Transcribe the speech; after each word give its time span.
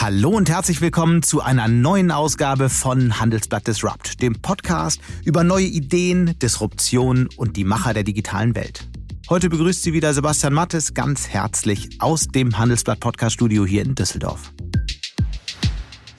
Hallo 0.00 0.30
und 0.30 0.48
herzlich 0.48 0.80
willkommen 0.80 1.22
zu 1.22 1.42
einer 1.42 1.68
neuen 1.68 2.10
Ausgabe 2.10 2.70
von 2.70 3.20
Handelsblatt 3.20 3.66
Disrupt, 3.66 4.22
dem 4.22 4.40
Podcast 4.40 4.98
über 5.26 5.44
neue 5.44 5.66
Ideen, 5.66 6.38
Disruption 6.38 7.28
und 7.36 7.58
die 7.58 7.64
Macher 7.64 7.92
der 7.92 8.02
digitalen 8.02 8.54
Welt. 8.54 8.88
Heute 9.28 9.50
begrüßt 9.50 9.82
Sie 9.82 9.92
wieder 9.92 10.14
Sebastian 10.14 10.54
Mattes 10.54 10.94
ganz 10.94 11.28
herzlich 11.28 12.00
aus 12.00 12.28
dem 12.28 12.56
Handelsblatt 12.56 12.98
Podcast 12.98 13.34
Studio 13.34 13.66
hier 13.66 13.82
in 13.82 13.94
Düsseldorf. 13.94 14.54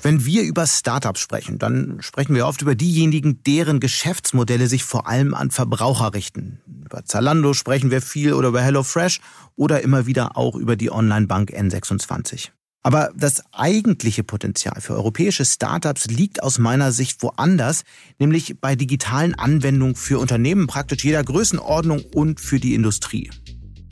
Wenn 0.04 0.26
wir 0.26 0.44
über 0.44 0.68
Startups 0.68 1.20
sprechen, 1.20 1.58
dann 1.58 1.98
sprechen 2.02 2.36
wir 2.36 2.46
oft 2.46 2.62
über 2.62 2.76
diejenigen, 2.76 3.42
deren 3.42 3.80
Geschäftsmodelle 3.80 4.68
sich 4.68 4.84
vor 4.84 5.08
allem 5.08 5.34
an 5.34 5.50
Verbraucher 5.50 6.14
richten. 6.14 6.62
Über 6.86 7.04
Zalando 7.06 7.56
sprechen 7.56 7.90
wir 7.90 8.04
viel 8.04 8.34
oder 8.34 8.50
über 8.50 8.62
HelloFresh 8.62 9.22
oder 9.56 9.82
immer 9.82 10.06
wieder 10.06 10.38
auch 10.38 10.56
über 10.56 10.76
die 10.76 10.92
Online-Bank 10.92 11.50
N26. 11.50 12.52
Aber 12.84 13.12
das 13.16 13.44
eigentliche 13.52 14.24
Potenzial 14.24 14.82
für 14.82 14.94
europäische 14.94 15.46
Startups 15.46 16.08
liegt 16.08 16.42
aus 16.42 16.58
meiner 16.58 16.92
Sicht 16.92 17.22
woanders, 17.22 17.84
nämlich 18.18 18.56
bei 18.60 18.76
digitalen 18.76 19.36
Anwendungen 19.36 19.96
für 19.96 20.20
Unternehmen 20.20 20.66
praktisch 20.66 21.04
jeder 21.04 21.24
Größenordnung 21.24 22.04
und 22.16 22.40
für 22.40 22.60
die 22.60 22.74
Industrie. 22.74 23.30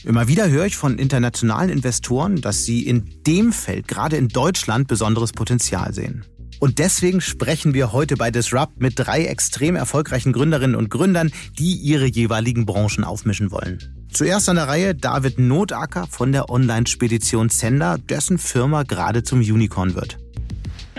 Immer 0.03 0.27
wieder 0.27 0.49
höre 0.49 0.66
ich 0.66 0.77
von 0.77 0.97
internationalen 0.97 1.70
Investoren, 1.70 2.41
dass 2.41 2.63
sie 2.63 2.88
in 2.88 3.21
dem 3.27 3.52
Feld, 3.52 3.88
gerade 3.88 4.16
in 4.16 4.30
Deutschland, 4.30 4.88
besonderes 4.88 5.33
Potenzial 5.33 5.94
sehen. 5.94 6.25
Und 6.59 6.80
deswegen 6.80 7.22
sprechen 7.22 7.73
wir 7.73 7.94
heute 7.94 8.18
bei 8.18 8.31
Disrupt 8.31 8.81
mit 8.81 8.94
drei 8.98 9.26
extrem 9.26 9.76
erfolgreichen 9.76 10.34
Gründerinnen 10.34 10.76
und 10.76 10.90
Gründern, 10.90 11.31
die 11.58 11.73
ihre 11.73 12.05
jeweiligen 12.05 12.66
Branchen 12.66 13.04
aufmischen 13.04 13.52
wollen. 13.52 13.80
Zuerst 14.12 14.50
an 14.50 14.58
der 14.58 14.67
Reihe 14.67 14.95
David 14.95 15.40
Notacker 15.40 16.08
von 16.08 16.31
der 16.31 16.50
Online-Spedition 16.50 17.50
Zender, 17.50 17.98
dessen 17.98 18.38
Firma 18.38 18.84
gerade 18.84 19.23
zum 19.23 19.40
Unicorn 19.40 19.95
wird. 19.95 20.17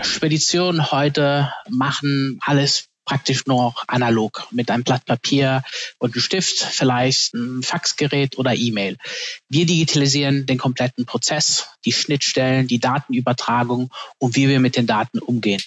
Speditionen 0.01 0.91
heute 0.91 1.51
machen 1.69 2.39
alles 2.41 2.90
praktisch 3.11 3.45
noch 3.45 3.83
analog 3.87 4.47
mit 4.51 4.71
einem 4.71 4.85
Blatt 4.85 5.03
Papier 5.05 5.63
und 5.97 6.15
einem 6.15 6.21
Stift, 6.21 6.59
vielleicht 6.59 7.33
ein 7.33 7.61
Faxgerät 7.61 8.37
oder 8.37 8.55
E-Mail. 8.55 8.95
Wir 9.49 9.65
digitalisieren 9.65 10.45
den 10.45 10.57
kompletten 10.57 11.05
Prozess, 11.05 11.67
die 11.83 11.91
Schnittstellen, 11.91 12.67
die 12.67 12.79
Datenübertragung 12.79 13.91
und 14.17 14.37
wie 14.37 14.47
wir 14.47 14.61
mit 14.61 14.77
den 14.77 14.87
Daten 14.87 15.19
umgehen. 15.19 15.61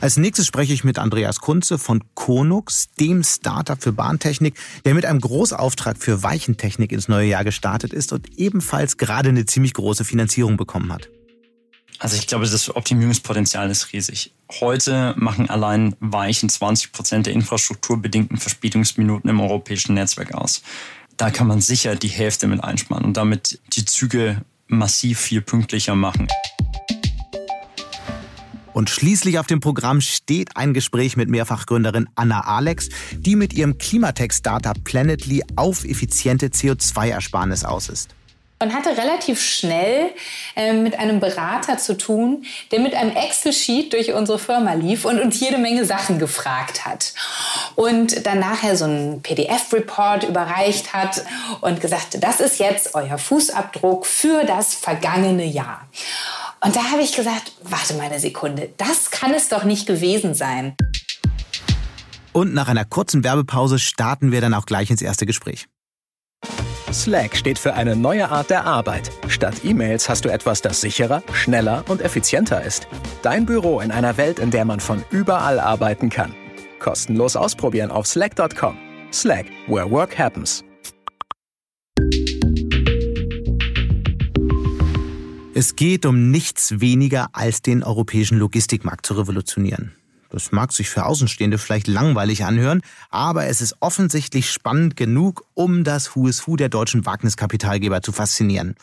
Als 0.00 0.16
nächstes 0.16 0.48
spreche 0.48 0.72
ich 0.72 0.82
mit 0.82 0.98
Andreas 0.98 1.38
Kunze 1.38 1.78
von 1.78 2.02
Konux, 2.14 2.88
dem 2.98 3.22
Startup 3.22 3.80
für 3.80 3.92
Bahntechnik, 3.92 4.58
der 4.84 4.94
mit 4.94 5.04
einem 5.04 5.20
Großauftrag 5.20 5.96
für 5.96 6.24
Weichentechnik 6.24 6.90
ins 6.90 7.06
neue 7.06 7.28
Jahr 7.28 7.44
gestartet 7.44 7.92
ist 7.92 8.12
und 8.12 8.36
ebenfalls 8.36 8.96
gerade 8.96 9.28
eine 9.28 9.46
ziemlich 9.46 9.74
große 9.74 10.04
Finanzierung 10.04 10.56
bekommen 10.56 10.92
hat. 10.92 11.08
Also 12.00 12.16
ich 12.16 12.26
glaube, 12.26 12.48
das 12.48 12.74
Optimierungspotenzial 12.74 13.70
ist 13.70 13.92
riesig. 13.92 14.32
Heute 14.58 15.14
machen 15.18 15.50
allein 15.50 15.94
Weichen 16.00 16.48
20 16.48 16.92
Prozent 16.92 17.26
der 17.26 17.34
infrastrukturbedingten 17.34 18.38
Verspätungsminuten 18.38 19.28
im 19.28 19.38
europäischen 19.38 19.94
Netzwerk 19.94 20.32
aus. 20.32 20.62
Da 21.18 21.30
kann 21.30 21.46
man 21.46 21.60
sicher 21.60 21.96
die 21.96 22.08
Hälfte 22.08 22.48
mit 22.48 22.64
einsparen 22.64 23.04
und 23.04 23.18
damit 23.18 23.60
die 23.74 23.84
Züge 23.84 24.40
massiv 24.66 25.20
viel 25.20 25.42
pünktlicher 25.42 25.94
machen. 25.94 26.26
Und 28.72 28.88
schließlich 28.88 29.38
auf 29.38 29.46
dem 29.46 29.60
Programm 29.60 30.00
steht 30.00 30.56
ein 30.56 30.72
Gespräch 30.72 31.18
mit 31.18 31.28
Mehrfachgründerin 31.28 32.08
Anna 32.14 32.40
Alex, 32.40 32.88
die 33.12 33.36
mit 33.36 33.52
ihrem 33.52 33.76
Klimatech-Startup 33.76 34.82
Planetly 34.84 35.42
auf 35.56 35.84
effiziente 35.84 36.46
CO2-Ersparnis 36.46 37.66
aus 37.66 37.90
ist 37.90 38.14
und 38.62 38.74
hatte 38.74 38.90
relativ 38.96 39.40
schnell 39.40 40.10
äh, 40.54 40.74
mit 40.74 40.98
einem 40.98 41.18
Berater 41.18 41.78
zu 41.78 41.96
tun, 41.96 42.44
der 42.70 42.80
mit 42.80 42.94
einem 42.94 43.16
Excel-Sheet 43.16 43.92
durch 43.92 44.12
unsere 44.12 44.38
Firma 44.38 44.74
lief 44.74 45.06
und 45.06 45.18
uns 45.18 45.40
jede 45.40 45.56
Menge 45.56 45.86
Sachen 45.86 46.18
gefragt 46.18 46.84
hat. 46.84 47.14
Und 47.74 48.26
dann 48.26 48.38
nachher 48.38 48.76
so 48.76 48.84
einen 48.84 49.22
PDF-Report 49.22 50.24
überreicht 50.24 50.92
hat 50.92 51.24
und 51.62 51.80
gesagt, 51.80 52.22
das 52.22 52.40
ist 52.40 52.58
jetzt 52.58 52.94
euer 52.94 53.16
Fußabdruck 53.16 54.04
für 54.04 54.44
das 54.44 54.74
vergangene 54.74 55.46
Jahr. 55.46 55.88
Und 56.62 56.76
da 56.76 56.90
habe 56.90 57.00
ich 57.00 57.16
gesagt, 57.16 57.52
warte 57.62 57.94
mal 57.94 58.04
eine 58.04 58.20
Sekunde, 58.20 58.68
das 58.76 59.10
kann 59.10 59.32
es 59.32 59.48
doch 59.48 59.64
nicht 59.64 59.86
gewesen 59.86 60.34
sein. 60.34 60.76
Und 62.32 62.52
nach 62.52 62.68
einer 62.68 62.84
kurzen 62.84 63.24
Werbepause 63.24 63.78
starten 63.78 64.30
wir 64.30 64.42
dann 64.42 64.52
auch 64.52 64.66
gleich 64.66 64.90
ins 64.90 65.00
erste 65.00 65.24
Gespräch. 65.24 65.66
Slack 66.92 67.36
steht 67.36 67.58
für 67.58 67.74
eine 67.74 67.94
neue 67.94 68.28
Art 68.30 68.50
der 68.50 68.64
Arbeit. 68.64 69.10
Statt 69.28 69.64
E-Mails 69.64 70.08
hast 70.08 70.24
du 70.24 70.28
etwas, 70.28 70.60
das 70.60 70.80
sicherer, 70.80 71.22
schneller 71.32 71.84
und 71.88 72.00
effizienter 72.00 72.64
ist. 72.64 72.88
Dein 73.22 73.46
Büro 73.46 73.80
in 73.80 73.90
einer 73.92 74.16
Welt, 74.16 74.38
in 74.38 74.50
der 74.50 74.64
man 74.64 74.80
von 74.80 75.04
überall 75.10 75.60
arbeiten 75.60 76.10
kann. 76.10 76.34
Kostenlos 76.80 77.36
ausprobieren 77.36 77.90
auf 77.90 78.06
slack.com. 78.06 78.76
Slack, 79.12 79.46
where 79.68 79.90
work 79.90 80.18
happens. 80.18 80.64
Es 85.54 85.76
geht 85.76 86.06
um 86.06 86.30
nichts 86.30 86.80
weniger 86.80 87.28
als 87.32 87.60
den 87.60 87.82
europäischen 87.82 88.38
Logistikmarkt 88.38 89.04
zu 89.04 89.14
revolutionieren. 89.14 89.94
Das 90.30 90.52
mag 90.52 90.72
sich 90.72 90.88
für 90.88 91.04
Außenstehende 91.04 91.58
vielleicht 91.58 91.88
langweilig 91.88 92.44
anhören, 92.44 92.80
aber 93.10 93.46
es 93.46 93.60
ist 93.60 93.76
offensichtlich 93.80 94.50
spannend 94.50 94.96
genug, 94.96 95.44
um 95.54 95.84
das 95.84 96.14
Who 96.14 96.28
is 96.28 96.46
Who 96.46 96.56
der 96.56 96.68
deutschen 96.68 97.04
Wagniskapitalgeber 97.04 98.00
zu 98.00 98.12
faszinieren. 98.12 98.76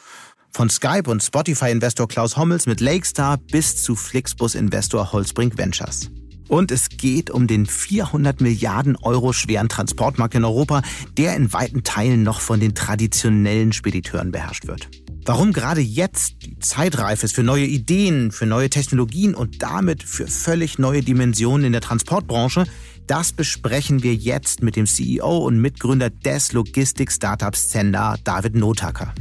Von 0.52 0.70
Skype 0.70 1.10
und 1.10 1.24
Spotify-Investor 1.24 2.08
Klaus 2.08 2.38
Hommels 2.38 2.66
mit 2.66 2.82
Lakestar 2.82 3.38
bis 3.38 3.82
zu 3.82 3.96
Flixbus-Investor 3.96 5.12
Holzbrink 5.12 5.58
Ventures. 5.58 6.10
Und 6.48 6.72
es 6.72 6.90
geht 6.90 7.30
um 7.30 7.48
den 7.48 7.66
400 7.66 8.42
Milliarden 8.42 8.96
Euro 8.96 9.34
schweren 9.34 9.70
Transportmarkt 9.70 10.36
in 10.36 10.46
Europa, 10.46 10.82
der 11.18 11.36
in 11.36 11.52
weiten 11.54 11.84
Teilen 11.84 12.24
noch 12.24 12.40
von 12.40 12.60
den 12.60 12.76
traditionellen 12.76 13.74
Spediteuren 13.74 14.32
beherrscht 14.32 14.68
wird. 14.68 14.90
Warum 15.26 15.52
gerade 15.52 15.82
jetzt 15.82 16.36
die 16.46 16.58
Zeit 16.60 16.98
reif 17.00 17.22
ist 17.22 17.36
für 17.36 17.44
neue 17.44 17.66
Ideen, 17.66 18.32
für 18.32 18.46
neue 18.46 18.70
Technologien 18.70 19.36
und 19.36 19.62
damit 19.62 20.02
für 20.04 20.26
völlig 20.28 20.80
neue 20.80 21.02
Dimensionen 21.02 21.66
in 21.66 21.72
der 21.74 21.82
Transportbranche, 21.82 22.66
das 23.08 23.34
besprechen 23.34 24.04
wir 24.04 24.16
jetzt 24.16 24.64
mit 24.64 24.78
dem 24.78 24.86
CEO 24.86 25.40
und 25.40 25.60
Mitgründer 25.60 26.10
des 26.10 26.54
Logistik-Startups 26.54 27.70
Zender, 27.70 28.16
David 28.24 28.56
Notacker. 28.56 29.14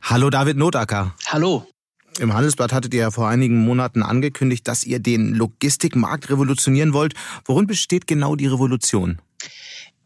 Hallo 0.00 0.30
David 0.30 0.56
Notacker. 0.56 1.14
Hallo. 1.26 1.66
Im 2.18 2.34
Handelsblatt 2.34 2.72
hattet 2.72 2.92
ihr 2.92 3.00
ja 3.00 3.10
vor 3.10 3.28
einigen 3.28 3.64
Monaten 3.64 4.02
angekündigt, 4.02 4.66
dass 4.68 4.84
ihr 4.84 4.98
den 4.98 5.34
Logistikmarkt 5.34 6.28
revolutionieren 6.28 6.92
wollt. 6.92 7.14
Worin 7.44 7.66
besteht 7.66 8.06
genau 8.06 8.36
die 8.36 8.46
Revolution? 8.46 9.20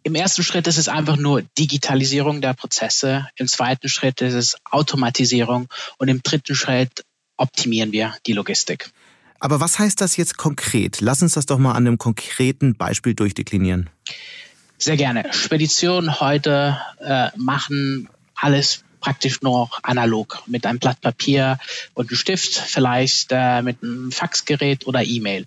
Im 0.03 0.15
ersten 0.15 0.43
Schritt 0.43 0.67
ist 0.67 0.77
es 0.77 0.89
einfach 0.89 1.17
nur 1.17 1.43
Digitalisierung 1.59 2.43
der 2.43 2.53
Prozesse. 2.53 3.27
Im 3.37 3.49
zweiten 3.49 3.89
Schritt 3.89 4.21
ist 4.21 4.35
es 4.35 4.57
Automatisierung. 4.71 5.69
Und 5.99 6.09
im 6.09 6.23
dritten 6.23 6.55
Schritt 6.55 7.05
optimieren 7.39 7.91
wir 7.91 8.15
die 8.27 8.35
Logistik. 8.35 8.91
Aber 9.41 9.61
was 9.61 9.79
heißt 9.79 10.01
das 10.01 10.17
jetzt 10.17 10.37
konkret? 10.37 11.01
Lass 11.01 11.23
uns 11.23 11.33
das 11.33 11.47
doch 11.47 11.59
mal 11.59 11.73
an 11.73 11.87
einem 11.87 11.99
konkreten 11.99 12.77
Beispiel 12.77 13.15
durchdeklinieren. 13.15 13.89
Sehr 14.79 14.97
gerne. 14.97 15.25
Speditionen 15.33 16.21
heute 16.21 16.79
äh, 17.01 17.31
machen 17.37 18.09
alles 18.35 18.85
praktisch 19.05 19.43
nur 19.43 19.59
noch 19.59 19.81
analog 19.83 20.43
mit 20.47 20.65
einem 20.65 20.79
Blatt 20.79 21.03
Papier 21.03 21.59
und 21.93 22.09
einem 22.09 22.17
Stift, 22.17 22.55
vielleicht 22.55 23.29
äh, 23.33 23.61
mit 23.61 23.83
einem 23.83 24.11
Faxgerät 24.11 24.87
oder 24.87 25.05
E-Mail. 25.05 25.47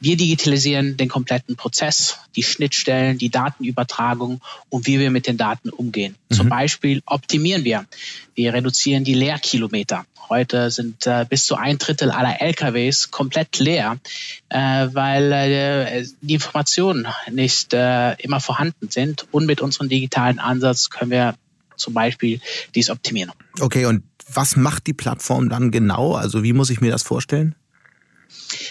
Wir 0.00 0.16
digitalisieren 0.16 0.96
den 0.96 1.08
kompletten 1.08 1.54
Prozess, 1.54 2.18
die 2.34 2.42
Schnittstellen, 2.42 3.16
die 3.16 3.30
Datenübertragung 3.30 4.40
und 4.70 4.86
wie 4.88 4.98
wir 4.98 5.12
mit 5.12 5.28
den 5.28 5.36
Daten 5.36 5.70
umgehen. 5.70 6.16
Mhm. 6.28 6.34
Zum 6.34 6.48
Beispiel 6.48 7.00
optimieren 7.06 7.62
wir. 7.62 7.86
Wir 8.34 8.52
reduzieren 8.52 9.04
die 9.04 9.14
Leerkilometer. 9.14 10.04
Heute 10.28 10.72
sind 10.72 11.06
äh, 11.06 11.24
bis 11.28 11.46
zu 11.46 11.54
ein 11.54 11.78
Drittel 11.78 12.10
aller 12.10 12.40
LKWs 12.42 13.12
komplett 13.12 13.60
leer, 13.60 13.98
äh, 14.48 14.88
weil 14.92 15.32
äh, 15.32 16.04
die 16.20 16.34
Informationen 16.34 17.06
nicht 17.30 17.72
äh, 17.72 18.14
immer 18.14 18.40
vorhanden 18.40 18.90
sind. 18.90 19.26
Und 19.30 19.46
mit 19.46 19.60
unserem 19.60 19.88
digitalen 19.88 20.40
Ansatz 20.40 20.90
können 20.90 21.12
wir 21.12 21.36
zum 21.76 21.94
Beispiel 21.94 22.40
dies 22.74 22.90
optimieren. 22.90 23.32
Okay, 23.60 23.86
und 23.86 24.02
was 24.28 24.56
macht 24.56 24.86
die 24.86 24.94
Plattform 24.94 25.48
dann 25.48 25.70
genau? 25.70 26.14
Also 26.14 26.42
wie 26.42 26.52
muss 26.52 26.70
ich 26.70 26.80
mir 26.80 26.90
das 26.90 27.02
vorstellen? 27.02 27.54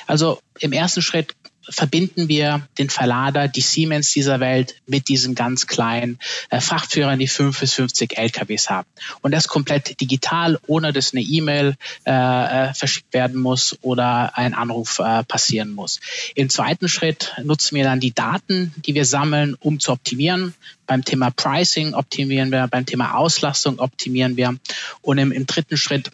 Also 0.07 0.39
im 0.59 0.73
ersten 0.73 1.01
Schritt 1.01 1.35
verbinden 1.69 2.27
wir 2.27 2.67
den 2.77 2.89
Verlader, 2.89 3.47
die 3.47 3.61
Siemens 3.61 4.11
dieser 4.11 4.39
Welt 4.39 4.75
mit 4.85 5.07
diesen 5.07 5.35
ganz 5.35 5.67
kleinen 5.67 6.19
äh, 6.49 6.61
Frachtführern, 6.61 7.19
die 7.19 7.27
5 7.27 7.59
bis 7.59 7.73
50 7.73 8.17
LKWs 8.17 8.69
haben. 8.69 8.87
Und 9.21 9.31
das 9.31 9.47
komplett 9.47 9.99
digital, 10.01 10.59
ohne 10.67 10.93
dass 10.93 11.13
eine 11.13 11.21
E-Mail 11.21 11.75
äh, 12.05 12.11
äh, 12.11 12.73
verschickt 12.73 13.13
werden 13.13 13.41
muss 13.41 13.77
oder 13.81 14.37
ein 14.37 14.53
Anruf 14.53 14.99
äh, 14.99 15.23
passieren 15.23 15.71
muss. 15.71 15.99
Im 16.35 16.49
zweiten 16.49 16.87
Schritt 16.87 17.33
nutzen 17.43 17.75
wir 17.75 17.83
dann 17.83 17.99
die 17.99 18.13
Daten, 18.13 18.73
die 18.85 18.93
wir 18.93 19.05
sammeln, 19.05 19.55
um 19.59 19.79
zu 19.79 19.91
optimieren. 19.91 20.53
Beim 20.87 21.03
Thema 21.03 21.31
Pricing 21.31 21.93
optimieren 21.93 22.51
wir, 22.51 22.67
beim 22.67 22.85
Thema 22.85 23.15
Auslastung 23.15 23.79
optimieren 23.79 24.37
wir. 24.37 24.55
Und 25.01 25.17
im, 25.17 25.31
im 25.31 25.47
dritten 25.47 25.77
Schritt 25.77 26.11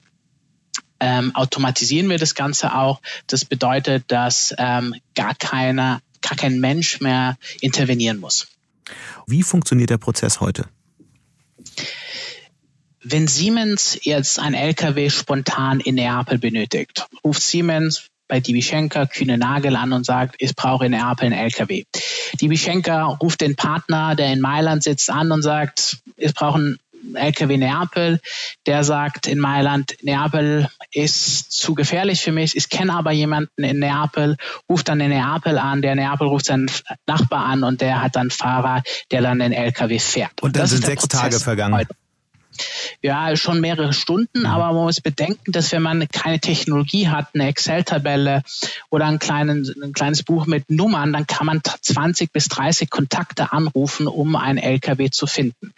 ähm, 1.01 1.36
automatisieren 1.36 2.09
wir 2.09 2.18
das 2.18 2.36
Ganze 2.36 2.75
auch. 2.75 3.01
Das 3.27 3.44
bedeutet, 3.44 4.06
dass 4.07 4.53
ähm, 4.57 4.95
gar 5.15 5.36
keiner, 5.36 6.01
gar 6.21 6.38
kein 6.38 6.59
Mensch 6.62 7.01
mehr 7.01 7.38
intervenieren 7.59 8.19
muss. 8.19 8.48
Wie 9.27 9.44
funktioniert 9.44 9.89
der 9.89 9.98
Prozess 9.98 10.39
heute? 10.39 10.65
Wenn 13.03 13.27
Siemens 13.27 13.98
jetzt 14.03 14.39
ein 14.39 14.53
LKW 14.53 15.09
spontan 15.09 15.80
in 15.80 15.95
Neapel 15.95 16.38
benötigt, 16.38 17.07
ruft 17.24 17.42
Siemens 17.42 18.07
bei 18.27 18.39
Divischenka 18.39 19.07
Kühne 19.07 19.38
Nagel 19.38 19.75
an 19.75 19.92
und 19.92 20.06
sagt, 20.06 20.36
ich 20.38 20.56
brauche 20.56 20.86
in 20.86 20.92
Neapel 20.92 21.25
einen 21.25 21.36
LKW. 21.36 21.83
Divischenka 22.39 23.06
ruft 23.06 23.42
den 23.42 23.56
Partner, 23.56 24.15
der 24.15 24.31
in 24.31 24.39
Mailand 24.39 24.83
sitzt, 24.83 25.09
an 25.09 25.31
und 25.31 25.42
sagt, 25.42 25.98
ich 26.15 26.33
brauche 26.33 26.59
einen 26.59 26.80
LKW 27.15 27.57
Neapel, 27.57 28.19
der 28.65 28.83
sagt 28.83 29.27
in 29.27 29.39
Mailand, 29.39 29.95
Neapel 30.01 30.69
ist 30.91 31.51
zu 31.51 31.73
gefährlich 31.75 32.21
für 32.21 32.31
mich. 32.31 32.55
Ich 32.55 32.69
kenne 32.69 32.93
aber 32.93 33.11
jemanden 33.11 33.63
in 33.63 33.79
Neapel, 33.79 34.37
ruft 34.69 34.89
dann 34.89 34.99
in 34.99 35.09
Neapel 35.09 35.57
an, 35.57 35.81
der 35.81 35.95
Neapel 35.95 36.27
ruft 36.27 36.45
seinen 36.45 36.69
Nachbar 37.07 37.45
an 37.45 37.63
und 37.63 37.81
der 37.81 38.01
hat 38.01 38.15
dann 38.15 38.29
Fahrer, 38.29 38.83
der 39.11 39.21
dann 39.21 39.39
den 39.39 39.51
LKW 39.51 39.99
fährt. 39.99 40.41
Und 40.41 40.55
dann 40.55 40.67
sind 40.67 40.85
sechs 40.85 41.07
Prozess 41.07 41.21
Tage 41.21 41.39
vergangen. 41.39 41.75
Heute 41.75 41.95
ja, 43.01 43.36
schon 43.36 43.62
mehrere 43.62 43.94
Stunden, 43.94 44.42
mhm. 44.42 44.45
aber 44.45 44.74
man 44.74 44.83
muss 44.83 45.01
bedenken, 45.01 45.51
dass 45.51 45.71
wenn 45.71 45.81
man 45.81 46.07
keine 46.09 46.39
Technologie 46.39 47.07
hat, 47.09 47.30
eine 47.33 47.48
Excel-Tabelle 47.48 48.44
oder 48.89 49.06
ein, 49.06 49.19
kleinen, 49.19 49.65
ein 49.81 49.94
kleines 49.94 50.24
Buch 50.24 50.45
mit 50.45 50.69
Nummern, 50.69 51.13
dann 51.13 51.27
kann 51.27 51.45
man 51.45 51.62
20 51.63 52.31
bis 52.31 52.48
30 52.50 52.89
Kontakte 52.89 53.51
anrufen, 53.51 54.07
um 54.07 54.36
einen 54.36 54.57
LKW 54.57 55.09
zu 55.09 55.27
finden. 55.27 55.74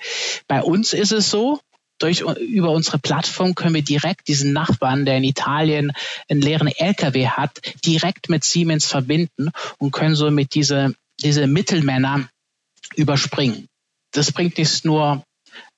Bei 0.47 0.61
uns 0.61 0.93
ist 0.93 1.11
es 1.11 1.29
so, 1.29 1.59
durch, 1.99 2.21
über 2.21 2.71
unsere 2.71 2.99
Plattform 2.99 3.55
können 3.55 3.75
wir 3.75 3.83
direkt 3.83 4.27
diesen 4.27 4.51
Nachbarn, 4.51 5.05
der 5.05 5.17
in 5.17 5.23
Italien 5.23 5.93
einen 6.29 6.41
leeren 6.41 6.67
LKW 6.67 7.27
hat, 7.27 7.61
direkt 7.85 8.29
mit 8.29 8.43
Siemens 8.43 8.87
verbinden 8.87 9.51
und 9.77 9.91
können 9.91 10.15
somit 10.15 10.53
diese, 10.53 10.93
diese 11.21 11.47
Mittelmänner 11.47 12.27
überspringen. 12.95 13.67
Das 14.11 14.31
bringt 14.31 14.57
nicht 14.57 14.83
nur 14.83 15.23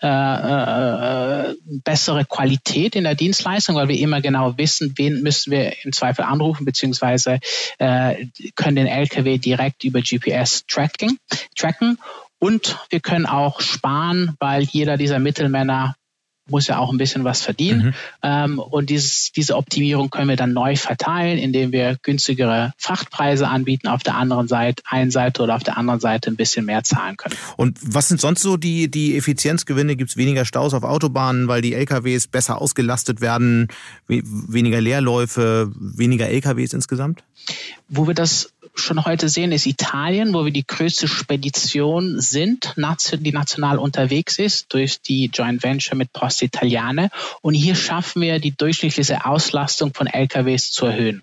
äh, 0.02 0.08
äh, 0.08 1.56
bessere 1.84 2.26
Qualität 2.26 2.96
in 2.96 3.04
der 3.04 3.16
Dienstleistung, 3.16 3.76
weil 3.76 3.88
wir 3.88 3.98
immer 3.98 4.22
genau 4.22 4.58
wissen, 4.58 4.94
wen 4.98 5.22
müssen 5.22 5.52
wir 5.52 5.74
im 5.84 5.94
Zweifel 5.94 6.24
anrufen, 6.24 6.66
beziehungsweise 6.66 7.40
äh, 7.80 8.28
können 8.56 8.76
den 8.76 8.88
LKW 8.88 9.38
direkt 9.38 9.84
über 9.84 10.02
GPS 10.02 10.66
tracking, 10.68 11.18
tracken. 11.58 11.98
Und 12.40 12.78
wir 12.90 13.00
können 13.00 13.26
auch 13.26 13.62
sparen, 13.62 14.36
weil 14.40 14.64
jeder 14.64 14.98
dieser 14.98 15.20
Mittelmänner 15.20 15.96
muss 16.48 16.68
ja 16.68 16.78
auch 16.78 16.92
ein 16.92 16.98
bisschen 16.98 17.24
was 17.24 17.42
verdienen. 17.42 17.88
Mhm. 17.88 17.94
Ähm, 18.22 18.60
und 18.60 18.90
dieses, 18.90 19.32
diese 19.32 19.56
Optimierung 19.56 20.10
können 20.10 20.30
wir 20.30 20.36
dann 20.36 20.54
neu 20.54 20.76
verteilen, 20.76 21.38
indem 21.38 21.72
wir 21.72 21.98
günstigere 22.02 22.74
Frachtpreise 22.78 23.48
anbieten 23.48 23.88
auf 23.88 24.04
der 24.04 24.16
anderen 24.16 24.48
Seite, 24.48 24.84
einen 24.88 25.12
Seite 25.12 25.42
oder 25.42 25.56
auf 25.56 25.64
der 25.64 25.78
anderen 25.78 26.00
Seite 26.00 26.30
ein 26.30 26.36
bisschen 26.36 26.66
mehr 26.66 26.84
zahlen 26.84 27.18
können. 27.18 27.36
Und 27.58 27.80
was 27.82 28.08
sind 28.08 28.22
sonst 28.22 28.42
so 28.42 28.58
die, 28.58 28.90
die 28.90 29.18
Effizienzgewinne? 29.18 29.96
Gibt 29.96 30.12
es 30.12 30.18
weniger 30.18 30.46
Staus 30.46 30.74
auf 30.74 30.84
Autobahnen, 30.84 31.48
weil 31.48 31.62
die 31.62 31.74
LKWs 31.74 32.28
besser 32.28 32.62
ausgelastet 32.62 33.22
werden, 33.22 33.68
weniger 34.08 34.82
Leerläufe, 34.82 35.72
weniger 35.76 36.28
LKWs 36.28 36.74
insgesamt? 36.74 37.24
Wo 37.90 38.08
wir 38.08 38.14
das 38.14 38.54
schon 38.76 39.06
heute 39.06 39.30
sehen, 39.30 39.52
ist 39.52 39.66
Italien, 39.66 40.34
wo 40.34 40.46
wir 40.46 40.52
die 40.52 40.66
größte 40.66 41.08
Spedition 41.08 42.20
sind, 42.20 42.74
die 42.76 43.32
national 43.32 43.80
unterwegs 43.80 44.40
ist 44.40 44.74
durch 44.74 45.02
die 45.02 45.30
Joint 45.34 45.64
Venture 45.64 45.96
mit 45.96 46.14
Post 46.14 46.42
Italiane. 46.42 47.10
Und 47.42 47.54
hier 47.54 47.76
schaffen 47.76 48.22
wir 48.22 48.40
die 48.40 48.56
durchschnittliche 48.56 49.26
Auslastung 49.26 49.94
von 49.94 50.08
LKWs 50.08 50.72
zu 50.72 50.86
erhöhen. 50.86 51.22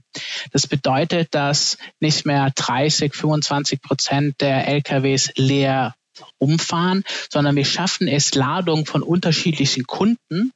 Das 0.53 0.67
bedeutet, 0.67 1.35
dass 1.35 1.79
nicht 2.01 2.27
mehr 2.27 2.51
30, 2.55 3.15
25 3.15 3.83
Prozent 3.83 4.41
der 4.41 4.69
LKWs 4.69 5.31
leer 5.37 5.95
umfahren, 6.39 7.05
sondern 7.31 7.57
wir 7.57 7.65
schaffen 7.65 8.09
es, 8.09 8.35
Ladungen 8.35 8.87
von 8.87 9.03
unterschiedlichen 9.03 9.85
Kunden 9.85 10.53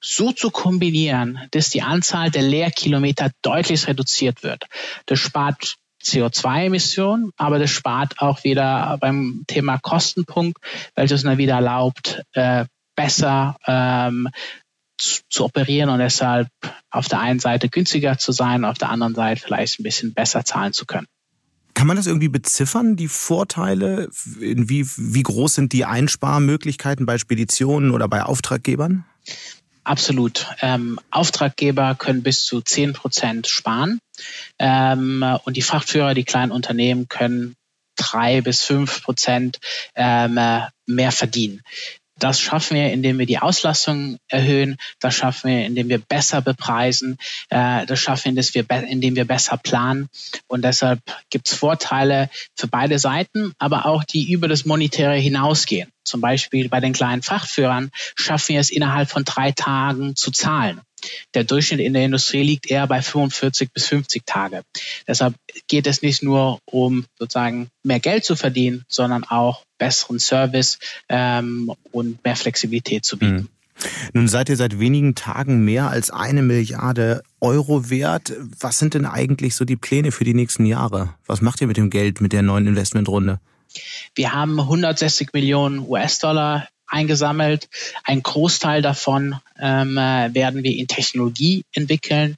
so 0.00 0.32
zu 0.32 0.50
kombinieren, 0.50 1.40
dass 1.50 1.70
die 1.70 1.82
Anzahl 1.82 2.30
der 2.30 2.42
Leerkilometer 2.42 3.30
deutlich 3.42 3.88
reduziert 3.88 4.42
wird. 4.42 4.64
Das 5.06 5.18
spart 5.18 5.76
CO2-Emissionen, 6.08 7.30
aber 7.36 7.58
das 7.58 7.70
spart 7.70 8.20
auch 8.20 8.44
wieder 8.44 8.96
beim 9.00 9.44
Thema 9.46 9.78
Kostenpunkt, 9.78 10.58
welches 10.94 11.22
dann 11.22 11.38
wieder 11.38 11.54
erlaubt, 11.54 12.22
äh, 12.32 12.64
besser 12.96 13.56
ähm, 13.66 14.28
zu, 14.98 15.22
zu, 15.30 15.44
operieren 15.44 15.90
und 15.90 16.00
deshalb 16.00 16.48
auf 16.90 17.08
der 17.08 17.20
einen 17.20 17.38
Seite 17.38 17.68
günstiger 17.68 18.18
zu 18.18 18.32
sein, 18.32 18.64
auf 18.64 18.78
der 18.78 18.90
anderen 18.90 19.14
Seite 19.14 19.40
vielleicht 19.40 19.78
ein 19.78 19.84
bisschen 19.84 20.14
besser 20.14 20.44
zahlen 20.44 20.72
zu 20.72 20.84
können. 20.84 21.06
Kann 21.74 21.86
man 21.86 21.96
das 21.96 22.08
irgendwie 22.08 22.28
beziffern, 22.28 22.96
die 22.96 23.06
Vorteile? 23.06 24.08
Wie, 24.10 24.84
wie 24.96 25.22
groß 25.22 25.54
sind 25.54 25.72
die 25.72 25.84
Einsparmöglichkeiten 25.84 27.06
bei 27.06 27.18
Speditionen 27.18 27.92
oder 27.92 28.08
bei 28.08 28.24
Auftraggebern? 28.24 29.04
Absolut. 29.88 30.46
Ähm, 30.60 31.00
Auftraggeber 31.10 31.94
können 31.94 32.22
bis 32.22 32.44
zu 32.44 32.60
10 32.60 32.92
Prozent 32.92 33.46
sparen 33.46 34.00
ähm, 34.58 35.24
und 35.44 35.56
die 35.56 35.62
Frachtführer, 35.62 36.12
die 36.12 36.24
kleinen 36.24 36.52
Unternehmen 36.52 37.08
können 37.08 37.56
drei 37.96 38.42
bis 38.42 38.62
fünf 38.62 39.02
Prozent 39.02 39.60
ähm, 39.94 40.34
mehr 40.84 41.10
verdienen. 41.10 41.62
Das 42.18 42.40
schaffen 42.40 42.76
wir, 42.76 42.92
indem 42.92 43.18
wir 43.18 43.26
die 43.26 43.38
Auslastung 43.38 44.18
erhöhen. 44.28 44.76
Das 45.00 45.14
schaffen 45.14 45.50
wir, 45.50 45.66
indem 45.66 45.88
wir 45.88 45.98
besser 45.98 46.42
bepreisen. 46.42 47.18
Äh, 47.48 47.86
das 47.86 48.00
schaffen 48.00 48.36
wir, 48.36 48.88
indem 48.88 49.16
wir 49.16 49.24
besser 49.24 49.56
planen. 49.56 50.08
Und 50.46 50.64
deshalb 50.64 51.00
gibt 51.30 51.48
es 51.48 51.54
Vorteile 51.54 52.28
für 52.56 52.68
beide 52.68 52.98
Seiten, 52.98 53.52
aber 53.58 53.86
auch 53.86 54.04
die 54.04 54.32
über 54.32 54.48
das 54.48 54.64
Monetäre 54.64 55.16
hinausgehen. 55.16 55.90
Zum 56.04 56.20
Beispiel 56.20 56.68
bei 56.68 56.80
den 56.80 56.92
kleinen 56.92 57.22
Frachtführern 57.22 57.90
schaffen 58.16 58.54
wir 58.54 58.60
es 58.60 58.70
innerhalb 58.70 59.10
von 59.10 59.24
drei 59.24 59.52
Tagen 59.52 60.16
zu 60.16 60.30
zahlen. 60.30 60.80
Der 61.34 61.44
Durchschnitt 61.44 61.80
in 61.80 61.94
der 61.94 62.04
Industrie 62.04 62.42
liegt 62.42 62.70
eher 62.70 62.86
bei 62.86 63.02
45 63.02 63.72
bis 63.72 63.86
50 63.86 64.22
Tage. 64.26 64.62
Deshalb 65.06 65.34
geht 65.68 65.86
es 65.86 66.02
nicht 66.02 66.22
nur 66.22 66.58
um 66.64 67.04
sozusagen 67.18 67.68
mehr 67.82 68.00
Geld 68.00 68.24
zu 68.24 68.36
verdienen, 68.36 68.84
sondern 68.88 69.24
auch 69.24 69.62
besseren 69.78 70.18
Service 70.18 70.78
ähm, 71.08 71.72
und 71.92 72.22
mehr 72.24 72.36
Flexibilität 72.36 73.04
zu 73.04 73.18
bieten. 73.18 73.34
Mhm. 73.34 73.48
Nun 74.12 74.28
seid 74.28 74.48
ihr 74.48 74.56
seit 74.56 74.80
wenigen 74.80 75.14
Tagen 75.14 75.64
mehr 75.64 75.88
als 75.88 76.10
eine 76.10 76.42
Milliarde 76.42 77.22
Euro 77.40 77.90
wert. 77.90 78.32
Was 78.58 78.78
sind 78.78 78.94
denn 78.94 79.06
eigentlich 79.06 79.54
so 79.54 79.64
die 79.64 79.76
Pläne 79.76 80.10
für 80.10 80.24
die 80.24 80.34
nächsten 80.34 80.66
Jahre? 80.66 81.14
Was 81.26 81.40
macht 81.42 81.60
ihr 81.60 81.66
mit 81.66 81.76
dem 81.76 81.90
Geld, 81.90 82.20
mit 82.20 82.32
der 82.32 82.42
neuen 82.42 82.66
Investmentrunde? 82.66 83.40
Wir 84.14 84.32
haben 84.32 84.58
160 84.58 85.32
Millionen 85.32 85.78
US-Dollar 85.80 86.68
eingesammelt. 86.88 87.68
Ein 88.04 88.22
Großteil 88.22 88.82
davon 88.82 89.36
ähm, 89.58 89.96
äh, 89.96 90.34
werden 90.34 90.62
wir 90.62 90.76
in 90.76 90.88
Technologie 90.88 91.64
entwickeln. 91.72 92.36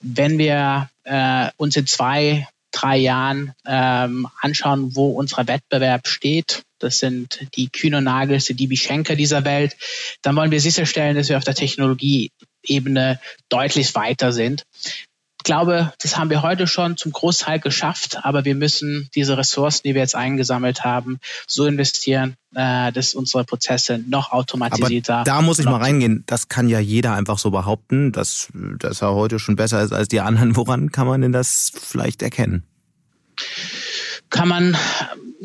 Wenn 0.00 0.38
wir 0.38 0.90
äh, 1.04 1.50
uns 1.56 1.76
in 1.76 1.86
zwei, 1.86 2.48
drei 2.72 2.96
Jahren 2.96 3.54
ähm, 3.66 4.26
anschauen, 4.40 4.96
wo 4.96 5.10
unser 5.12 5.46
Wettbewerb 5.46 6.08
steht, 6.08 6.62
das 6.78 6.98
sind 6.98 7.46
die 7.56 7.68
Kühne 7.68 8.02
Nagels, 8.02 8.46
die 8.46 8.54
DB 8.54 8.76
Schenker 8.76 9.16
dieser 9.16 9.44
Welt, 9.44 9.76
dann 10.22 10.36
wollen 10.36 10.50
wir 10.50 10.60
sicherstellen, 10.60 11.16
dass 11.16 11.28
wir 11.28 11.38
auf 11.38 11.44
der 11.44 11.54
Technologieebene 11.54 13.20
deutlich 13.48 13.94
weiter 13.94 14.32
sind 14.32 14.64
glaube, 15.44 15.92
das 16.02 16.18
haben 16.18 16.30
wir 16.30 16.42
heute 16.42 16.66
schon 16.66 16.96
zum 16.96 17.12
Großteil 17.12 17.60
geschafft, 17.60 18.18
aber 18.22 18.44
wir 18.44 18.54
müssen 18.54 19.08
diese 19.14 19.38
Ressourcen, 19.38 19.82
die 19.84 19.94
wir 19.94 20.00
jetzt 20.00 20.16
eingesammelt 20.16 20.84
haben, 20.84 21.20
so 21.46 21.66
investieren, 21.66 22.36
äh, 22.54 22.90
dass 22.92 23.14
unsere 23.14 23.44
Prozesse 23.44 23.98
noch 24.08 24.32
automatisierter. 24.32 25.16
Aber 25.16 25.24
da 25.24 25.42
muss 25.42 25.58
ich 25.58 25.66
mal 25.66 25.80
reingehen. 25.80 26.24
Das 26.26 26.48
kann 26.48 26.68
ja 26.68 26.80
jeder 26.80 27.14
einfach 27.14 27.38
so 27.38 27.50
behaupten, 27.50 28.12
dass, 28.12 28.48
dass 28.52 29.02
er 29.02 29.14
heute 29.14 29.38
schon 29.38 29.56
besser 29.56 29.82
ist 29.82 29.92
als 29.92 30.08
die 30.08 30.20
anderen. 30.20 30.56
Woran 30.56 30.90
kann 30.90 31.06
man 31.06 31.20
denn 31.20 31.32
das 31.32 31.72
vielleicht 31.74 32.22
erkennen? 32.22 32.64
Kann 34.30 34.48
man 34.48 34.76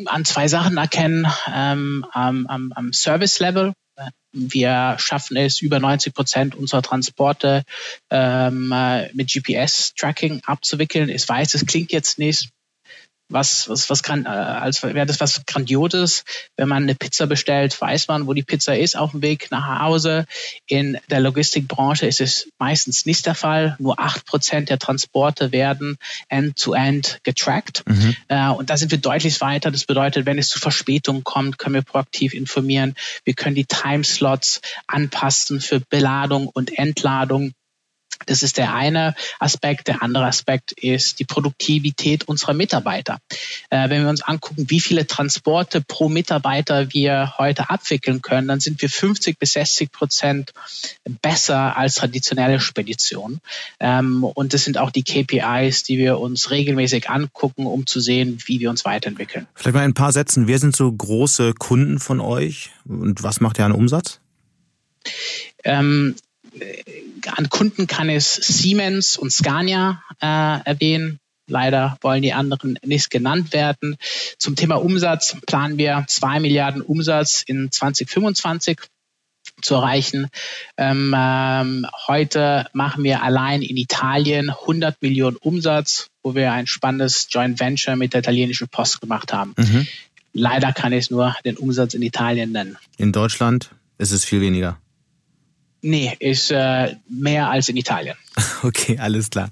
an 0.06 0.26
zwei 0.26 0.48
Sachen 0.48 0.78
erkennen. 0.78 1.28
Ähm, 1.54 2.06
am, 2.12 2.48
am, 2.48 2.72
am 2.74 2.94
Service-Level, 2.94 3.74
wir 4.32 4.96
schaffen 5.00 5.38
es, 5.38 5.62
über 5.62 5.80
90 5.80 6.14
Prozent 6.14 6.56
unserer 6.56 6.82
Transporte 6.82 7.64
ähm, 8.10 8.72
äh, 8.72 9.12
mit 9.14 9.32
GPS-Tracking 9.32 10.42
abzuwickeln. 10.46 11.10
Ich 11.10 11.28
weiß, 11.28 11.54
es 11.56 11.66
klingt 11.66 11.92
jetzt 11.92 12.20
nicht 12.20 12.50
was, 13.30 13.70
was, 13.70 13.90
was 13.90 14.04
kann, 14.04 14.26
äh, 14.26 14.30
als 14.30 14.84
wäre 14.84 15.06
das 15.06 15.20
was 15.20 15.46
Grandioses. 15.46 16.24
Wenn 16.58 16.68
man 16.68 16.84
eine 16.84 16.96
Pizza 16.96 17.28
bestellt, 17.28 17.80
weiß 17.80 18.08
man, 18.08 18.28
wo 18.28 18.34
die 18.34 18.44
Pizza 18.44 18.78
ist 18.78 18.98
auf 18.98 19.12
dem 19.12 19.22
Weg 19.22 19.52
nach 19.52 19.80
Hause. 19.80 20.26
In 20.68 20.98
der 21.10 21.20
Logistikbranche 21.20 22.08
ist 22.08 22.22
es 22.22 22.50
meistens 22.58 23.06
nicht 23.06 23.26
der 23.26 23.36
Fall. 23.36 23.76
Nur 23.80 24.00
acht 24.00 24.26
Prozent 24.26 24.70
der 24.70 24.80
Transporte 24.80 25.52
werden 25.52 25.98
end-to-end 26.28 27.08
-end 27.08 27.18
getrackt. 27.24 27.84
Mhm. 27.88 28.16
Äh, 28.28 28.50
und 28.50 28.70
da 28.70 28.78
sind 28.78 28.92
wir 28.92 28.98
deutlich 28.98 29.40
weiter. 29.42 29.72
Das 29.72 29.86
bedeutet, 29.86 30.26
wenn 30.26 30.40
es 30.40 30.50
zu 30.50 30.60
Verspätungen 30.60 31.24
kommt, 31.24 31.58
können 31.58 31.76
wir 31.76 31.84
proaktiv 31.84 32.34
informieren. 32.34 32.96
Wir 33.24 33.36
können 33.36 33.56
die 33.56 33.66
Timeslots 33.66 34.62
anpassen 34.88 35.62
für 35.62 35.80
Beladung 35.80 36.48
und 36.48 36.78
Entladung. 36.78 37.54
Das 38.26 38.44
ist 38.44 38.58
der 38.58 38.74
eine 38.74 39.16
Aspekt. 39.40 39.88
Der 39.88 40.04
andere 40.04 40.26
Aspekt 40.26 40.74
ist 40.74 41.20
die 41.20 41.26
Produktivität 41.26 42.28
unserer 42.28 42.54
Mitarbeiter. 42.54 43.20
Äh, 43.70 43.90
wenn 43.90 44.04
wir 44.04 44.10
uns 44.10 44.22
angucken, 44.22 44.70
wie 44.70 44.80
viele 44.80 45.08
Transporte 45.08 45.82
pro 45.82 46.10
Mitarbeiter 46.10 46.94
wir 46.94 47.34
heute 47.38 47.70
abwickeln 47.70 48.22
können, 48.22 48.48
dann 48.48 48.60
sind 48.60 48.82
wir 48.82 48.90
50 48.90 49.40
bis 49.40 49.54
60 49.54 49.92
Prozent 49.92 50.54
besser 51.22 51.78
als 51.78 51.96
traditionelle 51.96 52.60
Speditionen. 52.60 53.40
Ähm, 53.80 54.24
und 54.24 54.54
das 54.54 54.66
sind 54.66 54.78
auch 54.78 54.92
die 54.92 55.04
KPIs, 55.04 55.84
die 55.84 55.98
wir 55.98 56.20
uns 56.20 56.52
regelmäßig 56.52 57.10
angucken, 57.10 57.66
um 57.66 57.88
zu 57.88 58.00
sehen, 58.00 58.38
wie 58.46 58.60
wir 58.60 58.70
uns 58.70 58.86
weiterentwickeln. 58.86 59.48
Vielleicht 59.56 59.76
mal 59.76 59.82
ein 59.82 59.94
paar 59.94 60.12
Sätzen. 60.12 60.48
Wer 60.48 60.60
sind 60.60 60.76
so 60.76 60.92
große 60.92 61.54
Kunden 61.54 62.00
von 62.00 62.20
euch 62.20 62.72
und 62.86 63.24
was 63.24 63.40
macht 63.40 63.58
ihr 63.60 63.66
an 63.66 63.72
Umsatz? 63.72 64.20
Ähm, 65.64 66.16
an 67.36 67.50
Kunden 67.50 67.88
kann 67.88 68.10
es 68.10 68.36
Siemens 68.36 69.18
und 69.18 69.32
Scania 69.32 70.02
äh, 70.22 70.26
erwähnen. 70.66 71.20
Leider 71.48 71.98
wollen 72.02 72.22
die 72.22 72.34
anderen 72.34 72.78
nicht 72.84 73.10
genannt 73.10 73.54
werden. 73.54 73.98
Zum 74.38 74.56
Thema 74.56 74.76
Umsatz 74.76 75.36
planen 75.48 75.78
wir 75.78 76.06
zwei 76.08 76.40
Milliarden 76.40 76.82
Umsatz 76.82 77.44
in 77.46 77.72
2025 77.72 78.80
zu 79.62 79.76
erreichen. 79.76 80.28
Ähm, 80.78 81.14
ähm, 81.18 81.86
heute 82.08 82.68
machen 82.74 83.04
wir 83.04 83.24
allein 83.24 83.62
in 83.62 83.78
Italien 83.78 84.50
100 84.50 85.02
Millionen 85.02 85.38
Umsatz, 85.38 86.08
wo 86.24 86.36
wir 86.36 86.52
ein 86.52 86.68
spannendes 86.68 87.28
Joint 87.30 87.60
Venture 87.60 87.96
mit 87.96 88.14
der 88.14 88.20
italienischen 88.20 88.70
Post 88.70 89.02
gemacht 89.02 89.34
haben. 89.34 89.54
Mhm. 89.58 89.88
Leider 90.34 90.72
kann 90.72 90.94
ich 90.94 91.10
nur 91.10 91.36
den 91.44 91.58
Umsatz 91.58 91.96
in 91.96 92.04
Italien 92.04 92.52
nennen. 92.52 92.78
In 92.98 93.12
Deutschland 93.12 93.72
ist 93.98 94.12
es 94.12 94.24
viel 94.24 94.42
weniger. 94.42 94.78
Nee, 95.82 96.16
ist 96.20 96.52
äh, 96.52 96.96
mehr 97.08 97.50
als 97.50 97.70
in 97.70 97.78
Italien. 97.78 98.16
Okay, 98.62 98.98
alles 99.00 99.30
klar. 99.30 99.50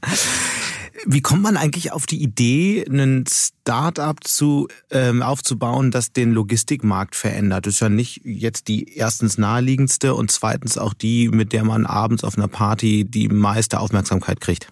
Wie 1.05 1.21
kommt 1.21 1.41
man 1.41 1.55
eigentlich 1.55 1.93
auf 1.93 2.05
die 2.05 2.21
Idee, 2.21 2.85
einen 2.89 3.23
Start-up 3.25 4.25
zu, 4.25 4.67
ähm, 4.91 5.21
aufzubauen, 5.21 5.91
das 5.91 6.11
den 6.11 6.33
Logistikmarkt 6.33 7.15
verändert? 7.15 7.65
Das 7.65 7.75
ist 7.75 7.79
ja 7.79 7.87
nicht 7.87 8.21
jetzt 8.25 8.67
die 8.67 8.97
erstens 8.97 9.37
naheliegendste 9.37 10.13
und 10.15 10.31
zweitens 10.31 10.77
auch 10.77 10.93
die, 10.93 11.29
mit 11.29 11.53
der 11.53 11.63
man 11.63 11.85
abends 11.85 12.25
auf 12.25 12.37
einer 12.37 12.49
Party 12.49 13.05
die 13.05 13.29
meiste 13.29 13.79
Aufmerksamkeit 13.79 14.41
kriegt. 14.41 14.67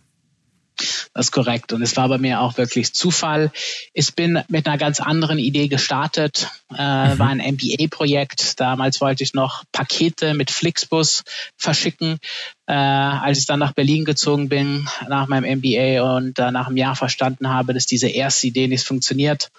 Das 1.15 1.27
ist 1.27 1.31
korrekt. 1.31 1.71
Und 1.71 1.81
es 1.81 1.95
war 1.95 2.09
bei 2.09 2.17
mir 2.17 2.41
auch 2.41 2.57
wirklich 2.57 2.93
Zufall. 2.93 3.49
Ich 3.93 4.15
bin 4.15 4.43
mit 4.49 4.67
einer 4.67 4.77
ganz 4.77 4.99
anderen 4.99 5.39
Idee 5.39 5.69
gestartet. 5.69 6.49
Äh, 6.77 7.13
mhm. 7.13 7.19
War 7.19 7.29
ein 7.29 7.37
MBA-Projekt. 7.37 8.59
Damals 8.59 8.99
wollte 8.99 9.23
ich 9.23 9.33
noch 9.33 9.63
Pakete 9.71 10.33
mit 10.33 10.51
Flixbus 10.51 11.23
verschicken. 11.55 12.19
Äh, 12.67 12.73
als 12.73 13.39
ich 13.39 13.45
dann 13.45 13.59
nach 13.59 13.71
Berlin 13.71 14.03
gezogen 14.03 14.49
bin, 14.49 14.89
nach 15.07 15.27
meinem 15.29 15.59
MBA 15.59 16.17
und 16.17 16.37
äh, 16.37 16.51
nach 16.51 16.67
einem 16.67 16.75
Jahr 16.75 16.97
verstanden 16.97 17.47
habe, 17.47 17.73
dass 17.73 17.85
diese 17.85 18.09
erste 18.09 18.47
Idee 18.47 18.67
nicht 18.67 18.85
funktioniert, 18.85 19.51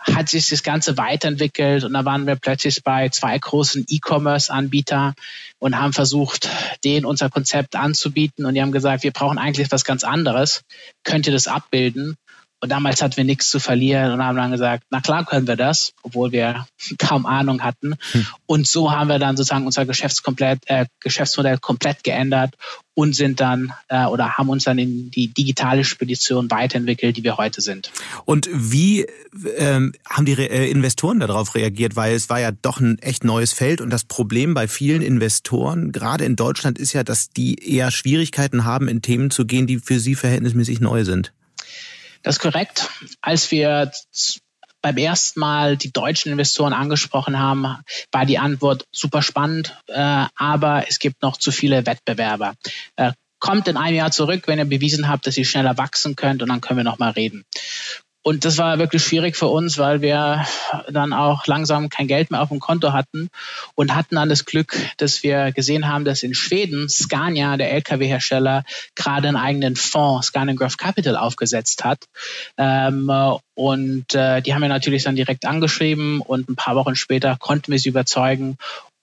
hat 0.00 0.28
sich 0.28 0.48
das 0.48 0.62
Ganze 0.62 0.96
weiterentwickelt 0.96 1.84
und 1.84 1.92
da 1.92 2.04
waren 2.04 2.26
wir 2.26 2.36
plötzlich 2.36 2.82
bei 2.82 3.08
zwei 3.10 3.38
großen 3.38 3.84
E-Commerce-Anbietern 3.88 5.14
und 5.58 5.78
haben 5.78 5.92
versucht, 5.92 6.48
denen 6.84 7.04
unser 7.04 7.28
Konzept 7.28 7.76
anzubieten 7.76 8.46
und 8.46 8.54
die 8.54 8.62
haben 8.62 8.72
gesagt, 8.72 9.02
wir 9.02 9.12
brauchen 9.12 9.38
eigentlich 9.38 9.70
was 9.70 9.84
ganz 9.84 10.02
anderes. 10.04 10.62
Könnt 11.04 11.26
ihr 11.26 11.32
das 11.32 11.48
abbilden? 11.48 12.16
Und 12.62 12.68
damals 12.68 13.00
hatten 13.00 13.16
wir 13.16 13.24
nichts 13.24 13.48
zu 13.48 13.58
verlieren 13.58 14.12
und 14.12 14.22
haben 14.22 14.36
dann 14.36 14.50
gesagt, 14.50 14.84
na 14.90 15.00
klar 15.00 15.24
können 15.24 15.46
wir 15.46 15.56
das, 15.56 15.94
obwohl 16.02 16.30
wir 16.30 16.66
kaum 16.98 17.24
Ahnung 17.24 17.62
hatten. 17.62 17.94
Hm. 18.12 18.26
Und 18.46 18.66
so 18.66 18.92
haben 18.92 19.08
wir 19.08 19.18
dann 19.18 19.36
sozusagen 19.36 19.64
unser 19.64 19.86
Geschäftskomplett, 19.86 20.60
äh, 20.66 20.86
Geschäftsmodell 21.00 21.58
komplett 21.58 22.04
geändert 22.04 22.54
und 22.92 23.14
sind 23.14 23.40
dann 23.40 23.72
äh, 23.88 24.04
oder 24.04 24.36
haben 24.36 24.50
uns 24.50 24.64
dann 24.64 24.78
in 24.78 25.10
die 25.10 25.28
digitale 25.28 25.84
Spedition 25.84 26.50
weiterentwickelt, 26.50 27.16
die 27.16 27.24
wir 27.24 27.38
heute 27.38 27.62
sind. 27.62 27.90
Und 28.26 28.50
wie 28.52 29.06
ähm, 29.56 29.94
haben 30.06 30.26
die 30.26 30.34
Re 30.34 30.50
äh, 30.50 30.70
Investoren 30.70 31.18
darauf 31.20 31.54
reagiert? 31.54 31.96
Weil 31.96 32.14
es 32.14 32.28
war 32.28 32.40
ja 32.40 32.50
doch 32.50 32.78
ein 32.78 32.98
echt 32.98 33.24
neues 33.24 33.54
Feld 33.54 33.80
und 33.80 33.88
das 33.88 34.04
Problem 34.04 34.52
bei 34.52 34.68
vielen 34.68 35.00
Investoren, 35.00 35.92
gerade 35.92 36.26
in 36.26 36.36
Deutschland, 36.36 36.78
ist 36.78 36.92
ja, 36.92 37.04
dass 37.04 37.30
die 37.30 37.54
eher 37.54 37.90
Schwierigkeiten 37.90 38.66
haben, 38.66 38.86
in 38.86 39.00
Themen 39.00 39.30
zu 39.30 39.46
gehen, 39.46 39.66
die 39.66 39.78
für 39.78 39.98
sie 39.98 40.14
verhältnismäßig 40.14 40.80
neu 40.80 41.04
sind. 41.04 41.32
Das 42.22 42.36
ist 42.36 42.40
korrekt. 42.40 42.88
Als 43.20 43.50
wir 43.50 43.90
beim 44.82 44.96
ersten 44.96 45.40
Mal 45.40 45.76
die 45.76 45.92
deutschen 45.92 46.32
Investoren 46.32 46.72
angesprochen 46.72 47.38
haben, 47.38 47.76
war 48.12 48.26
die 48.26 48.38
Antwort 48.38 48.86
super 48.92 49.22
spannend, 49.22 49.76
äh, 49.88 50.26
aber 50.36 50.88
es 50.88 50.98
gibt 50.98 51.22
noch 51.22 51.36
zu 51.36 51.52
viele 51.52 51.86
Wettbewerber. 51.86 52.54
Äh, 52.96 53.12
kommt 53.38 53.68
in 53.68 53.76
einem 53.76 53.96
Jahr 53.96 54.10
zurück, 54.10 54.46
wenn 54.46 54.58
ihr 54.58 54.64
bewiesen 54.64 55.08
habt, 55.08 55.26
dass 55.26 55.36
ihr 55.36 55.44
schneller 55.44 55.78
wachsen 55.78 56.16
könnt 56.16 56.42
und 56.42 56.48
dann 56.48 56.60
können 56.60 56.78
wir 56.78 56.84
noch 56.84 56.98
mal 56.98 57.10
reden. 57.10 57.44
Und 58.22 58.44
das 58.44 58.58
war 58.58 58.78
wirklich 58.78 59.02
schwierig 59.02 59.34
für 59.34 59.46
uns, 59.46 59.78
weil 59.78 60.02
wir 60.02 60.44
dann 60.90 61.14
auch 61.14 61.46
langsam 61.46 61.88
kein 61.88 62.06
Geld 62.06 62.30
mehr 62.30 62.42
auf 62.42 62.50
dem 62.50 62.60
Konto 62.60 62.92
hatten 62.92 63.30
und 63.74 63.94
hatten 63.94 64.16
dann 64.16 64.28
das 64.28 64.44
Glück, 64.44 64.76
dass 64.98 65.22
wir 65.22 65.52
gesehen 65.52 65.88
haben, 65.88 66.04
dass 66.04 66.22
in 66.22 66.34
Schweden 66.34 66.90
Scania, 66.90 67.56
der 67.56 67.72
Lkw-Hersteller, 67.72 68.64
gerade 68.94 69.28
einen 69.28 69.38
eigenen 69.38 69.74
Fonds, 69.74 70.28
Scania 70.28 70.54
Graph 70.54 70.76
Capital, 70.76 71.16
aufgesetzt 71.16 71.82
hat. 71.82 72.04
Ähm, 72.58 73.10
und 73.54 74.14
äh, 74.14 74.42
die 74.42 74.52
haben 74.54 74.62
wir 74.62 74.68
natürlich 74.68 75.04
dann 75.04 75.16
direkt 75.16 75.46
angeschrieben 75.46 76.20
und 76.20 76.50
ein 76.50 76.56
paar 76.56 76.76
Wochen 76.76 76.96
später 76.96 77.36
konnten 77.38 77.72
wir 77.72 77.78
sie 77.78 77.88
überzeugen 77.88 78.58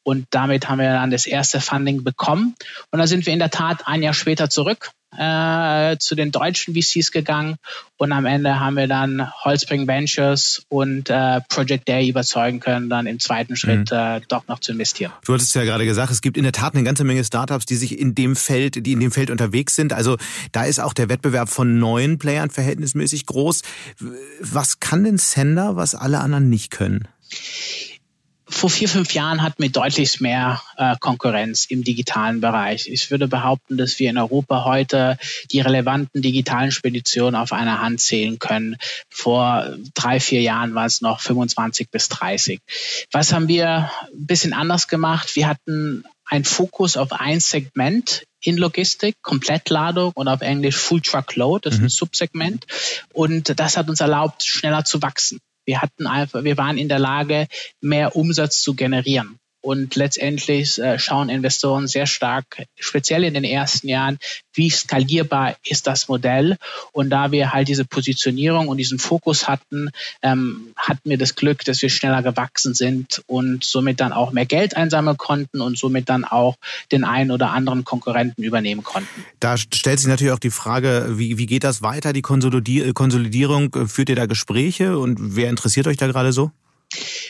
und 0.07 0.25
damit 0.29 0.69
haben 0.69 0.79
wir 0.79 0.93
dann 0.93 1.11
das 1.11 1.25
erste 1.25 1.59
Funding 1.59 2.05
bekommen. 2.05 2.55
Und 2.91 2.99
da 2.99 3.07
sind 3.07 3.25
wir 3.25 3.33
in 3.33 3.39
der 3.39 3.49
Tat 3.49 3.87
ein 3.87 4.01
Jahr 4.01 4.13
später 4.13 4.49
zurück 4.49 4.91
äh, 5.15 5.97
zu 5.97 6.15
den 6.15 6.31
deutschen 6.31 6.73
VCs 6.73 7.11
gegangen 7.11 7.57
und 7.97 8.11
am 8.11 8.25
Ende 8.25 8.59
haben 8.59 8.75
wir 8.75 8.87
dann 8.87 9.31
Holzbring 9.43 9.87
Ventures 9.87 10.63
und 10.69 11.09
äh, 11.09 11.41
Project 11.49 11.87
Day 11.87 12.07
überzeugen 12.07 12.59
können, 12.59 12.89
dann 12.89 13.07
im 13.07 13.19
zweiten 13.19 13.55
Schritt 13.55 13.91
mhm. 13.91 13.97
äh, 13.97 14.21
doch 14.27 14.47
noch 14.47 14.59
zu 14.59 14.73
investieren. 14.73 15.11
Du 15.25 15.33
hattest 15.33 15.55
ja 15.55 15.63
gerade 15.63 15.85
gesagt, 15.85 16.11
es 16.11 16.21
gibt 16.21 16.37
in 16.37 16.43
der 16.43 16.51
Tat 16.51 16.75
eine 16.75 16.83
ganze 16.83 17.03
Menge 17.03 17.23
Startups, 17.23 17.65
die 17.65 17.75
sich 17.75 17.99
in 17.99 18.15
dem 18.15 18.35
Feld, 18.35 18.85
die 18.85 18.91
in 18.91 18.99
dem 18.99 19.11
Feld 19.11 19.29
unterwegs 19.29 19.75
sind. 19.75 19.93
Also 19.93 20.17
da 20.51 20.65
ist 20.65 20.79
auch 20.79 20.93
der 20.93 21.09
Wettbewerb 21.09 21.49
von 21.49 21.79
neuen 21.79 22.19
Playern 22.19 22.49
verhältnismäßig 22.49 23.25
groß. 23.25 23.61
Was 24.41 24.79
kann 24.79 25.03
denn 25.03 25.17
Sender, 25.17 25.75
was 25.75 25.95
alle 25.95 26.19
anderen 26.19 26.49
nicht 26.49 26.71
können? 26.71 27.07
Vor 28.49 28.69
vier, 28.69 28.87
fünf 28.87 29.13
Jahren 29.13 29.41
hatten 29.41 29.61
wir 29.61 29.69
deutlich 29.69 30.21
mehr 30.21 30.61
äh, 30.77 30.95
Konkurrenz 30.99 31.65
im 31.65 31.83
digitalen 31.83 32.39
Bereich. 32.39 32.87
Ich 32.87 33.11
würde 33.11 33.27
behaupten, 33.27 33.77
dass 33.77 33.99
wir 33.99 34.09
in 34.09 34.17
Europa 34.17 34.63
heute 34.65 35.17
die 35.51 35.59
relevanten 35.59 36.21
digitalen 36.21 36.71
Speditionen 36.71 37.35
auf 37.35 37.51
einer 37.51 37.81
Hand 37.81 37.99
zählen 37.99 38.39
können. 38.39 38.77
Vor 39.09 39.77
drei, 39.93 40.19
vier 40.19 40.41
Jahren 40.41 40.75
war 40.75 40.85
es 40.85 41.01
noch 41.01 41.19
25 41.19 41.89
bis 41.89 42.09
30. 42.09 42.61
Was 43.11 43.33
haben 43.33 43.47
wir 43.47 43.91
ein 44.13 44.25
bisschen 44.25 44.53
anders 44.53 44.87
gemacht? 44.87 45.35
Wir 45.35 45.47
hatten 45.47 46.03
einen 46.25 46.45
Fokus 46.45 46.97
auf 46.97 47.11
ein 47.11 47.39
Segment 47.39 48.23
in 48.41 48.57
Logistik, 48.57 49.15
Komplettladung 49.21 50.11
und 50.13 50.27
auf 50.27 50.41
Englisch 50.41 50.77
Full 50.77 51.01
Truck 51.01 51.35
Load, 51.35 51.67
das 51.67 51.75
ist 51.75 51.79
ein 51.79 51.83
mhm. 51.83 51.89
Subsegment. 51.89 52.65
Und 53.13 53.59
das 53.59 53.77
hat 53.77 53.89
uns 53.89 53.99
erlaubt, 53.99 54.43
schneller 54.43 54.85
zu 54.85 55.01
wachsen. 55.01 55.39
Wir 55.67 55.81
hatten 55.81 56.07
einfach, 56.07 56.45
wir 56.45 56.57
waren 56.57 56.77
in 56.77 56.87
der 56.87 56.97
Lage, 56.97 57.47
mehr 57.81 58.15
Umsatz 58.15 58.61
zu 58.61 58.73
generieren. 58.73 59.37
Und 59.67 59.97
letztendlich 59.97 60.79
äh, 60.79 60.97
schauen 60.97 61.27
Investoren 61.27 61.87
sehr 61.87 62.07
stark, 62.07 62.63
speziell 62.79 63.25
in 63.25 63.33
den 63.33 63.43
ersten 63.43 63.89
Jahren, 63.89 64.17
wie 64.53 64.69
skalierbar 64.69 65.57
ist 65.65 65.87
das 65.87 66.07
Modell. 66.07 66.55
Und 66.93 67.09
da 67.09 67.33
wir 67.33 67.51
halt 67.51 67.67
diese 67.67 67.83
Positionierung 67.83 68.69
und 68.69 68.77
diesen 68.77 68.97
Fokus 68.97 69.49
hatten, 69.49 69.89
ähm, 70.21 70.73
hatten 70.77 71.09
wir 71.09 71.17
das 71.17 71.35
Glück, 71.35 71.65
dass 71.65 71.81
wir 71.81 71.89
schneller 71.89 72.23
gewachsen 72.23 72.75
sind 72.75 73.21
und 73.27 73.65
somit 73.65 73.99
dann 73.99 74.13
auch 74.13 74.31
mehr 74.31 74.45
Geld 74.45 74.77
einsammeln 74.77 75.17
konnten 75.17 75.59
und 75.59 75.77
somit 75.77 76.07
dann 76.07 76.23
auch 76.23 76.55
den 76.93 77.03
einen 77.03 77.31
oder 77.31 77.51
anderen 77.51 77.83
Konkurrenten 77.83 78.43
übernehmen 78.43 78.85
konnten. 78.85 79.25
Da 79.41 79.57
stellt 79.57 79.99
sich 79.99 80.07
natürlich 80.07 80.31
auch 80.31 80.39
die 80.39 80.49
Frage, 80.49 81.15
wie, 81.17 81.37
wie 81.37 81.45
geht 81.45 81.65
das 81.65 81.81
weiter, 81.81 82.13
die 82.13 82.21
Konsolidierung? 82.21 83.89
Führt 83.89 84.07
ihr 84.07 84.15
da 84.15 84.27
Gespräche 84.27 84.97
und 84.97 85.35
wer 85.35 85.49
interessiert 85.49 85.87
euch 85.87 85.97
da 85.97 86.07
gerade 86.07 86.31
so? 86.31 86.53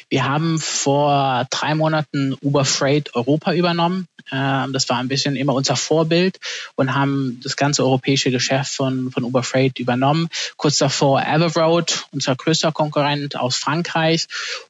Wir 0.10 0.24
haben 0.24 0.60
vor 0.60 1.46
drei 1.50 1.76
Monaten 1.76 2.36
Uber 2.42 2.64
Freight 2.64 3.14
Europa 3.16 3.54
übernommen. 3.54 4.08
Ähm, 4.32 4.72
das 4.72 4.88
war 4.90 4.98
ein 4.98 5.10
bisschen 5.10 5.36
immer 5.36 5.54
unser 5.54 5.76
Vorbild 5.76 6.40
und 6.76 6.96
haben 6.96 7.40
das 7.44 7.58
ganze 7.58 7.84
europäische 7.84 8.32
Geschäft 8.32 8.74
von, 8.74 9.12
von 9.12 9.24
Uber 9.24 9.44
Freight 9.44 9.80
übernommen. 9.80 10.30
Kurz 10.56 10.78
davor 10.78 11.22
Everroad, 11.22 12.06
unser 12.12 12.36
größter 12.36 12.72
Konkurrent 12.72 13.38
aus 13.38 13.58
Frankreich. 13.58 14.28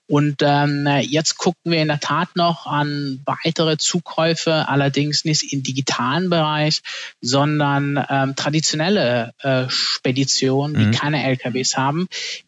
Und 0.07 0.37
ähm, 0.41 0.87
jetzt 1.01 1.37
gucken 1.37 1.71
wir 1.71 1.81
in 1.81 1.89
der 1.89 1.99
Tat 1.99 2.35
noch 2.35 2.65
an 2.65 3.21
weitere 3.25 3.77
Zukäufe, 3.77 4.67
allerdings 4.67 5.25
nicht 5.25 5.53
im 5.53 5.63
digitalen 5.63 6.29
Bereich, 6.29 6.81
sondern 7.21 8.03
ähm, 8.09 8.35
traditionelle 8.35 9.33
äh, 9.39 9.65
Speditionen, 9.69 10.77
die 10.77 10.85
mhm. 10.85 10.91
keine 10.91 11.23
LKWs 11.23 11.77
haben, 11.77 12.07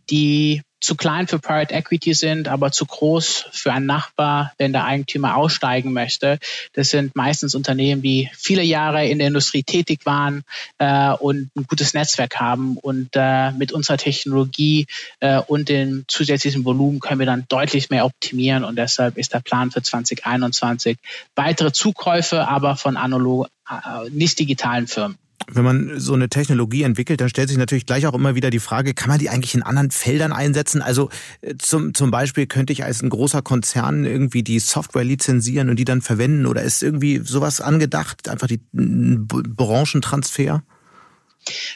die 0.10 0.62
zu 0.82 0.96
klein 0.96 1.28
für 1.28 1.40
Private 1.40 1.74
Equity 1.74 2.14
sind, 2.14 2.48
aber 2.48 2.72
zu 2.72 2.86
groß 2.86 3.46
für 3.52 3.74
einen 3.74 3.86
Nachbar, 3.86 4.54
wenn 4.58 4.72
der 4.72 4.86
Eigentümer 4.86 5.36
aussteigen 5.36 5.94
möchte. 5.94 6.40
Das 6.74 6.90
sind 6.90 7.16
meistens 7.16 7.56
Unternehmen, 7.56 8.02
die 8.02 8.30
viele 8.34 8.64
Jahre 8.64 9.08
in 9.08 9.20
der 9.20 9.28
Industrie 9.28 9.64
tätig 9.64 10.06
waren 10.06 10.44
äh, 10.78 11.12
und 11.12 11.50
ein 11.56 11.66
gutes 11.68 11.94
Netzwerk 11.94 12.40
haben. 12.40 12.78
Und 12.78 13.10
äh, 13.14 13.52
mit 13.52 13.72
unserer 13.72 13.98
Technologie 13.98 14.88
äh, 15.20 15.40
und 15.40 15.70
dem 15.70 16.06
zusätzlichen 16.08 16.64
Volumen 16.64 17.00
können 17.00 17.20
wir 17.20 17.26
dann 17.26 17.46
deutlich 17.50 17.90
mehr 17.90 18.06
optimieren. 18.06 18.64
Und 18.64 18.78
deshalb 18.78 19.18
ist 19.18 19.34
der 19.34 19.42
Plan 19.42 19.72
für 19.72 19.82
2021 19.82 20.98
weitere 21.36 21.72
Zukäufe, 21.74 22.48
aber 22.48 22.78
von 22.78 22.96
analog, 22.96 23.48
äh, 23.70 24.10
nicht 24.12 24.40
digitalen 24.40 24.88
Firmen 24.88 25.18
wenn 25.48 25.64
man 25.64 26.00
so 26.00 26.14
eine 26.14 26.30
Technologie 26.30 26.84
entwickelt, 26.84 27.22
dann 27.22 27.30
stellt 27.30 27.50
sich 27.50 27.58
natürlich 27.58 27.86
gleich 27.86 28.06
auch 28.08 28.14
immer 28.14 28.36
wieder 28.36 28.50
die 28.50 28.60
Frage, 28.60 28.94
kann 28.94 29.10
man 29.10 29.20
die 29.20 29.30
eigentlich 29.30 29.56
in 29.56 29.64
anderen 29.64 29.92
Feldern 29.92 30.32
einsetzen? 30.32 30.82
Also 30.82 31.10
äh, 31.42 31.56
zum, 31.58 31.94
zum 31.94 32.12
Beispiel 32.12 32.48
könnte 32.48 32.74
ich 32.74 32.84
als 32.84 33.02
ein 33.02 33.10
großer 33.10 33.42
Konzern 33.42 34.06
irgendwie 34.06 34.44
die 34.44 34.60
Software 34.60 35.04
lizenzieren 35.04 35.70
und 35.70 35.78
die 35.78 35.86
dann 35.86 36.02
verwenden 36.02 36.46
oder 36.46 36.62
ist 36.62 36.84
irgendwie 36.84 37.22
sowas 37.24 37.62
angedacht, 37.62 38.28
einfach 38.30 38.48
die 38.48 38.62
Branchentransfer? 38.74 40.64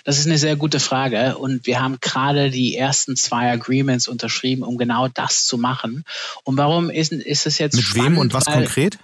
Das 0.04 0.20
ist 0.20 0.28
eine 0.28 0.38
sehr 0.38 0.56
gute 0.56 0.80
Frage 0.80 1.38
und 1.38 1.66
wir 1.66 1.82
haben 1.82 1.98
gerade 2.02 2.52
die 2.52 2.76
ersten 2.76 3.16
zwei 3.16 3.52
Agreements 3.52 4.08
unterschrieben, 4.08 4.62
um 4.64 4.78
genau 4.78 5.08
das 5.08 5.46
zu 5.46 5.58
machen. 5.58 6.04
Und 6.44 6.58
warum 6.58 6.90
ist, 6.90 7.12
ist 7.14 7.48
es 7.48 7.58
jetzt 7.58 7.76
Mit 7.76 7.86
spannend, 7.86 8.12
wem 8.12 8.18
und 8.20 8.34
was 8.34 8.46
konkret? 8.46 9.00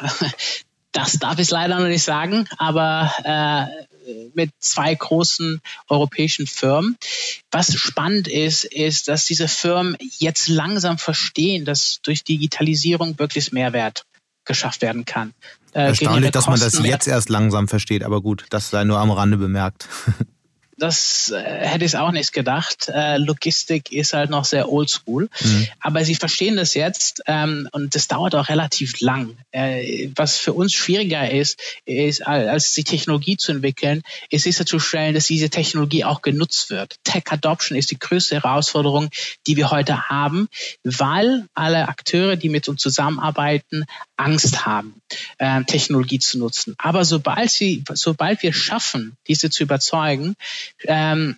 Das 0.94 1.18
darf 1.18 1.40
ich 1.40 1.50
leider 1.50 1.78
noch 1.78 1.88
nicht 1.88 2.04
sagen, 2.04 2.46
aber 2.56 3.12
äh, 3.24 3.84
mit 4.34 4.50
zwei 4.60 4.94
großen 4.94 5.60
europäischen 5.88 6.46
Firmen. 6.46 6.96
Was 7.50 7.74
spannend 7.74 8.28
ist, 8.28 8.64
ist, 8.64 9.08
dass 9.08 9.26
diese 9.26 9.48
Firmen 9.48 9.96
jetzt 10.18 10.48
langsam 10.48 10.96
verstehen, 10.96 11.64
dass 11.64 11.98
durch 12.02 12.22
Digitalisierung 12.22 13.18
wirklich 13.18 13.50
Mehrwert 13.50 14.04
geschafft 14.44 14.82
werden 14.82 15.04
kann. 15.04 15.32
Äh, 15.72 15.86
Erstaunlich, 15.86 16.30
dass 16.30 16.46
man 16.46 16.60
das 16.60 16.78
jetzt 16.84 17.08
erst 17.08 17.28
langsam 17.28 17.66
versteht, 17.66 18.04
aber 18.04 18.20
gut, 18.20 18.46
das 18.50 18.70
sei 18.70 18.84
nur 18.84 18.98
am 18.98 19.10
Rande 19.10 19.36
bemerkt. 19.36 19.88
das 20.76 21.30
äh, 21.30 21.42
hätte 21.42 21.84
ich 21.84 21.96
auch 21.96 22.10
nicht 22.10 22.32
gedacht. 22.32 22.88
Äh, 22.88 23.18
Logistik 23.18 23.92
ist 23.92 24.12
halt 24.12 24.30
noch 24.30 24.44
sehr 24.44 24.70
oldschool. 24.70 25.28
Mhm. 25.40 25.68
Aber 25.80 26.04
sie 26.04 26.14
verstehen 26.14 26.56
das 26.56 26.74
jetzt 26.74 27.22
ähm, 27.26 27.68
und 27.72 27.94
das 27.94 28.08
dauert 28.08 28.34
auch 28.34 28.48
relativ 28.48 29.00
lang. 29.00 29.36
Äh, 29.52 30.08
was 30.16 30.36
für 30.36 30.52
uns 30.52 30.72
schwieriger 30.72 31.30
ist, 31.30 31.60
ist, 31.84 32.26
als 32.26 32.72
die 32.74 32.84
Technologie 32.84 33.36
zu 33.36 33.52
entwickeln, 33.52 34.02
ist 34.30 34.44
sicherzustellen, 34.44 35.14
dass 35.14 35.26
diese 35.26 35.50
Technologie 35.50 36.04
auch 36.04 36.22
genutzt 36.22 36.70
wird. 36.70 36.96
Tech 37.04 37.24
Adoption 37.30 37.78
ist 37.78 37.90
die 37.90 37.98
größte 37.98 38.36
Herausforderung, 38.36 39.10
die 39.46 39.56
wir 39.56 39.70
heute 39.70 40.08
haben, 40.08 40.48
weil 40.82 41.46
alle 41.54 41.88
Akteure, 41.88 42.36
die 42.36 42.48
mit 42.48 42.68
uns 42.68 42.82
zusammenarbeiten, 42.82 43.84
Angst 44.16 44.64
haben, 44.64 45.00
äh, 45.38 45.64
Technologie 45.64 46.18
zu 46.18 46.38
nutzen. 46.38 46.74
Aber 46.78 47.04
sobald 47.04 47.50
sie, 47.50 47.82
sobald 47.94 48.42
wir 48.42 48.52
schaffen, 48.52 49.16
diese 49.26 49.50
zu 49.50 49.64
überzeugen, 49.64 50.36
ähm, 50.84 51.36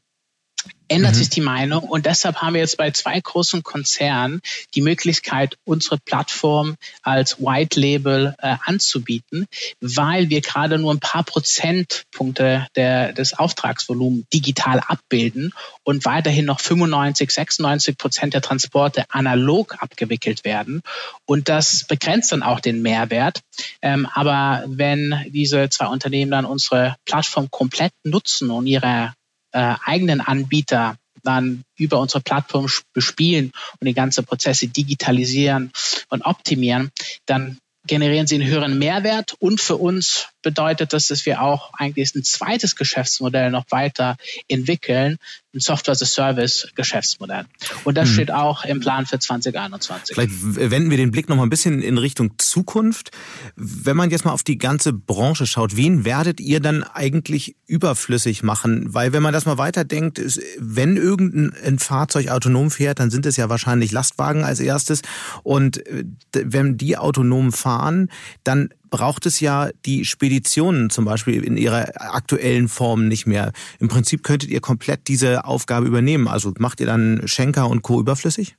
ändert 0.89 1.15
mhm. 1.15 1.19
sich 1.19 1.31
die 1.31 1.41
Meinung 1.41 1.83
und 1.83 2.07
deshalb 2.07 2.37
haben 2.37 2.55
wir 2.55 2.61
jetzt 2.61 2.77
bei 2.77 2.91
zwei 2.91 3.21
großen 3.21 3.63
Konzernen 3.63 4.41
die 4.75 4.83
Möglichkeit, 4.83 5.57
unsere 5.65 5.99
Plattform 5.99 6.77
als 7.03 7.41
White 7.41 7.79
Label 7.79 8.35
äh, 8.39 8.57
anzubieten, 8.65 9.47
weil 9.81 10.31
wir 10.31 10.41
gerade 10.41 10.79
nur 10.79 10.93
ein 10.93 11.01
paar 11.01 11.25
Prozentpunkte 11.25 12.67
der, 12.77 13.13
des 13.13 13.35
Auftragsvolumens 13.35 14.27
digital 14.33 14.81
abbilden 14.81 15.53
und 15.83 16.05
weiterhin 16.05 16.45
noch 16.45 16.61
95, 16.61 17.31
96 17.31 17.99
Prozent 17.99 18.35
der 18.35 18.43
Transporte 18.43 19.05
analog 19.09 19.77
abgewickelt 19.81 20.45
werden. 20.45 20.83
Und 21.25 21.49
das 21.49 21.85
begrenzt 21.85 22.33
dann 22.33 22.43
auch 22.43 22.61
den 22.61 22.83
Mehrwert. 22.83 23.41
Ähm, 23.83 24.07
aber 24.13 24.65
wenn 24.67 25.25
diese 25.29 25.69
zwei 25.69 25.87
Unternehmen 25.87 26.31
dann 26.31 26.45
unsere 26.45 26.97
Plattform 27.05 27.51
komplett 27.51 27.93
nutzen 28.05 28.51
und 28.51 28.67
ihre 28.67 29.13
äh, 29.57 29.75
eigenen 29.87 30.21
Anbieter 30.21 30.99
dann 31.23 31.65
über 31.77 31.99
unsere 31.99 32.21
Plattform 32.21 32.69
bespielen 32.93 33.53
und 33.81 33.87
die 33.87 33.95
ganzen 33.95 34.27
Prozesse 34.27 34.69
digitalisieren 34.69 35.73
und 36.11 36.23
optimieren, 36.23 36.93
dann 37.25 37.59
generieren 37.87 38.27
sie 38.27 38.35
einen 38.35 38.49
höheren 38.49 38.79
Mehrwert. 38.79 39.35
Und 39.39 39.61
für 39.61 39.77
uns 39.77 40.29
bedeutet 40.43 40.93
das, 40.93 41.09
dass 41.09 41.25
wir 41.25 41.41
auch 41.41 41.73
eigentlich 41.75 42.15
ein 42.15 42.23
zweites 42.23 42.77
Geschäftsmodell 42.77 43.51
noch 43.51 43.65
weiter 43.71 44.17
entwickeln, 44.47 45.17
ein 45.57 45.61
Software-as-a-Service-Geschäftsmodell. 45.61 47.47
Und 47.85 47.97
das 47.97 48.09
hm. 48.09 48.15
steht 48.15 48.31
auch 48.31 48.65
im 48.65 48.81
Plan 48.81 49.07
für 49.07 49.19
2021. 49.19 50.15
Vielleicht 50.15 50.33
wenden 50.71 50.91
wir 50.91 50.97
den 50.97 51.11
Blick 51.11 51.29
noch 51.29 51.37
mal 51.37 51.43
ein 51.43 51.51
bisschen 51.51 51.83
in 51.83 51.99
Richtung 51.99 52.35
Zukunft. 52.39 53.11
Wenn 53.57 53.97
man 53.97 54.11
jetzt 54.11 54.25
mal 54.25 54.33
auf 54.33 54.43
die 54.43 54.59
ganze 54.59 54.93
Branche 54.93 55.47
schaut, 55.47 55.77
wen 55.77 56.05
werdet 56.05 56.41
ihr 56.41 56.61
dann 56.61 56.85
eigentlich 56.85 57.57
überflüssig 57.67 58.43
machen? 58.43 58.95
Weil 58.95 59.13
wenn 59.13 59.23
man 59.23 59.33
das 59.33 59.47
mal 59.47 59.59
weiterdenkt, 59.59 60.21
wenn 60.59 60.97
irgendein 60.97 61.79
Fahrzeug 61.79 62.29
autonom 62.29 62.71
fährt, 62.71 63.01
dann 63.01 63.11
sind 63.11 63.27
es 63.27 63.37
ja 63.37 63.49
wahrscheinlich 63.49 63.93
Lastwagen 63.93 64.45
als 64.45 64.61
erstes. 64.61 65.03
Und 65.43 65.87
äh, 65.87 66.05
wenn 66.33 66.77
die 66.77 66.97
autonom 66.99 67.53
fahren, 67.53 68.11
dann 68.45 68.71
braucht 68.91 69.27
es 69.27 69.41
ja 69.41 69.71
die 69.85 70.05
Speditionen 70.05 70.91
zum 70.91 71.05
Beispiel 71.05 71.43
in 71.43 71.57
ihrer 71.57 71.91
aktuellen 71.97 72.69
Form 72.69 73.09
nicht 73.09 73.27
mehr. 73.27 73.53
Im 73.79 73.89
Prinzip 73.89 74.23
könntet 74.23 74.51
ihr 74.51 74.61
komplett 74.61 75.09
diese 75.09 75.45
Aufgabe 75.45 75.87
übernehmen. 75.87 76.29
Also 76.29 76.53
macht 76.59 76.81
ihr 76.81 76.87
dann 76.87 77.23
Schenker 77.27 77.69
und 77.69 77.83
Co. 77.83 78.01
überflüssig? 78.01 78.57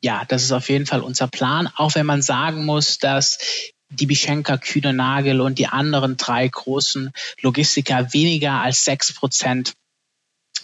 Ja, 0.00 0.24
das 0.26 0.42
ist 0.42 0.52
auf 0.52 0.68
jeden 0.68 0.86
Fall 0.86 1.00
unser 1.00 1.28
Plan, 1.28 1.68
auch 1.76 1.94
wenn 1.94 2.06
man 2.06 2.22
sagen 2.22 2.64
muss, 2.64 2.98
dass 2.98 3.38
die 3.90 4.06
Bischenker, 4.06 4.58
Kühne 4.58 4.92
Nagel 4.92 5.40
und 5.40 5.58
die 5.58 5.66
anderen 5.66 6.16
drei 6.16 6.46
großen 6.46 7.10
Logistiker 7.40 8.12
weniger 8.12 8.60
als 8.60 8.84
sechs 8.84 9.12
Prozent 9.12 9.72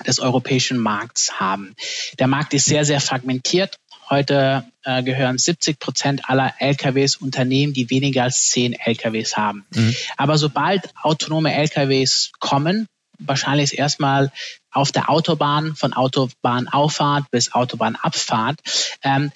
des 0.07 0.19
europäischen 0.19 0.79
Markts 0.79 1.39
haben. 1.39 1.75
Der 2.19 2.27
Markt 2.27 2.53
ist 2.53 2.65
sehr, 2.65 2.85
sehr 2.85 3.01
fragmentiert 3.01 3.79
Heute 4.11 4.65
äh, 4.85 5.03
gehören 5.03 5.39
70 5.39 5.79
Prozent 5.79 6.29
aller 6.29 6.55
LKWs 6.59 7.17
Unternehmen, 7.17 7.73
die 7.73 7.91
weniger 7.91 8.25
als 8.25 8.51
zehn 8.51 8.75
LKWs 8.75 9.37
haben. 9.37 9.65
Mhm. 9.75 9.95
Aber 10.17 10.39
sobald 10.39 10.91
autonome 11.03 11.55
LKWs 11.55 12.33
kommen, 12.39 12.87
wahrscheinlich 13.19 13.79
erstmal 13.79 14.31
auf 14.71 14.93
der 14.93 15.09
Autobahn 15.09 15.77
von 15.77 15.93
Autobahnauffahrt 15.93 17.31
bis 17.31 17.53
Autobahnabfahrt, 17.53 18.59
ähm, 19.03 19.31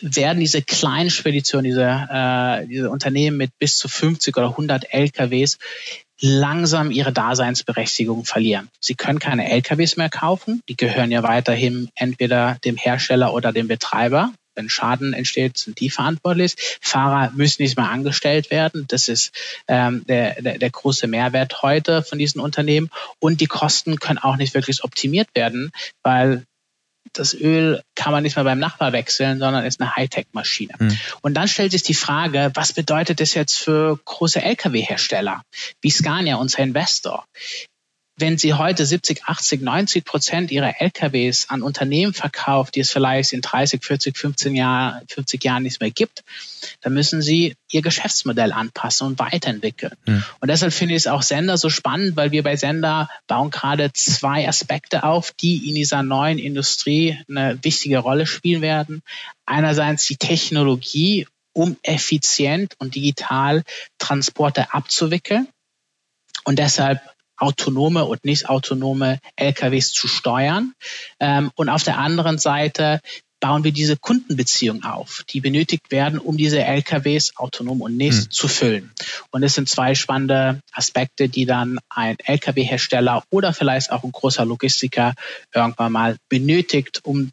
werden 0.00 0.40
diese 0.40 0.62
kleinen 0.62 1.10
Speditionen, 1.10 1.64
diese, 1.64 1.82
äh, 1.84 2.66
diese 2.66 2.90
Unternehmen 2.90 3.36
mit 3.36 3.50
bis 3.58 3.78
zu 3.78 3.88
50 3.88 4.36
oder 4.36 4.50
100 4.50 4.92
LKWs 4.92 5.58
langsam 6.20 6.90
ihre 6.90 7.12
Daseinsberechtigung 7.12 8.24
verlieren. 8.24 8.68
Sie 8.80 8.94
können 8.94 9.18
keine 9.18 9.50
LKWs 9.50 9.96
mehr 9.96 10.08
kaufen. 10.08 10.62
Die 10.68 10.76
gehören 10.76 11.10
ja 11.10 11.22
weiterhin 11.22 11.90
entweder 11.94 12.56
dem 12.64 12.76
Hersteller 12.76 13.34
oder 13.34 13.52
dem 13.52 13.68
Betreiber. 13.68 14.32
Wenn 14.54 14.70
Schaden 14.70 15.12
entsteht, 15.12 15.58
sind 15.58 15.80
die 15.80 15.90
verantwortlich. 15.90 16.54
Fahrer 16.80 17.30
müssen 17.34 17.62
nicht 17.62 17.76
mehr 17.76 17.90
angestellt 17.90 18.50
werden. 18.50 18.86
Das 18.88 19.08
ist 19.08 19.32
ähm, 19.68 20.04
der, 20.06 20.40
der, 20.40 20.58
der 20.58 20.70
große 20.70 21.06
Mehrwert 21.06 21.62
heute 21.62 22.02
von 22.02 22.18
diesen 22.18 22.40
Unternehmen. 22.40 22.88
Und 23.18 23.42
die 23.42 23.46
Kosten 23.46 23.98
können 23.98 24.18
auch 24.18 24.36
nicht 24.36 24.54
wirklich 24.54 24.82
optimiert 24.82 25.28
werden, 25.34 25.72
weil 26.02 26.44
das 27.12 27.34
Öl 27.34 27.82
kann 27.94 28.12
man 28.12 28.22
nicht 28.22 28.36
mehr 28.36 28.44
beim 28.44 28.58
Nachbar 28.58 28.92
wechseln, 28.92 29.38
sondern 29.38 29.64
ist 29.64 29.80
eine 29.80 29.94
Hightech-Maschine. 29.94 30.74
Mhm. 30.78 30.98
Und 31.22 31.34
dann 31.34 31.48
stellt 31.48 31.72
sich 31.72 31.82
die 31.82 31.94
Frage, 31.94 32.50
was 32.54 32.72
bedeutet 32.72 33.20
das 33.20 33.34
jetzt 33.34 33.58
für 33.58 33.98
große 34.04 34.42
Lkw-Hersteller 34.42 35.42
wie 35.80 35.90
Scania, 35.90 36.36
unser 36.36 36.60
Investor? 36.60 37.24
Wenn 38.18 38.38
sie 38.38 38.54
heute 38.54 38.86
70, 38.86 39.24
80, 39.24 39.60
90 39.60 40.04
Prozent 40.04 40.50
ihrer 40.50 40.80
LKWs 40.80 41.50
an 41.50 41.62
Unternehmen 41.62 42.14
verkauft, 42.14 42.74
die 42.74 42.80
es 42.80 42.90
vielleicht 42.90 43.34
in 43.34 43.42
30, 43.42 43.84
40, 43.84 44.16
15 44.16 44.54
Jahren, 44.54 45.06
50 45.08 45.44
Jahren 45.44 45.62
nicht 45.62 45.80
mehr 45.80 45.90
gibt, 45.90 46.24
dann 46.80 46.94
müssen 46.94 47.20
sie 47.20 47.56
ihr 47.70 47.82
Geschäftsmodell 47.82 48.52
anpassen 48.52 49.06
und 49.06 49.18
weiterentwickeln. 49.18 49.92
Mhm. 50.06 50.24
Und 50.40 50.48
deshalb 50.48 50.72
finde 50.72 50.94
ich 50.94 51.02
es 51.02 51.06
auch 51.06 51.22
Sender 51.22 51.58
so 51.58 51.68
spannend, 51.68 52.16
weil 52.16 52.32
wir 52.32 52.42
bei 52.42 52.56
Sender 52.56 53.10
bauen 53.26 53.50
gerade 53.50 53.92
zwei 53.92 54.48
Aspekte 54.48 55.04
auf, 55.04 55.32
die 55.32 55.68
in 55.68 55.74
dieser 55.74 56.02
neuen 56.02 56.38
Industrie 56.38 57.18
eine 57.28 57.58
wichtige 57.62 57.98
Rolle 57.98 58.26
spielen 58.26 58.62
werden. 58.62 59.02
Einerseits 59.44 60.06
die 60.06 60.16
Technologie, 60.16 61.26
um 61.52 61.76
effizient 61.82 62.74
und 62.78 62.94
digital 62.94 63.62
Transporte 63.98 64.72
abzuwickeln. 64.72 65.48
Und 66.44 66.58
deshalb 66.58 67.00
autonome 67.36 68.04
und 68.04 68.24
nicht 68.24 68.48
autonome 68.48 69.18
LKWs 69.36 69.92
zu 69.92 70.08
steuern. 70.08 70.72
Ähm, 71.20 71.50
und 71.54 71.68
auf 71.68 71.82
der 71.82 71.98
anderen 71.98 72.38
Seite 72.38 73.00
bauen 73.40 73.64
wir 73.64 73.72
diese 73.72 73.96
Kundenbeziehung 73.96 74.82
auf, 74.84 75.22
die 75.28 75.40
benötigt 75.40 75.90
werden, 75.90 76.18
um 76.18 76.36
diese 76.36 76.62
LKWs 76.64 77.36
autonom 77.36 77.82
und 77.82 77.96
nicht 77.96 78.24
hm. 78.24 78.30
zu 78.30 78.48
füllen. 78.48 78.92
Und 79.30 79.42
es 79.42 79.54
sind 79.54 79.68
zwei 79.68 79.94
spannende 79.94 80.60
Aspekte, 80.72 81.28
die 81.28 81.44
dann 81.44 81.78
ein 81.88 82.16
LKW-Hersteller 82.24 83.22
oder 83.30 83.52
vielleicht 83.52 83.92
auch 83.92 84.04
ein 84.04 84.12
großer 84.12 84.44
Logistiker 84.44 85.14
irgendwann 85.54 85.92
mal 85.92 86.16
benötigt, 86.28 87.00
um 87.04 87.30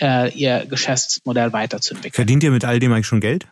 äh, 0.00 0.30
ihr 0.32 0.66
Geschäftsmodell 0.66 1.52
weiterzuentwickeln. 1.52 2.14
Verdient 2.14 2.42
ihr 2.44 2.50
mit 2.50 2.64
all 2.64 2.78
dem 2.78 2.92
eigentlich 2.92 3.06
schon 3.06 3.20
Geld? 3.20 3.46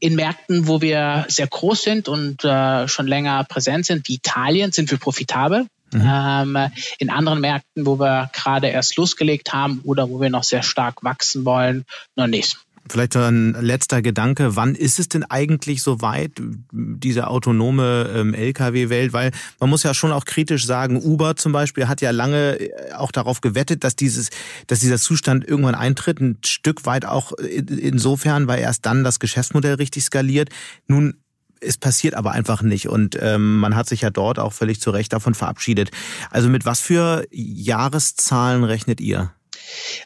In 0.00 0.14
Märkten, 0.14 0.68
wo 0.68 0.80
wir 0.80 1.26
sehr 1.28 1.46
groß 1.46 1.82
sind 1.82 2.08
und 2.08 2.44
äh, 2.44 2.88
schon 2.88 3.06
länger 3.06 3.44
präsent 3.44 3.86
sind, 3.86 4.08
wie 4.08 4.14
Italien, 4.14 4.72
sind 4.72 4.90
wir 4.90 4.98
profitabel. 4.98 5.66
Mhm. 5.92 6.02
Ähm, 6.04 6.70
in 6.98 7.10
anderen 7.10 7.40
Märkten, 7.40 7.86
wo 7.86 7.98
wir 7.98 8.30
gerade 8.32 8.68
erst 8.68 8.96
losgelegt 8.96 9.52
haben 9.52 9.80
oder 9.84 10.10
wo 10.10 10.20
wir 10.20 10.28
noch 10.30 10.44
sehr 10.44 10.62
stark 10.62 11.02
wachsen 11.02 11.44
wollen, 11.44 11.84
noch 12.14 12.26
nicht. 12.26 12.58
Vielleicht 12.92 13.16
ein 13.16 13.56
letzter 13.60 14.02
Gedanke. 14.02 14.56
Wann 14.56 14.74
ist 14.74 14.98
es 14.98 15.08
denn 15.08 15.24
eigentlich 15.24 15.82
so 15.82 16.00
weit, 16.00 16.32
diese 16.72 17.28
autonome 17.28 18.10
ähm, 18.14 18.34
Lkw-Welt? 18.34 19.12
Weil 19.12 19.32
man 19.60 19.70
muss 19.70 19.82
ja 19.82 19.94
schon 19.94 20.12
auch 20.12 20.24
kritisch 20.24 20.66
sagen, 20.66 21.00
Uber 21.02 21.36
zum 21.36 21.52
Beispiel 21.52 21.88
hat 21.88 22.00
ja 22.00 22.10
lange 22.10 22.60
äh, 22.60 22.92
auch 22.92 23.12
darauf 23.12 23.40
gewettet, 23.40 23.84
dass 23.84 23.96
dieses, 23.96 24.30
dass 24.66 24.80
dieser 24.80 24.98
Zustand 24.98 25.46
irgendwann 25.46 25.74
eintritt. 25.74 26.20
Ein 26.20 26.38
Stück 26.44 26.86
weit 26.86 27.04
auch 27.04 27.32
insofern, 27.32 28.46
weil 28.46 28.60
erst 28.60 28.86
dann 28.86 29.04
das 29.04 29.20
Geschäftsmodell 29.20 29.74
richtig 29.74 30.04
skaliert. 30.04 30.50
Nun 30.86 31.14
es 31.60 31.76
passiert 31.76 32.14
aber 32.14 32.32
einfach 32.32 32.62
nicht 32.62 32.88
und 32.88 33.18
ähm, 33.20 33.58
man 33.58 33.74
hat 33.74 33.88
sich 33.88 34.02
ja 34.02 34.10
dort 34.10 34.38
auch 34.38 34.52
völlig 34.52 34.80
zu 34.80 34.90
Recht 34.90 35.12
davon 35.12 35.34
verabschiedet. 35.34 35.90
Also 36.30 36.48
mit 36.48 36.64
was 36.64 36.80
für 36.80 37.26
Jahreszahlen 37.32 38.64
rechnet 38.64 39.00
ihr? 39.00 39.32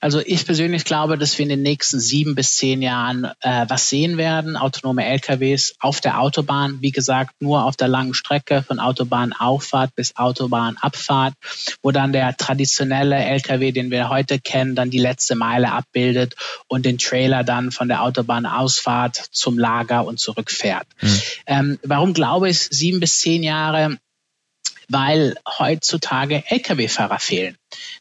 Also 0.00 0.20
ich 0.24 0.44
persönlich 0.44 0.84
glaube, 0.84 1.18
dass 1.18 1.38
wir 1.38 1.44
in 1.44 1.48
den 1.48 1.62
nächsten 1.62 2.00
sieben 2.00 2.34
bis 2.34 2.56
zehn 2.56 2.82
Jahren 2.82 3.24
äh, 3.40 3.66
was 3.68 3.88
sehen 3.88 4.16
werden. 4.16 4.56
Autonome 4.56 5.04
LKWs 5.04 5.74
auf 5.80 6.00
der 6.00 6.20
Autobahn, 6.20 6.78
wie 6.80 6.92
gesagt, 6.92 7.40
nur 7.40 7.64
auf 7.64 7.76
der 7.76 7.88
langen 7.88 8.14
Strecke 8.14 8.62
von 8.62 8.78
Autobahnauffahrt 8.78 9.94
bis 9.94 10.16
Autobahnabfahrt, 10.16 11.34
wo 11.82 11.90
dann 11.90 12.12
der 12.12 12.36
traditionelle 12.36 13.16
LKW, 13.16 13.72
den 13.72 13.90
wir 13.90 14.08
heute 14.08 14.38
kennen, 14.38 14.74
dann 14.74 14.90
die 14.90 14.98
letzte 14.98 15.34
Meile 15.34 15.72
abbildet 15.72 16.34
und 16.68 16.84
den 16.84 16.98
Trailer 16.98 17.44
dann 17.44 17.70
von 17.70 17.88
der 17.88 18.02
Autobahnausfahrt 18.02 19.16
zum 19.30 19.58
Lager 19.58 20.04
und 20.06 20.18
zurückfährt. 20.18 20.86
Mhm. 21.00 21.20
Ähm, 21.46 21.78
warum 21.82 22.14
glaube 22.14 22.48
ich 22.48 22.60
sieben 22.60 23.00
bis 23.00 23.20
zehn 23.20 23.42
Jahre? 23.42 23.98
Weil 24.92 25.36
heutzutage 25.58 26.44
Lkw-Fahrer 26.46 27.18
fehlen. 27.18 27.56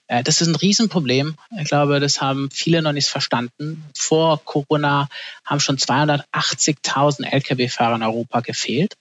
Äh, 0.08 0.24
das 0.24 0.42
ist 0.42 0.48
ein 0.48 0.56
Riesenproblem. 0.56 1.36
Ich 1.60 1.68
glaube, 1.70 2.00
das 2.00 2.22
haben 2.22 2.50
viele 2.52 2.82
noch 2.82 2.92
nicht 2.92 3.08
verstanden. 3.08 3.84
Vor 3.98 4.44
Corona 4.44 5.08
haben 5.46 5.60
schon 5.60 5.78
280.000 5.78 7.26
Lkw-Fahrer 7.26 7.96
in 7.96 8.04
Europa 8.04 8.42
gefehlt. 8.42 8.96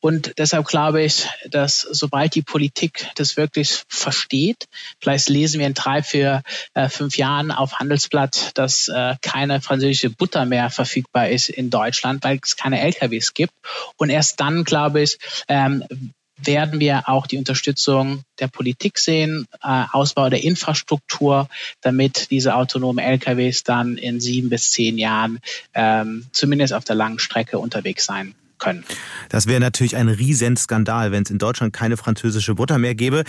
Und 0.00 0.34
deshalb 0.38 0.66
glaube 0.66 1.02
ich, 1.02 1.26
dass 1.50 1.80
sobald 1.80 2.34
die 2.34 2.42
Politik 2.42 3.08
das 3.16 3.36
wirklich 3.36 3.82
versteht, 3.88 4.66
vielleicht 5.00 5.28
lesen 5.28 5.58
wir 5.58 5.66
in 5.66 5.74
drei, 5.74 6.02
vier, 6.02 6.42
äh, 6.74 6.88
fünf 6.88 7.16
Jahren 7.16 7.50
auf 7.50 7.80
Handelsblatt, 7.80 8.52
dass 8.54 8.86
äh, 8.86 9.16
keine 9.22 9.60
französische 9.60 10.10
Butter 10.10 10.44
mehr 10.44 10.70
verfügbar 10.70 11.28
ist 11.28 11.48
in 11.48 11.70
Deutschland, 11.70 12.22
weil 12.22 12.38
es 12.42 12.56
keine 12.56 12.80
LKWs 12.80 13.34
gibt. 13.34 13.54
Und 13.96 14.10
erst 14.10 14.38
dann, 14.38 14.62
glaube 14.62 15.02
ich, 15.02 15.18
ähm, 15.48 15.84
werden 16.44 16.80
wir 16.80 17.08
auch 17.08 17.26
die 17.26 17.38
Unterstützung 17.38 18.22
der 18.38 18.48
Politik 18.48 18.98
sehen, 18.98 19.46
äh, 19.62 19.84
Ausbau 19.92 20.28
der 20.28 20.44
Infrastruktur, 20.44 21.48
damit 21.80 22.30
diese 22.30 22.54
autonomen 22.54 23.04
LKWs 23.04 23.64
dann 23.64 23.96
in 23.96 24.20
sieben 24.20 24.48
bis 24.48 24.70
zehn 24.70 24.98
Jahren 24.98 25.40
ähm, 25.74 26.26
zumindest 26.32 26.72
auf 26.74 26.84
der 26.84 26.96
langen 26.96 27.18
Strecke 27.18 27.58
unterwegs 27.58 28.04
sein 28.04 28.34
können. 28.58 28.84
Das 29.28 29.46
wäre 29.46 29.60
natürlich 29.60 29.96
ein 29.96 30.08
Riesenskandal, 30.08 31.12
wenn 31.12 31.22
es 31.22 31.30
in 31.30 31.38
Deutschland 31.38 31.72
keine 31.72 31.96
französische 31.96 32.54
Butter 32.54 32.78
mehr 32.78 32.94
gäbe. 32.94 33.24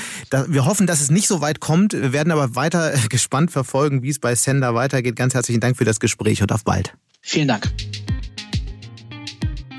wir 0.48 0.65
hoffen, 0.65 0.88
dass 0.88 1.02
es 1.02 1.12
nicht 1.12 1.28
so 1.28 1.41
weit 1.41 1.60
kommt. 1.60 1.93
Wir 1.93 2.13
werden 2.13 2.32
aber 2.32 2.56
weiter 2.56 2.93
gespannt 3.10 3.52
verfolgen, 3.52 4.02
wie 4.02 4.10
es 4.10 4.19
bei 4.19 4.36
Sender 4.36 4.76
weitergeht. 4.76 5.15
Ganz 5.15 5.34
herzlichen 5.34 5.62
Dank 5.62 5.78
für 5.78 5.86
das 5.86 6.00
Gespräch 6.00 6.41
und 6.41 6.52
auf 6.52 6.63
bald. 6.63 6.93
Vielen 7.22 7.48
Dank. 7.48 7.72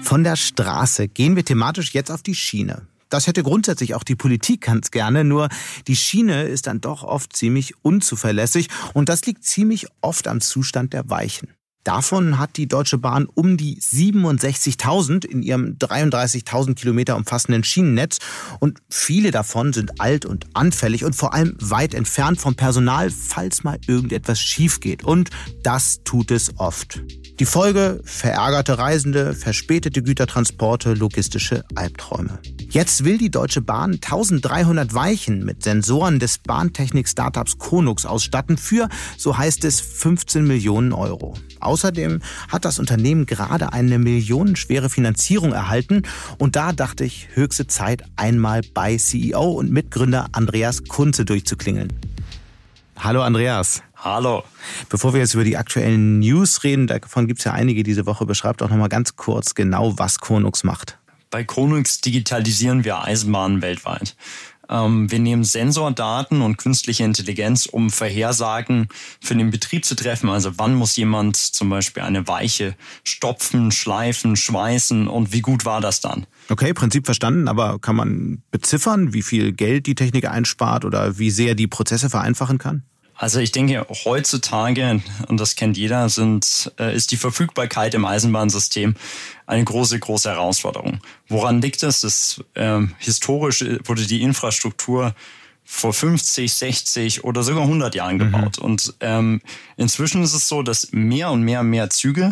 Von 0.03 0.25
der 0.25 0.37
Straße 0.37 1.09
gehen 1.09 1.37
wir 1.37 1.45
thematisch 1.45 1.93
jetzt 1.95 2.11
auf 2.11 2.23
die 2.23 2.35
Schiene. 2.35 2.89
Das 3.11 3.27
hätte 3.27 3.42
grundsätzlich 3.42 3.94
auch 3.94 4.05
die 4.05 4.16
Politik 4.16 4.62
ganz 4.62 4.90
gerne, 4.90 5.25
nur 5.25 5.49
die 5.87 5.96
Schiene 5.96 6.44
ist 6.44 6.66
dann 6.66 6.81
doch 6.81 7.03
oft 7.03 7.37
ziemlich 7.37 7.75
unzuverlässig 7.83 8.68
und 8.94 9.09
das 9.09 9.27
liegt 9.27 9.44
ziemlich 9.44 9.87
oft 10.01 10.29
am 10.29 10.40
Zustand 10.40 10.92
der 10.92 11.11
Weichen. 11.11 11.49
Davon 11.85 12.38
hat 12.38 12.59
die 12.59 12.69
Deutsche 12.69 12.99
Bahn 12.99 13.27
um 13.27 13.57
die 13.57 13.81
67.000 13.81 15.25
in 15.25 15.43
ihrem 15.43 15.77
33.000 15.79 16.75
Kilometer 16.75 17.16
umfassenden 17.16 17.64
Schienennetz 17.64 18.19
und 18.59 18.81
viele 18.90 19.31
davon 19.31 19.73
sind 19.73 19.99
alt 19.99 20.27
und 20.27 20.47
anfällig 20.53 21.05
und 21.05 21.16
vor 21.16 21.33
allem 21.33 21.57
weit 21.59 21.95
entfernt 21.95 22.38
vom 22.38 22.55
Personal, 22.55 23.11
falls 23.11 23.64
mal 23.64 23.79
irgendetwas 23.87 24.40
schief 24.40 24.81
geht. 24.81 25.05
Und 25.05 25.31
das 25.62 26.03
tut 26.05 26.31
es 26.31 26.59
oft. 26.59 27.03
Die 27.40 27.47
Folge 27.47 28.03
verärgerte 28.05 28.77
Reisende, 28.77 29.33
verspätete 29.33 30.03
Gütertransporte, 30.03 30.93
logistische 30.93 31.64
Albträume. 31.75 32.38
Jetzt 32.69 33.05
will 33.05 33.16
die 33.16 33.31
Deutsche 33.31 33.62
Bahn 33.62 33.95
1300 33.95 34.93
Weichen 34.95 35.45
mit 35.47 35.64
Sensoren 35.64 36.19
des 36.19 36.38
Bahntechnik-Startups 36.38 37.57
Konux 37.57 38.05
ausstatten 38.05 38.59
für, 38.59 38.90
so 39.16 39.38
heißt 39.38 39.64
es, 39.64 39.81
15 39.81 40.47
Millionen 40.47 40.93
Euro. 40.93 41.35
Außerdem 41.70 42.20
hat 42.48 42.64
das 42.64 42.80
Unternehmen 42.80 43.26
gerade 43.26 43.72
eine 43.72 44.00
millionenschwere 44.00 44.90
Finanzierung 44.90 45.52
erhalten 45.52 46.02
und 46.37 46.56
da 46.56 46.72
dachte 46.72 47.04
ich, 47.04 47.28
höchste 47.35 47.68
Zeit, 47.68 48.02
einmal 48.16 48.62
bei 48.74 48.96
CEO 48.96 49.52
und 49.52 49.70
Mitgründer 49.70 50.26
Andreas 50.33 50.83
Kunze 50.83 51.24
durchzuklingeln. 51.24 51.92
Hallo 52.98 53.22
Andreas. 53.22 53.85
Hallo. 53.94 54.42
Bevor 54.88 55.12
wir 55.12 55.20
jetzt 55.20 55.35
über 55.35 55.44
die 55.44 55.56
aktuellen 55.56 56.18
News 56.18 56.64
reden, 56.64 56.88
davon 56.88 57.28
gibt 57.28 57.38
es 57.38 57.44
ja 57.44 57.52
einige 57.52 57.85
diese 57.85 58.04
Woche, 58.04 58.26
beschreibt 58.26 58.64
auch 58.64 58.68
nochmal 58.68 58.88
ganz 58.88 59.14
kurz 59.14 59.54
genau, 59.54 59.96
was 59.96 60.18
Konux 60.18 60.64
macht. 60.64 60.98
Bei 61.30 61.44
Konux 61.44 62.00
digitalisieren 62.00 62.83
wir 62.83 63.04
Eisenbahnen 63.04 63.62
weltweit. 63.62 64.16
Ähm, 64.70 65.11
wir 65.11 65.18
nehmen 65.18 65.44
Sensordaten 65.44 66.40
und 66.40 66.56
künstliche 66.56 67.04
Intelligenz, 67.04 67.66
um 67.66 67.90
Vorhersagen 67.90 68.88
für 69.20 69.35
den 69.35 69.50
Betrieb 69.50 69.85
zu 69.85 69.96
treffen. 69.96 70.30
Also 70.30 70.52
wann 70.56 70.74
muss 70.74 70.96
jemand 70.96 71.37
zum 71.37 71.68
Beispiel 71.68 72.04
eine 72.04 72.28
Weiche 72.28 72.76
stopfen, 73.04 73.72
schleifen, 73.72 74.37
schweißen 74.37 75.09
und 75.09 75.33
wie 75.33 75.40
gut 75.40 75.64
war 75.64 75.80
das 75.80 76.00
dann? 76.00 76.26
Okay, 76.48 76.72
Prinzip 76.72 77.04
verstanden, 77.04 77.48
aber 77.48 77.78
kann 77.78 77.96
man 77.96 78.42
beziffern, 78.50 79.12
wie 79.12 79.22
viel 79.22 79.52
Geld 79.52 79.87
die 79.87 79.94
Technik 79.94 80.28
einspart 80.28 80.85
oder 80.85 81.18
wie 81.18 81.30
sehr 81.30 81.54
die 81.54 81.66
Prozesse 81.66 82.09
vereinfachen 82.09 82.59
kann? 82.59 82.85
Also 83.20 83.38
ich 83.38 83.52
denke, 83.52 83.87
heutzutage, 84.06 85.02
und 85.28 85.38
das 85.38 85.54
kennt 85.54 85.76
jeder, 85.76 86.09
sind, 86.09 86.72
äh, 86.78 86.96
ist 86.96 87.11
die 87.11 87.18
Verfügbarkeit 87.18 87.92
im 87.92 88.06
Eisenbahnsystem 88.06 88.94
eine 89.46 89.62
große, 89.62 89.98
große 89.98 90.30
Herausforderung. 90.30 91.00
Woran 91.28 91.61
liegt 91.61 91.83
das? 91.83 92.00
das 92.00 92.42
ähm, 92.54 92.94
historisch 92.96 93.62
wurde 93.85 94.06
die 94.06 94.22
Infrastruktur 94.22 95.14
vor 95.64 95.92
50, 95.92 96.50
60 96.50 97.22
oder 97.22 97.42
sogar 97.42 97.64
100 97.64 97.94
Jahren 97.94 98.14
mhm. 98.14 98.18
gebaut. 98.20 98.56
Mhm. 98.59 98.64
Und 98.64 98.94
ähm, 99.00 99.42
inzwischen 99.76 100.22
ist 100.22 100.33
es 100.33 100.48
so, 100.48 100.62
dass 100.62 100.90
mehr 100.92 101.30
und 101.30 101.42
mehr 101.42 101.61
und 101.61 101.68
mehr 101.68 101.90
Züge 101.90 102.30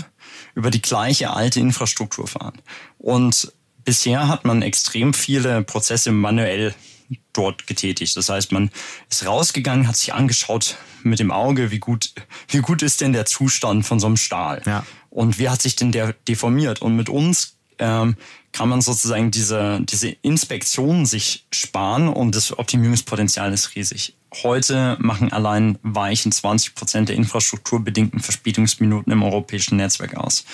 über 0.55 0.71
die 0.71 0.81
gleiche 0.81 1.29
alte 1.29 1.61
Infrastruktur 1.61 2.27
fahren. 2.27 2.63
Und 2.97 3.53
bisher 3.85 4.27
hat 4.27 4.47
man 4.47 4.63
extrem 4.63 5.13
viele 5.13 5.65
Prozesse 5.65 6.13
manuell 6.13 6.75
dort 7.33 7.67
getätigt. 7.67 8.17
Das 8.17 8.29
heißt, 8.29 8.53
man 8.53 8.71
ist 9.11 9.27
rausgegangen, 9.27 9.89
hat 9.89 9.97
sich 9.97 10.15
angeschaut 10.15 10.77
mit 11.03 11.19
dem 11.19 11.31
Auge, 11.31 11.71
wie 11.71 11.79
gut, 11.79 12.13
wie 12.49 12.59
gut 12.59 12.83
ist 12.83 13.01
denn 13.01 13.13
der 13.13 13.27
Zustand 13.27 13.87
von 13.87 14.01
so 14.01 14.07
einem 14.07 14.17
Stahl? 14.17 14.63
Ja. 14.67 14.85
Und 15.11 15.39
wie 15.39 15.49
hat 15.49 15.63
sich 15.63 15.77
denn 15.77 15.93
der 15.93 16.15
deformiert? 16.27 16.83
Und 16.83 16.97
mit 16.97 17.09
uns 17.09 17.57
ähm, 17.79 18.17
kann 18.53 18.69
man 18.69 18.81
sozusagen 18.81 19.31
diese, 19.31 19.81
diese 19.83 20.09
Inspektion 20.09 21.07
sich 21.07 21.47
sparen 21.53 22.09
und 22.09 22.35
das 22.35 22.59
Optimierungspotenzial 22.59 23.53
ist 23.53 23.75
riesig. 23.75 24.17
Heute 24.43 24.97
machen 25.01 25.33
allein 25.33 25.79
Weichen 25.83 26.33
20 26.33 26.75
Prozent 26.75 27.09
der 27.09 27.17
infrastrukturbedingten 27.17 28.21
Verspätungsminuten 28.21 29.13
im 29.13 29.23
europäischen 29.23 29.77
Netzwerk 29.77 30.17
aus. 30.17 30.45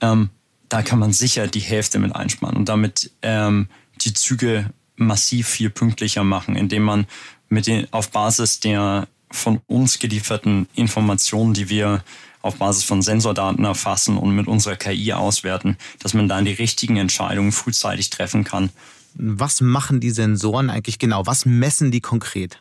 Ähm, 0.00 0.30
da 0.68 0.82
kann 0.82 0.98
man 0.98 1.12
sicher 1.12 1.46
die 1.46 1.60
Hälfte 1.60 1.98
mit 1.98 2.16
einsparen 2.16 2.56
und 2.56 2.68
damit 2.68 3.10
ähm, 3.22 3.68
die 4.00 4.14
Züge 4.14 4.70
massiv 4.96 5.48
viel 5.48 5.70
pünktlicher 5.70 6.24
machen, 6.24 6.56
indem 6.56 6.82
man 6.82 7.06
mit 7.48 7.66
den, 7.66 7.92
auf 7.92 8.10
Basis 8.10 8.60
der 8.60 9.08
von 9.30 9.60
uns 9.66 9.98
gelieferten 9.98 10.68
Informationen, 10.74 11.54
die 11.54 11.68
wir 11.68 12.04
auf 12.42 12.56
Basis 12.56 12.84
von 12.84 13.02
Sensordaten 13.02 13.64
erfassen 13.64 14.18
und 14.18 14.34
mit 14.34 14.46
unserer 14.46 14.76
KI 14.76 15.12
auswerten, 15.12 15.76
dass 16.00 16.12
man 16.12 16.28
dann 16.28 16.44
die 16.44 16.52
richtigen 16.52 16.96
Entscheidungen 16.96 17.52
frühzeitig 17.52 18.10
treffen 18.10 18.44
kann. 18.44 18.70
Was 19.14 19.60
machen 19.60 20.00
die 20.00 20.10
Sensoren 20.10 20.70
eigentlich 20.70 20.98
genau? 20.98 21.24
Was 21.26 21.46
messen 21.46 21.90
die 21.90 22.00
konkret? 22.00 22.60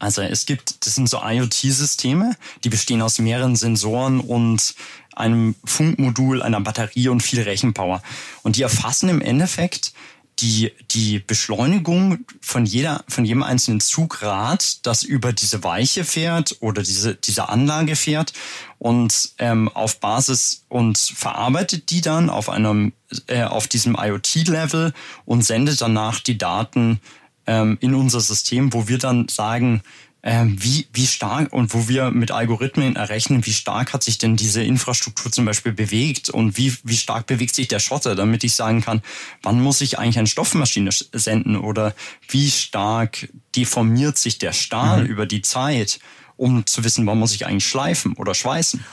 Also 0.00 0.22
es 0.22 0.46
gibt, 0.46 0.86
das 0.86 0.94
sind 0.94 1.08
so 1.08 1.20
IoT-Systeme, 1.22 2.36
die 2.62 2.68
bestehen 2.68 3.02
aus 3.02 3.18
mehreren 3.18 3.56
Sensoren 3.56 4.20
und 4.20 4.74
einem 5.14 5.56
Funkmodul, 5.64 6.42
einer 6.42 6.60
Batterie 6.60 7.08
und 7.08 7.20
viel 7.20 7.42
Rechenpower. 7.42 8.02
Und 8.42 8.56
die 8.56 8.62
erfassen 8.62 9.08
im 9.08 9.20
Endeffekt 9.20 9.92
die, 10.40 10.72
die 10.90 11.18
Beschleunigung 11.18 12.24
von 12.40 12.64
jeder, 12.64 13.04
von 13.08 13.24
jedem 13.24 13.42
einzelnen 13.42 13.80
Zugrad, 13.80 14.86
das 14.86 15.02
über 15.02 15.32
diese 15.32 15.64
Weiche 15.64 16.04
fährt 16.04 16.56
oder 16.60 16.82
diese, 16.82 17.16
diese 17.16 17.48
Anlage 17.48 17.96
fährt 17.96 18.32
und 18.78 19.30
ähm, 19.38 19.68
auf 19.68 20.00
Basis 20.00 20.64
und 20.68 20.98
verarbeitet 20.98 21.90
die 21.90 22.00
dann 22.00 22.30
auf 22.30 22.48
einem, 22.48 22.92
äh, 23.26 23.42
auf 23.42 23.66
diesem 23.66 23.96
IoT-Level 23.98 24.92
und 25.24 25.44
sendet 25.44 25.80
danach 25.80 26.20
die 26.20 26.38
Daten 26.38 27.00
ähm, 27.46 27.78
in 27.80 27.94
unser 27.94 28.20
System, 28.20 28.72
wo 28.72 28.86
wir 28.86 28.98
dann 28.98 29.28
sagen, 29.28 29.82
wie, 30.22 30.86
wie 30.92 31.06
stark 31.06 31.52
und 31.52 31.72
wo 31.74 31.88
wir 31.88 32.10
mit 32.10 32.30
Algorithmen 32.30 32.96
errechnen, 32.96 33.46
wie 33.46 33.52
stark 33.52 33.92
hat 33.92 34.02
sich 34.02 34.18
denn 34.18 34.36
diese 34.36 34.62
Infrastruktur 34.62 35.30
zum 35.30 35.44
Beispiel 35.44 35.72
bewegt 35.72 36.28
und 36.28 36.56
wie, 36.56 36.74
wie 36.82 36.96
stark 36.96 37.26
bewegt 37.26 37.54
sich 37.54 37.68
der 37.68 37.78
Schotter, 37.78 38.16
damit 38.16 38.42
ich 38.42 38.54
sagen 38.54 38.80
kann, 38.80 39.02
wann 39.42 39.60
muss 39.60 39.80
ich 39.80 39.98
eigentlich 39.98 40.18
eine 40.18 40.26
Stoffmaschine 40.26 40.90
senden 40.90 41.56
oder 41.56 41.94
wie 42.28 42.50
stark 42.50 43.28
deformiert 43.54 44.18
sich 44.18 44.38
der 44.38 44.52
Stahl 44.52 45.04
mhm. 45.04 45.10
über 45.10 45.26
die 45.26 45.42
Zeit, 45.42 46.00
um 46.36 46.66
zu 46.66 46.84
wissen, 46.84 47.06
wann 47.06 47.18
muss 47.18 47.34
ich 47.34 47.46
eigentlich 47.46 47.66
schleifen 47.66 48.14
oder 48.14 48.34
schweißen. 48.34 48.84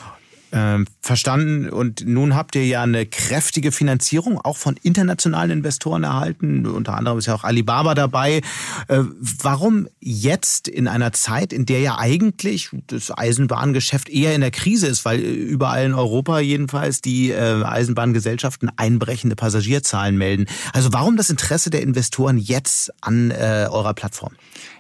Ähm, 0.58 0.86
verstanden. 1.02 1.70
Und 1.70 2.08
nun 2.08 2.34
habt 2.34 2.56
ihr 2.56 2.66
ja 2.66 2.82
eine 2.82 3.06
kräftige 3.06 3.74
Finanzierung 3.74 4.40
auch 4.40 4.56
von 4.56 4.78
internationalen 4.82 5.52
Investoren 5.52 6.04
erhalten. 6.04 6.66
Unter 6.66 6.94
anderem 6.94 7.18
ist 7.18 7.26
ja 7.26 7.36
auch 7.36 7.44
Alibaba 7.44 7.94
dabei. 7.94 8.38
Äh, 8.88 9.00
warum 9.20 9.90
jetzt 10.00 10.70
in 10.70 10.88
einer 10.88 11.12
Zeit, 11.12 11.52
in 11.52 11.66
der 11.66 11.82
ja 11.82 11.98
eigentlich 11.98 12.70
das 12.88 13.12
Eisenbahngeschäft 13.12 14.08
eher 14.08 14.34
in 14.34 14.40
der 14.40 14.52
Krise 14.52 14.88
ist, 14.88 15.04
weil 15.04 15.20
überall 15.20 15.88
in 15.88 15.94
Europa 15.94 16.40
jedenfalls 16.40 17.02
die 17.02 17.32
äh, 17.32 17.62
Eisenbahngesellschaften 17.66 18.72
einbrechende 18.78 19.36
Passagierzahlen 19.36 20.18
melden? 20.18 20.46
Also 20.72 20.94
warum 20.94 21.18
das 21.18 21.30
Interesse 21.30 21.70
der 21.70 21.82
Investoren 21.82 22.38
jetzt 22.38 22.94
an 23.02 23.32
äh, 23.32 23.68
eurer 23.70 23.94
Plattform? 23.94 24.32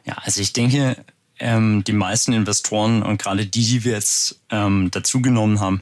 Ja, 0.06 0.16
also 0.24 0.40
ich 0.40 0.54
denke, 0.54 0.96
ähm, 1.40 1.84
die 1.86 1.94
meisten 1.94 2.34
Investoren 2.34 3.04
und 3.04 3.22
gerade 3.22 3.46
die, 3.46 3.66
die 3.66 3.84
wir 3.84 3.94
jetzt 3.94 4.40
ähm, 4.50 4.90
dazugenommen 4.92 5.60
haben, 5.60 5.82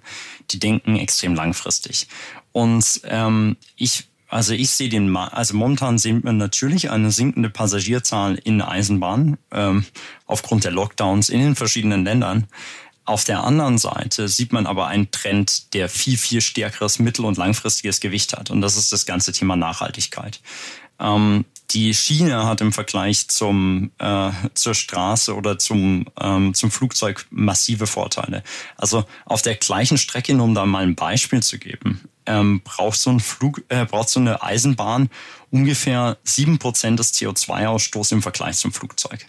die 0.51 0.59
denken 0.59 0.95
extrem 0.95 1.35
langfristig. 1.35 2.07
Und 2.51 3.01
ähm, 3.05 3.57
ich 3.75 4.07
also 4.33 4.53
ich 4.53 4.71
sehe 4.71 4.89
den, 4.89 5.15
also 5.15 5.55
momentan 5.55 5.99
sehen 5.99 6.23
wir 6.23 6.33
natürlich 6.33 6.89
eine 6.89 7.11
sinkende 7.11 7.51
Passagierzahl 7.51 8.39
in 8.43 8.63
Eisenbahnen 8.63 9.37
ähm, 9.51 9.85
aufgrund 10.25 10.63
der 10.63 10.71
Lockdowns 10.71 11.29
in 11.29 11.39
den 11.39 11.55
verschiedenen 11.55 12.03
Ländern. 12.03 12.47
Auf 13.05 13.25
der 13.25 13.43
anderen 13.43 13.77
Seite 13.77 14.27
sieht 14.27 14.51
man 14.51 14.65
aber 14.65 14.87
einen 14.87 15.11
Trend, 15.11 15.75
der 15.75 15.87
viel, 15.87 16.17
viel 16.17 16.41
stärkeres 16.41 16.97
mittel- 16.97 17.25
und 17.25 17.37
langfristiges 17.37 17.99
Gewicht 17.99 18.33
hat. 18.33 18.49
Und 18.49 18.61
das 18.61 18.75
ist 18.75 18.91
das 18.91 19.05
ganze 19.05 19.33
Thema 19.33 19.55
Nachhaltigkeit. 19.55 20.39
Ähm, 20.99 21.45
die 21.71 21.93
Schiene 21.93 22.45
hat 22.45 22.61
im 22.61 22.71
Vergleich 22.71 23.27
zum, 23.29 23.91
äh, 23.97 24.31
zur 24.53 24.75
Straße 24.75 25.35
oder 25.35 25.57
zum, 25.57 26.05
ähm, 26.19 26.53
zum 26.53 26.71
Flugzeug 26.71 27.25
massive 27.29 27.87
Vorteile. 27.87 28.43
Also 28.77 29.05
auf 29.25 29.41
der 29.41 29.55
gleichen 29.55 29.97
Strecke, 29.97 30.33
nur 30.33 30.45
um 30.45 30.55
da 30.55 30.65
mal 30.65 30.83
ein 30.83 30.95
Beispiel 30.95 31.41
zu 31.41 31.57
geben, 31.57 32.01
ähm, 32.25 32.61
braucht 32.63 32.99
so 32.99 33.09
ein 33.09 33.19
Flug, 33.19 33.63
äh, 33.69 33.85
braucht 33.85 34.09
so 34.09 34.19
eine 34.19 34.41
Eisenbahn 34.43 35.09
ungefähr 35.51 36.17
sieben 36.23 36.59
Prozent 36.59 36.99
des 36.99 37.13
CO2-Ausstoßes 37.13 38.13
im 38.13 38.21
Vergleich 38.21 38.57
zum 38.57 38.71
Flugzeug. 38.71 39.25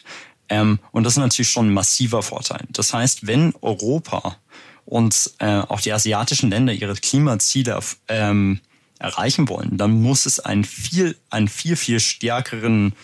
Ähm, 0.48 0.78
und 0.92 1.04
das 1.04 1.14
ist 1.14 1.18
natürlich 1.18 1.50
schon 1.50 1.68
ein 1.68 1.74
massiver 1.74 2.22
Vorteil. 2.22 2.64
Das 2.68 2.92
heißt, 2.92 3.26
wenn 3.26 3.54
Europa 3.62 4.36
und 4.84 5.32
äh, 5.38 5.60
auch 5.60 5.80
die 5.80 5.92
asiatischen 5.92 6.50
Länder 6.50 6.72
ihre 6.72 6.94
Klimaziele 6.94 7.80
ähm, 8.08 8.60
erreichen 8.98 9.48
wollen, 9.48 9.76
dann 9.76 10.02
muss 10.02 10.26
es 10.26 10.40
einen 10.40 10.64
viel, 10.64 11.16
einen 11.30 11.48
viel, 11.48 11.76
viel 11.76 12.00
stärkeren 12.00 12.94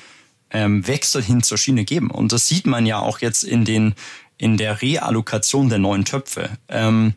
ähm, 0.51 0.87
Wechsel 0.87 1.23
hin 1.23 1.43
zur 1.43 1.59
Schiene 1.59 1.85
geben. 1.85 2.11
Und 2.11 2.33
das 2.33 2.49
sieht 2.49 2.67
man 2.67 2.87
ja 2.87 2.99
auch 2.99 3.21
jetzt 3.21 3.45
in 3.45 3.65
den, 3.65 3.95
in 4.39 4.57
der 4.57 4.83
Reallokation 4.83 5.69
der 5.69 5.79
neuen 5.79 6.05
Töpfe. 6.05 6.51
Ähm, 6.69 7.15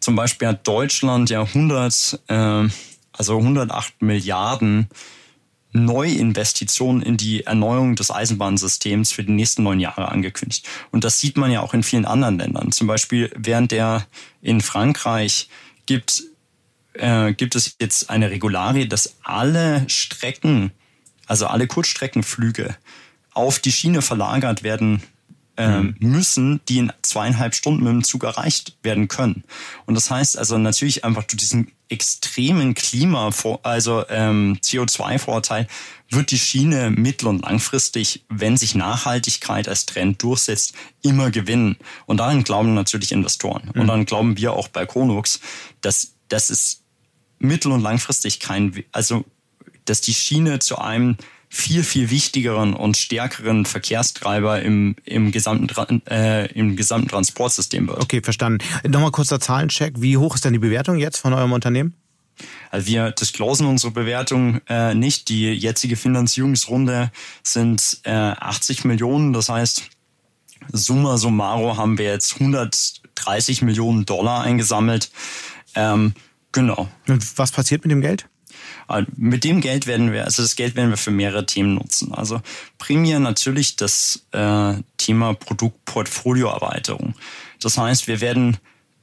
zum 0.00 0.16
Beispiel 0.16 0.48
hat 0.48 0.66
Deutschland 0.66 1.30
ja 1.30 1.42
100, 1.42 2.20
äh, 2.28 2.68
also 3.12 3.38
108 3.38 4.02
Milliarden 4.02 4.88
Neuinvestitionen 5.74 7.02
in 7.02 7.16
die 7.16 7.44
Erneuerung 7.44 7.96
des 7.96 8.12
Eisenbahnsystems 8.12 9.12
für 9.12 9.24
die 9.24 9.32
nächsten 9.32 9.64
neun 9.64 9.80
Jahre 9.80 10.08
angekündigt. 10.08 10.68
Und 10.92 11.02
das 11.02 11.18
sieht 11.18 11.36
man 11.36 11.50
ja 11.50 11.60
auch 11.62 11.74
in 11.74 11.82
vielen 11.82 12.04
anderen 12.04 12.38
Ländern. 12.38 12.70
Zum 12.70 12.86
Beispiel 12.86 13.32
während 13.36 13.72
der 13.72 14.06
in 14.40 14.60
Frankreich 14.60 15.48
gibt 15.86 16.22
äh, 16.94 17.32
gibt 17.32 17.54
es 17.54 17.76
jetzt 17.80 18.10
eine 18.10 18.30
Regularie, 18.30 18.88
dass 18.88 19.16
alle 19.22 19.84
Strecken, 19.88 20.72
also 21.26 21.46
alle 21.46 21.66
Kurzstreckenflüge 21.66 22.76
auf 23.32 23.58
die 23.58 23.72
Schiene 23.72 24.02
verlagert 24.02 24.62
werden 24.62 25.02
ähm, 25.56 25.96
mhm. 25.98 26.10
müssen, 26.10 26.60
die 26.68 26.78
in 26.78 26.92
zweieinhalb 27.02 27.54
Stunden 27.54 27.84
mit 27.84 27.92
dem 27.92 28.04
Zug 28.04 28.24
erreicht 28.24 28.76
werden 28.82 29.08
können. 29.08 29.44
Und 29.86 29.94
das 29.94 30.10
heißt 30.10 30.38
also 30.38 30.58
natürlich 30.58 31.04
einfach 31.04 31.24
durch 31.24 31.38
diesen 31.38 31.70
extremen 31.88 32.74
Klima, 32.74 33.30
also 33.62 34.04
ähm, 34.08 34.58
CO2-Vorteil, 34.62 35.68
wird 36.10 36.30
die 36.30 36.38
Schiene 36.38 36.90
mittel- 36.90 37.28
und 37.28 37.42
langfristig, 37.42 38.24
wenn 38.28 38.56
sich 38.56 38.74
Nachhaltigkeit 38.74 39.68
als 39.68 39.86
Trend 39.86 40.22
durchsetzt, 40.22 40.74
immer 41.02 41.30
gewinnen. 41.30 41.76
Und 42.06 42.18
daran 42.18 42.42
glauben 42.42 42.74
natürlich 42.74 43.12
Investoren. 43.12 43.70
Mhm. 43.74 43.80
Und 43.82 43.86
dann 43.86 44.06
glauben 44.06 44.36
wir 44.36 44.54
auch 44.54 44.68
bei 44.68 44.86
Konux, 44.86 45.40
dass 45.82 46.14
das 46.28 46.50
ist 46.50 46.83
mittel- 47.38 47.72
und 47.72 47.82
langfristig 47.82 48.40
kein, 48.40 48.84
also 48.92 49.24
dass 49.84 50.00
die 50.00 50.14
Schiene 50.14 50.58
zu 50.58 50.78
einem 50.78 51.16
viel, 51.54 51.84
viel 51.84 52.10
wichtigeren 52.10 52.74
und 52.74 52.96
stärkeren 52.96 53.64
Verkehrstreiber 53.64 54.60
im, 54.62 54.96
im, 55.04 55.30
gesamten, 55.30 56.04
äh, 56.08 56.46
im 56.52 56.74
gesamten 56.74 57.08
Transportsystem 57.08 57.86
wird. 57.86 58.02
Okay, 58.02 58.20
verstanden. 58.22 58.58
Nochmal 58.88 59.12
kurzer 59.12 59.38
Zahlencheck. 59.38 59.94
Wie 59.98 60.16
hoch 60.16 60.34
ist 60.34 60.44
denn 60.44 60.52
die 60.52 60.58
Bewertung 60.58 60.96
jetzt 60.96 61.18
von 61.18 61.32
eurem 61.32 61.52
Unternehmen? 61.52 61.94
Also 62.70 62.88
wir 62.88 63.12
disclosen 63.12 63.66
unsere 63.68 63.92
Bewertung 63.92 64.60
äh, 64.68 64.94
nicht. 64.94 65.28
Die 65.28 65.52
jetzige 65.52 65.96
Finanzierungsrunde 65.96 67.12
sind 67.44 68.00
äh, 68.02 68.10
80 68.10 68.84
Millionen. 68.84 69.32
Das 69.32 69.48
heißt, 69.48 69.84
summa 70.72 71.16
summarum 71.18 71.76
haben 71.76 71.98
wir 71.98 72.06
jetzt 72.06 72.34
130 72.34 73.62
Millionen 73.62 74.06
Dollar 74.06 74.42
eingesammelt. 74.42 75.12
Ähm, 75.76 76.14
Genau. 76.54 76.88
Und 77.08 77.38
was 77.38 77.50
passiert 77.50 77.84
mit 77.84 77.90
dem 77.90 78.00
Geld? 78.00 78.26
Äh, 78.88 79.02
mit 79.16 79.42
dem 79.44 79.60
Geld 79.60 79.86
werden 79.86 80.12
wir, 80.12 80.24
also 80.24 80.42
das 80.42 80.54
Geld 80.56 80.76
werden 80.76 80.90
wir 80.90 80.96
für 80.96 81.10
mehrere 81.10 81.44
Themen 81.44 81.74
nutzen. 81.74 82.14
Also 82.14 82.40
primär 82.78 83.18
natürlich 83.18 83.76
das 83.76 84.24
äh, 84.30 84.74
Thema 84.96 85.34
Produktportfolioerweiterung. 85.34 87.14
Das 87.60 87.76
heißt, 87.76 88.06
wir 88.06 88.20
werden 88.20 88.56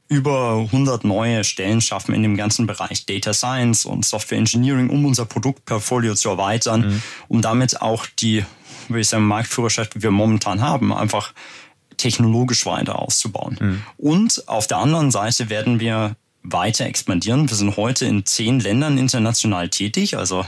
über 0.07 0.59
100 0.65 1.03
neue 1.03 1.43
Stellen 1.43 1.81
schaffen 1.81 2.15
in 2.15 2.23
dem 2.23 2.37
ganzen 2.37 2.67
Bereich 2.67 3.05
Data 3.05 3.33
Science 3.33 3.85
und 3.85 4.05
Software 4.05 4.37
Engineering, 4.37 4.89
um 4.89 5.05
unser 5.05 5.25
Produktportfolio 5.25 6.15
zu 6.15 6.29
erweitern, 6.29 6.81
mhm. 6.81 7.01
um 7.27 7.41
damit 7.41 7.81
auch 7.81 8.05
die, 8.05 8.45
würde 8.87 9.01
ich 9.01 9.09
sagen, 9.09 9.25
Marktführerschaft, 9.25 9.95
die 9.95 10.03
wir 10.03 10.11
momentan 10.11 10.61
haben, 10.61 10.93
einfach 10.93 11.33
technologisch 11.97 12.65
weiter 12.65 12.99
auszubauen. 12.99 13.57
Mhm. 13.59 13.83
Und 13.97 14.47
auf 14.47 14.67
der 14.67 14.77
anderen 14.77 15.11
Seite 15.11 15.49
werden 15.49 15.81
wir 15.81 16.15
weiter 16.43 16.85
expandieren. 16.85 17.49
Wir 17.49 17.57
sind 17.57 17.77
heute 17.77 18.05
in 18.05 18.25
zehn 18.25 18.59
Ländern 18.59 18.97
international 18.97 19.69
tätig, 19.69 20.17
also 20.17 20.45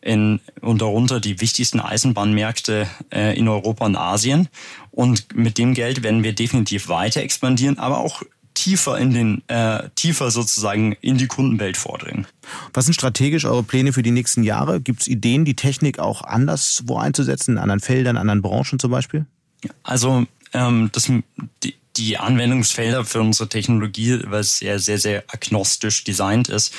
in, 0.00 0.40
und 0.60 0.82
darunter 0.82 1.18
die 1.18 1.40
wichtigsten 1.40 1.80
Eisenbahnmärkte 1.80 2.86
äh, 3.10 3.36
in 3.38 3.48
Europa 3.48 3.86
und 3.86 3.96
Asien. 3.96 4.48
Und 4.90 5.34
mit 5.34 5.58
dem 5.58 5.74
Geld 5.74 6.02
werden 6.02 6.22
wir 6.22 6.34
definitiv 6.34 6.88
weiter 6.88 7.22
expandieren, 7.22 7.78
aber 7.78 7.98
auch 7.98 8.22
tiefer 8.54 8.98
in 8.98 9.12
den 9.12 9.48
äh, 9.48 9.88
tiefer 9.96 10.30
sozusagen 10.30 10.92
in 11.00 11.18
die 11.18 11.26
Kundenwelt 11.26 11.76
vordringen. 11.76 12.26
Was 12.72 12.84
sind 12.84 12.94
strategisch 12.94 13.44
eure 13.44 13.64
Pläne 13.64 13.92
für 13.92 14.02
die 14.02 14.12
nächsten 14.12 14.44
Jahre? 14.44 14.80
Gibt 14.80 15.02
es 15.02 15.08
Ideen, 15.08 15.44
die 15.44 15.56
Technik 15.56 15.98
auch 15.98 16.22
anderswo 16.22 16.96
einzusetzen, 16.96 17.52
in 17.52 17.58
anderen 17.58 17.80
Feldern, 17.80 18.16
anderen 18.16 18.42
Branchen 18.42 18.78
zum 18.78 18.90
Beispiel? 18.90 19.26
Also 19.82 20.26
ähm, 20.52 20.90
das, 20.92 21.10
die, 21.64 21.74
die 21.96 22.18
Anwendungsfelder 22.18 23.04
für 23.04 23.20
unsere 23.20 23.48
Technologie, 23.48 24.20
weil 24.24 24.40
es 24.40 24.58
sehr, 24.58 24.78
sehr, 24.78 24.98
sehr 24.98 25.24
agnostisch 25.28 26.04
designt 26.04 26.48
ist, 26.48 26.74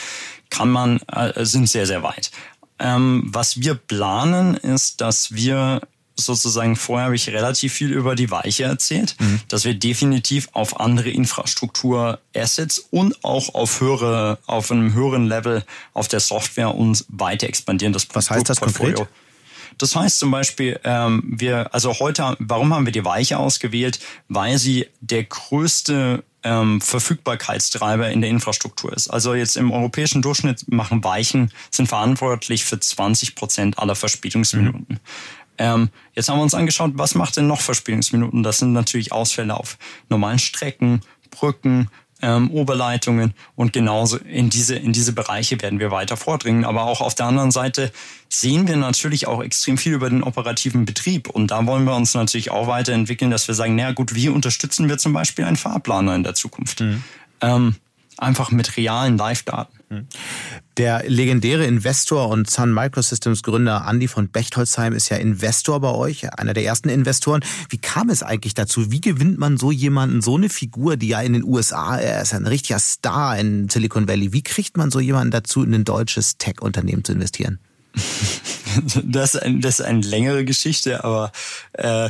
kann 0.49 0.69
man, 0.69 0.99
äh, 1.11 1.45
sind 1.45 1.69
sehr, 1.69 1.85
sehr 1.85 2.03
weit. 2.03 2.31
Ähm, 2.79 3.23
was 3.27 3.59
wir 3.61 3.75
planen, 3.75 4.55
ist, 4.55 5.01
dass 5.01 5.33
wir 5.33 5.81
sozusagen 6.17 6.75
vorher 6.75 7.05
habe 7.05 7.15
ich 7.15 7.27
relativ 7.29 7.73
viel 7.73 7.91
über 7.91 8.15
die 8.15 8.31
Weiche 8.31 8.63
erzählt, 8.63 9.15
mhm. 9.19 9.41
dass 9.47 9.65
wir 9.65 9.73
definitiv 9.73 10.49
auf 10.53 10.79
andere 10.79 11.09
Infrastruktur-Assets 11.09 12.87
und 12.91 13.23
auch 13.23 13.53
auf 13.53 13.81
höhere, 13.81 14.39
auf 14.45 14.71
einem 14.71 14.93
höheren 14.93 15.27
Level 15.27 15.63
auf 15.93 16.07
der 16.07 16.21
Software 16.21 16.73
uns 16.73 17.05
weiter 17.09 17.47
expandieren. 17.47 17.93
Das 17.93 18.07
Was 18.13 18.29
heißt 18.29 18.49
das 18.49 18.61
konkret? 18.61 19.05
Das 19.77 19.95
heißt 19.95 20.19
zum 20.19 20.31
Beispiel, 20.31 20.79
ähm, 20.83 21.23
wir, 21.25 21.73
also 21.73 21.93
heute, 21.99 22.35
warum 22.39 22.73
haben 22.73 22.85
wir 22.85 22.93
die 22.93 23.05
Weiche 23.05 23.37
ausgewählt? 23.37 23.99
Weil 24.27 24.57
sie 24.57 24.87
der 25.01 25.23
größte 25.23 26.23
ähm, 26.43 26.79
Verfügbarkeitstreiber 26.79 28.09
in 28.11 28.21
der 28.21 28.29
Infrastruktur 28.29 28.93
ist. 28.93 29.09
Also 29.09 29.33
jetzt 29.33 29.57
im 29.57 29.71
europäischen 29.71 30.21
Durchschnitt 30.21 30.71
machen 30.71 31.03
Weichen, 31.03 31.51
sind 31.71 31.87
verantwortlich 31.87 32.63
für 32.63 32.79
20 32.79 33.35
Prozent 33.35 33.79
aller 33.79 33.95
Verspätungsminuten. 33.95 34.85
Mhm. 34.87 34.99
Ähm, 35.57 35.89
jetzt 36.13 36.29
haben 36.29 36.37
wir 36.37 36.43
uns 36.43 36.53
angeschaut, 36.53 36.91
was 36.95 37.15
macht 37.15 37.37
denn 37.37 37.47
noch 37.47 37.61
Verspätungsminuten? 37.61 38.43
Das 38.43 38.59
sind 38.59 38.73
natürlich 38.73 39.11
Ausfälle 39.11 39.55
auf 39.55 39.77
normalen 40.09 40.39
Strecken, 40.39 41.01
Brücken, 41.31 41.89
ähm, 42.25 42.49
Oberleitungen 42.49 43.35
und 43.55 43.71
genauso 43.71 44.17
in 44.17 44.49
diese, 44.49 44.75
in 44.75 44.93
diese 44.93 45.13
Bereiche 45.13 45.61
werden 45.61 45.79
wir 45.79 45.91
weiter 45.91 46.17
vordringen. 46.17 46.65
Aber 46.65 46.85
auch 46.85 46.99
auf 46.99 47.13
der 47.13 47.27
anderen 47.27 47.51
Seite 47.51 47.91
sehen 48.29 48.67
wir 48.67 48.75
natürlich 48.77 49.27
auch 49.27 49.43
extrem 49.43 49.77
viel 49.77 49.93
über 49.93 50.09
den 50.09 50.23
operativen 50.23 50.85
Betrieb 50.85 51.29
und 51.29 51.51
da 51.51 51.65
wollen 51.67 51.85
wir 51.85 51.95
uns 51.95 52.15
natürlich 52.15 52.49
auch 52.49 52.67
weiterentwickeln, 52.67 53.29
dass 53.29 53.47
wir 53.47 53.53
sagen, 53.53 53.75
naja 53.75 53.91
gut, 53.91 54.15
wie 54.15 54.29
unterstützen 54.29 54.89
wir 54.89 54.97
zum 54.97 55.13
Beispiel 55.13 55.45
einen 55.45 55.55
Fahrplaner 55.55 56.15
in 56.15 56.23
der 56.23 56.33
Zukunft? 56.33 56.81
Mhm. 56.81 57.03
Ähm, 57.41 57.75
einfach 58.17 58.49
mit 58.49 58.75
realen 58.75 59.17
Live-Daten. 59.17 60.07
Der 60.77 61.03
legendäre 61.07 61.65
Investor 61.65 62.27
und 62.27 62.49
Sun 62.49 62.73
Microsystems 62.73 63.43
Gründer 63.43 63.85
Andy 63.89 64.09
von 64.09 64.29
Bechtolzheim 64.29 64.91
ist 64.93 65.07
ja 65.07 65.15
Investor 65.15 65.79
bei 65.79 65.91
euch, 65.91 66.33
einer 66.37 66.53
der 66.53 66.65
ersten 66.65 66.89
Investoren. 66.89 67.45
Wie 67.69 67.77
kam 67.77 68.09
es 68.09 68.23
eigentlich 68.23 68.55
dazu? 68.55 68.91
Wie 68.91 68.99
gewinnt 68.99 69.37
man 69.37 69.55
so 69.55 69.71
jemanden, 69.71 70.21
so 70.21 70.35
eine 70.35 70.49
Figur, 70.49 70.97
die 70.97 71.07
ja 71.07 71.21
in 71.21 71.31
den 71.31 71.45
USA, 71.45 71.97
er 71.97 72.21
ist 72.21 72.33
ein 72.33 72.45
richtiger 72.45 72.79
Star 72.79 73.37
in 73.39 73.69
Silicon 73.69 74.09
Valley. 74.09 74.33
Wie 74.33 74.43
kriegt 74.43 74.75
man 74.75 74.91
so 74.91 74.99
jemanden 74.99 75.31
dazu, 75.31 75.63
in 75.63 75.73
ein 75.73 75.85
deutsches 75.85 76.37
Tech-Unternehmen 76.37 77.03
zu 77.03 77.13
investieren? 77.13 77.59
Das 79.05 79.35
ist, 79.35 79.41
ein, 79.41 79.61
das 79.61 79.79
ist 79.79 79.85
eine 79.85 80.01
längere 80.01 80.43
Geschichte, 80.43 81.05
aber 81.05 81.31
äh, 81.71 82.09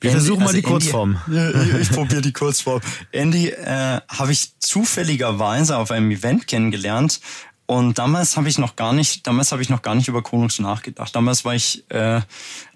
wir 0.00 0.10
versuchen 0.12 0.42
also 0.42 0.52
mal 0.52 0.54
die 0.54 0.62
Kurzform. 0.62 1.20
Andy, 1.28 1.82
ich 1.82 1.90
probiere 1.90 2.22
die 2.22 2.32
Kurzform. 2.32 2.80
Andy 3.12 3.50
äh, 3.50 4.00
habe 4.08 4.32
ich 4.32 4.58
zufälligerweise 4.58 5.76
auf 5.76 5.90
einem 5.90 6.10
Event 6.10 6.46
kennengelernt 6.46 7.20
und 7.70 8.00
damals 8.00 8.36
habe 8.36 8.48
ich 8.48 8.58
noch 8.58 8.74
gar 8.74 8.92
nicht, 8.92 9.28
damals 9.28 9.52
habe 9.52 9.62
ich 9.62 9.68
noch 9.68 9.80
gar 9.80 9.94
nicht 9.94 10.08
über 10.08 10.24
Konungs 10.24 10.58
nachgedacht. 10.58 11.14
Damals 11.14 11.44
war 11.44 11.54
ich 11.54 11.88
äh, 11.88 12.20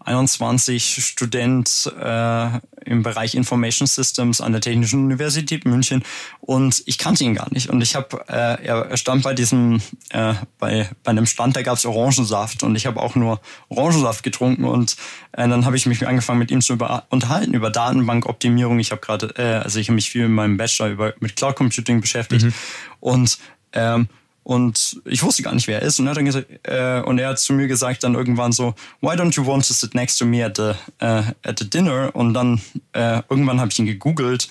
21 0.05 1.05
Student 1.05 1.93
äh, 2.01 2.61
im 2.85 3.03
Bereich 3.03 3.35
Information 3.35 3.89
Systems 3.89 4.41
an 4.41 4.53
der 4.53 4.61
Technischen 4.61 5.05
Universität 5.05 5.65
München 5.65 6.05
und 6.39 6.81
ich 6.87 6.97
kannte 6.97 7.25
ihn 7.25 7.35
gar 7.35 7.53
nicht. 7.53 7.71
Und 7.71 7.81
ich 7.81 7.97
habe, 7.97 8.25
äh, 8.29 8.65
er 8.65 8.97
stand 8.97 9.25
bei 9.25 9.35
diesem, 9.35 9.83
äh, 10.11 10.35
bei, 10.61 10.89
bei 11.03 11.11
einem 11.11 11.27
Stand, 11.27 11.57
da 11.57 11.63
gab 11.63 11.77
es 11.77 11.85
Orangensaft 11.85 12.63
und 12.63 12.77
ich 12.77 12.87
habe 12.87 13.03
auch 13.03 13.17
nur 13.17 13.41
Orangensaft 13.71 14.23
getrunken 14.23 14.65
und 14.65 14.97
äh, 15.33 15.49
dann 15.49 15.65
habe 15.65 15.77
ich 15.77 15.87
mich 15.87 16.07
angefangen 16.07 16.39
mit 16.39 16.53
ihm 16.53 16.61
zu 16.61 16.75
über, 16.75 17.03
unterhalten 17.11 17.53
über 17.53 17.71
Datenbankoptimierung. 17.71 18.79
Ich 18.79 18.93
habe 18.93 19.01
gerade, 19.01 19.35
äh, 19.39 19.65
also 19.65 19.81
ich 19.81 19.89
habe 19.89 19.97
mich 19.97 20.09
viel 20.09 20.27
in 20.27 20.33
meinem 20.33 20.57
Bachelor 20.57 20.91
über 20.91 21.15
mit 21.19 21.35
Cloud 21.35 21.57
Computing 21.57 22.01
beschäftigt 22.01 22.45
mhm. 22.45 22.55
und 23.01 23.39
ähm, 23.73 24.09
und 24.45 25.01
ich 25.07 25.23
wusste 25.23 25.43
gar 25.43 25.55
nicht, 25.55 25.67
wer 25.67 25.81
er 25.81 25.87
ist. 25.87 25.99
Und 25.99 26.07
er 26.07 26.11
hat 26.11 26.19
dann 26.19 26.27
äh, 26.65 27.03
und 27.03 27.19
er 27.19 27.31
hat 27.31 27.39
zu 27.39 27.55
mir 27.55 27.67
gesagt 27.67 28.05
dann 28.05 28.15
irgendwann 28.15 28.53
so, 28.53 28.75
why 29.01 29.15
don't 29.15 29.35
you 29.35 29.47
want 29.47 29.67
to 29.67 29.73
sit 29.73 29.95
next 29.95 30.19
to 30.19 30.27
me 30.27 30.45
at 30.45 30.59
the, 30.59 30.73
uh, 31.03 31.23
at 31.43 31.59
the 31.59 31.69
dinner? 31.69 32.11
Und 32.15 32.35
dann 32.35 32.61
äh, 32.93 33.23
irgendwann 33.31 33.59
habe 33.59 33.71
ich 33.73 33.79
ihn 33.79 33.87
gegoogelt 33.87 34.51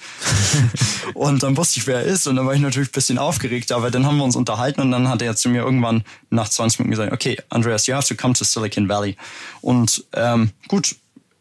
und 1.14 1.44
dann 1.44 1.56
wusste 1.56 1.80
ich, 1.80 1.86
wer 1.86 1.98
er 1.98 2.06
ist. 2.06 2.28
Und 2.28 2.38
dann 2.38 2.48
war 2.48 2.56
ich 2.56 2.62
natürlich 2.62 2.90
ein 2.90 2.94
bisschen 2.94 3.20
aufgeregt, 3.20 3.72
aber 3.72 3.92
dann 3.92 4.06
haben 4.06 4.18
wir 4.18 4.24
uns 4.24 4.36
unterhalten 4.36 4.82
und 4.82 4.92
dann 4.92 5.08
hat 5.08 5.22
er 5.22 5.36
zu 5.36 5.48
mir 5.48 5.62
irgendwann 5.62 6.04
nach 6.32 6.50
20 6.50 6.80
Minuten 6.80 6.92
gesagt, 6.92 7.14
okay, 7.14 7.38
Andreas, 7.50 7.86
you 7.86 7.94
have 7.94 8.08
to 8.08 8.16
come 8.16 8.34
to 8.34 8.44
Silicon 8.44 8.90
Valley. 8.90 9.16
Und 9.62 10.04
ähm, 10.14 10.50
gut, 10.68 10.96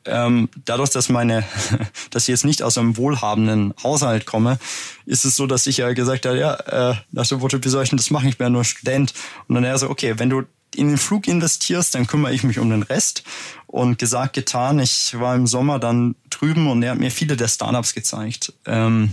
ähm, 0.04 0.48
dadurch, 0.64 0.90
dass 0.90 1.08
meine, 1.08 1.44
dass 2.10 2.24
ich 2.24 2.28
jetzt 2.28 2.44
nicht 2.44 2.62
aus 2.62 2.78
einem 2.78 2.96
wohlhabenden 2.96 3.74
Haushalt 3.82 4.26
komme, 4.26 4.58
ist 5.06 5.24
es 5.24 5.36
so, 5.36 5.46
dass 5.46 5.66
ich 5.66 5.78
ja 5.78 5.92
gesagt 5.92 6.26
habe, 6.26 6.38
ja, 6.38 6.54
äh, 6.90 6.94
nach 7.12 7.26
dem 7.26 7.38
Motto, 7.38 7.62
wie 7.62 7.68
soll 7.68 7.82
ich 7.82 7.90
denn 7.90 7.96
das 7.96 8.10
machen? 8.10 8.28
Ich 8.28 8.38
bin 8.38 8.46
ja 8.46 8.50
nur 8.50 8.64
Student. 8.64 9.14
Und 9.48 9.54
dann 9.54 9.64
er 9.64 9.78
so, 9.78 9.90
okay, 9.90 10.18
wenn 10.18 10.30
du 10.30 10.42
in 10.74 10.88
den 10.88 10.98
Flug 10.98 11.28
investierst, 11.28 11.94
dann 11.94 12.06
kümmere 12.06 12.32
ich 12.32 12.44
mich 12.44 12.58
um 12.58 12.70
den 12.70 12.82
Rest. 12.82 13.24
Und 13.66 13.98
gesagt, 13.98 14.34
getan. 14.34 14.78
Ich 14.78 15.18
war 15.18 15.34
im 15.34 15.46
Sommer 15.46 15.78
dann 15.78 16.14
drüben 16.30 16.70
und 16.70 16.82
er 16.82 16.92
hat 16.92 16.98
mir 16.98 17.10
viele 17.10 17.36
der 17.36 17.48
Startups 17.48 17.94
gezeigt, 17.94 18.52
ähm, 18.66 19.12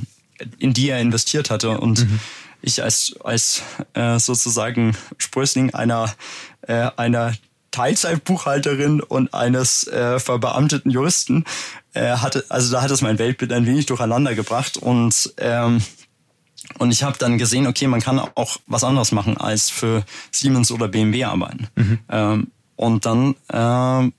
in 0.58 0.73
die 0.73 0.89
er 0.89 0.99
investiert 0.99 1.49
hatte. 1.49 1.80
Und 1.80 2.10
mhm. 2.10 2.19
ich 2.62 2.84
als, 2.84 3.15
als 3.23 3.62
äh, 3.93 4.19
sozusagen 4.19 4.97
Sprössling 5.17 5.73
einer, 5.73 6.13
äh, 6.62 6.89
einer 6.97 7.34
Teilzeitbuchhalterin 7.71 9.01
und 9.01 9.34
eines 9.34 9.88
äh, 9.88 10.19
verbeamteten 10.19 10.91
Juristen 10.91 11.45
äh, 11.93 12.17
hatte, 12.17 12.45
also 12.49 12.71
da 12.71 12.82
hat 12.82 12.91
es 12.91 13.01
mein 13.01 13.19
Weltbild 13.19 13.51
ein 13.51 13.65
wenig 13.65 13.86
durcheinander 13.86 14.36
gebracht 14.36 14.77
und 14.77 15.34
ähm, 15.38 15.82
und 16.77 16.91
ich 16.91 17.03
habe 17.03 17.17
dann 17.17 17.38
gesehen, 17.38 17.67
okay, 17.67 17.88
man 17.88 18.01
kann 18.01 18.19
auch 18.19 18.58
was 18.67 18.84
anderes 18.84 19.12
machen 19.12 19.38
als 19.38 19.69
für 19.69 20.03
Siemens 20.29 20.71
oder 20.71 20.88
BMW 20.88 21.23
arbeiten. 21.23 21.67
Mhm. 21.75 21.99
Ähm, 22.10 22.51
und 22.75 23.05
dann 23.05 23.36
äh, 23.47 24.12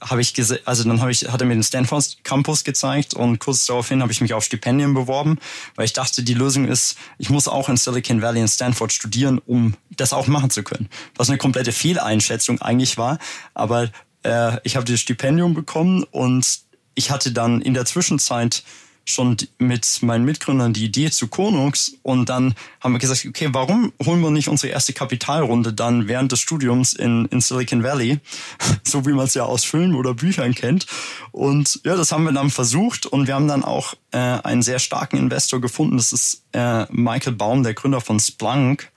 habe 0.00 0.20
ich 0.20 0.34
gesehen, 0.34 0.58
also 0.64 0.84
dann 0.84 1.00
habe 1.00 1.10
ich, 1.10 1.28
hat 1.30 1.40
er 1.40 1.46
mir 1.46 1.54
den 1.54 1.62
Stanford 1.62 2.18
Campus 2.24 2.64
gezeigt 2.64 3.14
und 3.14 3.38
kurz 3.38 3.66
daraufhin 3.66 4.02
habe 4.02 4.12
ich 4.12 4.20
mich 4.20 4.34
auf 4.34 4.44
Stipendien 4.44 4.94
beworben, 4.94 5.38
weil 5.74 5.84
ich 5.84 5.92
dachte, 5.92 6.22
die 6.22 6.34
Lösung 6.34 6.66
ist, 6.66 6.96
ich 7.18 7.30
muss 7.30 7.48
auch 7.48 7.68
in 7.68 7.76
Silicon 7.76 8.22
Valley 8.22 8.40
in 8.40 8.48
Stanford 8.48 8.92
studieren, 8.92 9.40
um 9.46 9.74
das 9.90 10.12
auch 10.12 10.26
machen 10.26 10.50
zu 10.50 10.62
können. 10.62 10.88
Was 11.16 11.28
eine 11.28 11.38
komplette 11.38 11.72
Fehleinschätzung 11.72 12.60
eigentlich 12.60 12.98
war, 12.98 13.18
aber 13.54 13.90
äh, 14.22 14.58
ich 14.64 14.76
habe 14.76 14.84
das 14.84 15.00
Stipendium 15.00 15.54
bekommen 15.54 16.04
und 16.04 16.60
ich 16.94 17.10
hatte 17.10 17.32
dann 17.32 17.60
in 17.60 17.74
der 17.74 17.84
Zwischenzeit 17.84 18.64
schon 19.08 19.36
mit 19.58 20.02
meinen 20.02 20.24
Mitgründern 20.24 20.72
die 20.72 20.84
Idee 20.84 21.10
zu 21.10 21.28
Konux 21.28 21.96
und 22.02 22.28
dann 22.28 22.54
haben 22.80 22.92
wir 22.92 22.98
gesagt, 22.98 23.24
okay, 23.26 23.48
warum 23.52 23.92
holen 24.04 24.20
wir 24.20 24.30
nicht 24.30 24.48
unsere 24.48 24.72
erste 24.72 24.92
Kapitalrunde 24.92 25.72
dann 25.72 26.08
während 26.08 26.32
des 26.32 26.40
Studiums 26.40 26.92
in, 26.92 27.26
in 27.26 27.40
Silicon 27.40 27.84
Valley, 27.84 28.18
so 28.82 29.06
wie 29.06 29.12
man 29.12 29.26
es 29.26 29.34
ja 29.34 29.44
aus 29.44 29.64
Filmen 29.64 29.94
oder 29.94 30.12
Büchern 30.12 30.54
kennt. 30.54 30.86
Und 31.30 31.80
ja, 31.84 31.94
das 31.94 32.10
haben 32.10 32.24
wir 32.24 32.32
dann 32.32 32.50
versucht 32.50 33.06
und 33.06 33.28
wir 33.28 33.34
haben 33.34 33.48
dann 33.48 33.64
auch 33.64 33.94
äh, 34.10 34.18
einen 34.18 34.62
sehr 34.62 34.80
starken 34.80 35.16
Investor 35.16 35.60
gefunden. 35.60 35.96
Das 35.96 36.12
ist 36.12 36.42
äh, 36.52 36.86
Michael 36.90 37.34
Baum, 37.34 37.62
der 37.62 37.74
Gründer 37.74 38.00
von 38.00 38.18
Splunk 38.18 38.90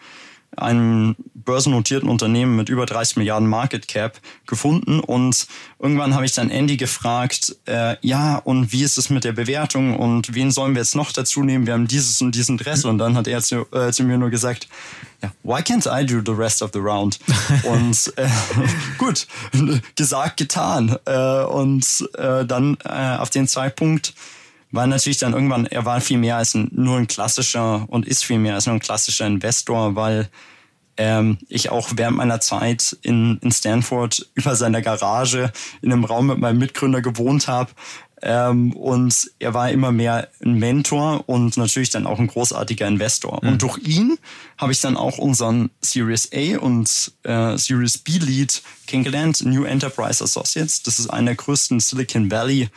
einem 0.56 1.16
börsennotierten 1.34 2.10
Unternehmen 2.10 2.56
mit 2.56 2.70
über 2.70 2.86
30 2.86 3.18
Milliarden 3.18 3.48
Market 3.48 3.88
Cap 3.88 4.20
gefunden 4.46 5.00
und 5.00 5.48
irgendwann 5.80 6.14
habe 6.14 6.26
ich 6.26 6.34
dann 6.34 6.50
Andy 6.50 6.78
gefragt, 6.78 7.56
äh, 7.66 7.96
ja 8.02 8.38
und 8.38 8.72
wie 8.72 8.84
ist 8.84 8.98
es 8.98 9.10
mit 9.10 9.24
der 9.24 9.32
Bewertung 9.32 9.98
und 9.98 10.34
wen 10.34 10.52
sollen 10.52 10.76
wir 10.76 10.82
jetzt 10.82 10.96
noch 10.96 11.12
dazu 11.12 11.44
nehmen? 11.44 11.66
Wir 11.66 11.74
haben 11.74 11.88
dieses 11.88 12.22
und 12.22 12.36
diesen 12.36 12.58
Dress 12.58 12.86
und 12.86 12.98
dann 12.98 13.16
hat 13.16 13.28
er 13.28 13.42
zu, 13.42 13.66
äh, 13.72 13.92
zu 13.92 14.04
mir 14.04 14.18
nur 14.18 14.30
gesagt, 14.30 14.68
ja, 15.22 15.32
why 15.44 15.60
can't 15.62 15.88
I 15.88 16.06
do 16.06 16.22
the 16.26 16.38
rest 16.38 16.62
of 16.62 16.72
the 16.74 16.80
round? 16.80 17.20
und 17.64 18.14
äh, 18.18 18.28
gut, 18.98 19.28
gesagt, 19.96 20.38
getan 20.38 20.98
äh, 21.06 21.44
und 21.44 22.10
äh, 22.18 22.46
dann 22.46 22.78
äh, 22.84 23.18
auf 23.18 23.30
den 23.30 23.48
Zeitpunkt 23.48 24.14
war 24.72 24.88
natürlich 24.88 25.18
dann 25.18 25.34
irgendwann, 25.34 25.66
er 25.66 25.86
war 25.86 26.02
viel 26.02 26.18
mehr 26.18 26.38
als 26.38 26.54
ein, 26.54 26.70
nur 26.72 26.98
ein 26.98 27.08
klassischer 27.08 27.86
und 27.90 28.08
ist 28.08 28.24
viel 28.24 28.40
mehr 28.40 28.56
als 28.56 28.66
nur 28.66 28.76
ein 28.76 28.82
klassischer 28.82 29.26
Investor, 29.26 29.96
weil 29.96 30.30
ähm, 30.98 31.38
ich 31.48 31.70
auch 31.72 31.90
während 31.96 32.18
meiner 32.18 32.42
Zeit 32.42 32.98
in, 33.02 33.40
in 33.42 33.52
Stanford 33.52 34.30
über 34.36 34.56
seiner 34.56 34.82
Garage 34.82 35.52
in 35.82 35.92
einem 35.92 36.04
Raum 36.04 36.28
mit 36.28 36.40
meinem 36.40 36.60
Mitgründer 36.60 37.02
gewohnt 37.02 37.48
habe. 37.48 37.72
Ähm, 38.22 38.74
und 38.74 39.32
er 39.40 39.54
war 39.54 39.72
immer 39.72 39.94
mehr 39.94 40.28
ein 40.44 40.56
Mentor 40.56 41.24
und 41.28 41.56
natürlich 41.56 41.90
dann 41.90 42.06
auch 42.06 42.20
ein 42.20 42.28
großartiger 42.28 42.86
Investor. 42.86 43.40
Mhm. 43.42 43.50
Und 43.50 43.62
durch 43.62 43.78
ihn 43.78 44.18
habe 44.58 44.74
ich 44.74 44.82
dann 44.82 44.98
auch 44.98 45.18
unseren 45.18 45.70
Series 45.80 46.30
A 46.34 46.60
und 46.60 47.14
äh, 47.24 47.58
Series 47.58 47.98
B 47.98 48.18
Lead 48.18 48.62
kennengelernt, 48.88 49.46
New 49.46 49.64
Enterprise 49.64 50.22
Associates. 50.22 50.84
Das 50.84 51.00
ist 51.00 51.08
einer 51.08 51.28
der 51.28 51.36
größten 51.36 51.80
Silicon 51.80 52.30
Valley 52.30 52.70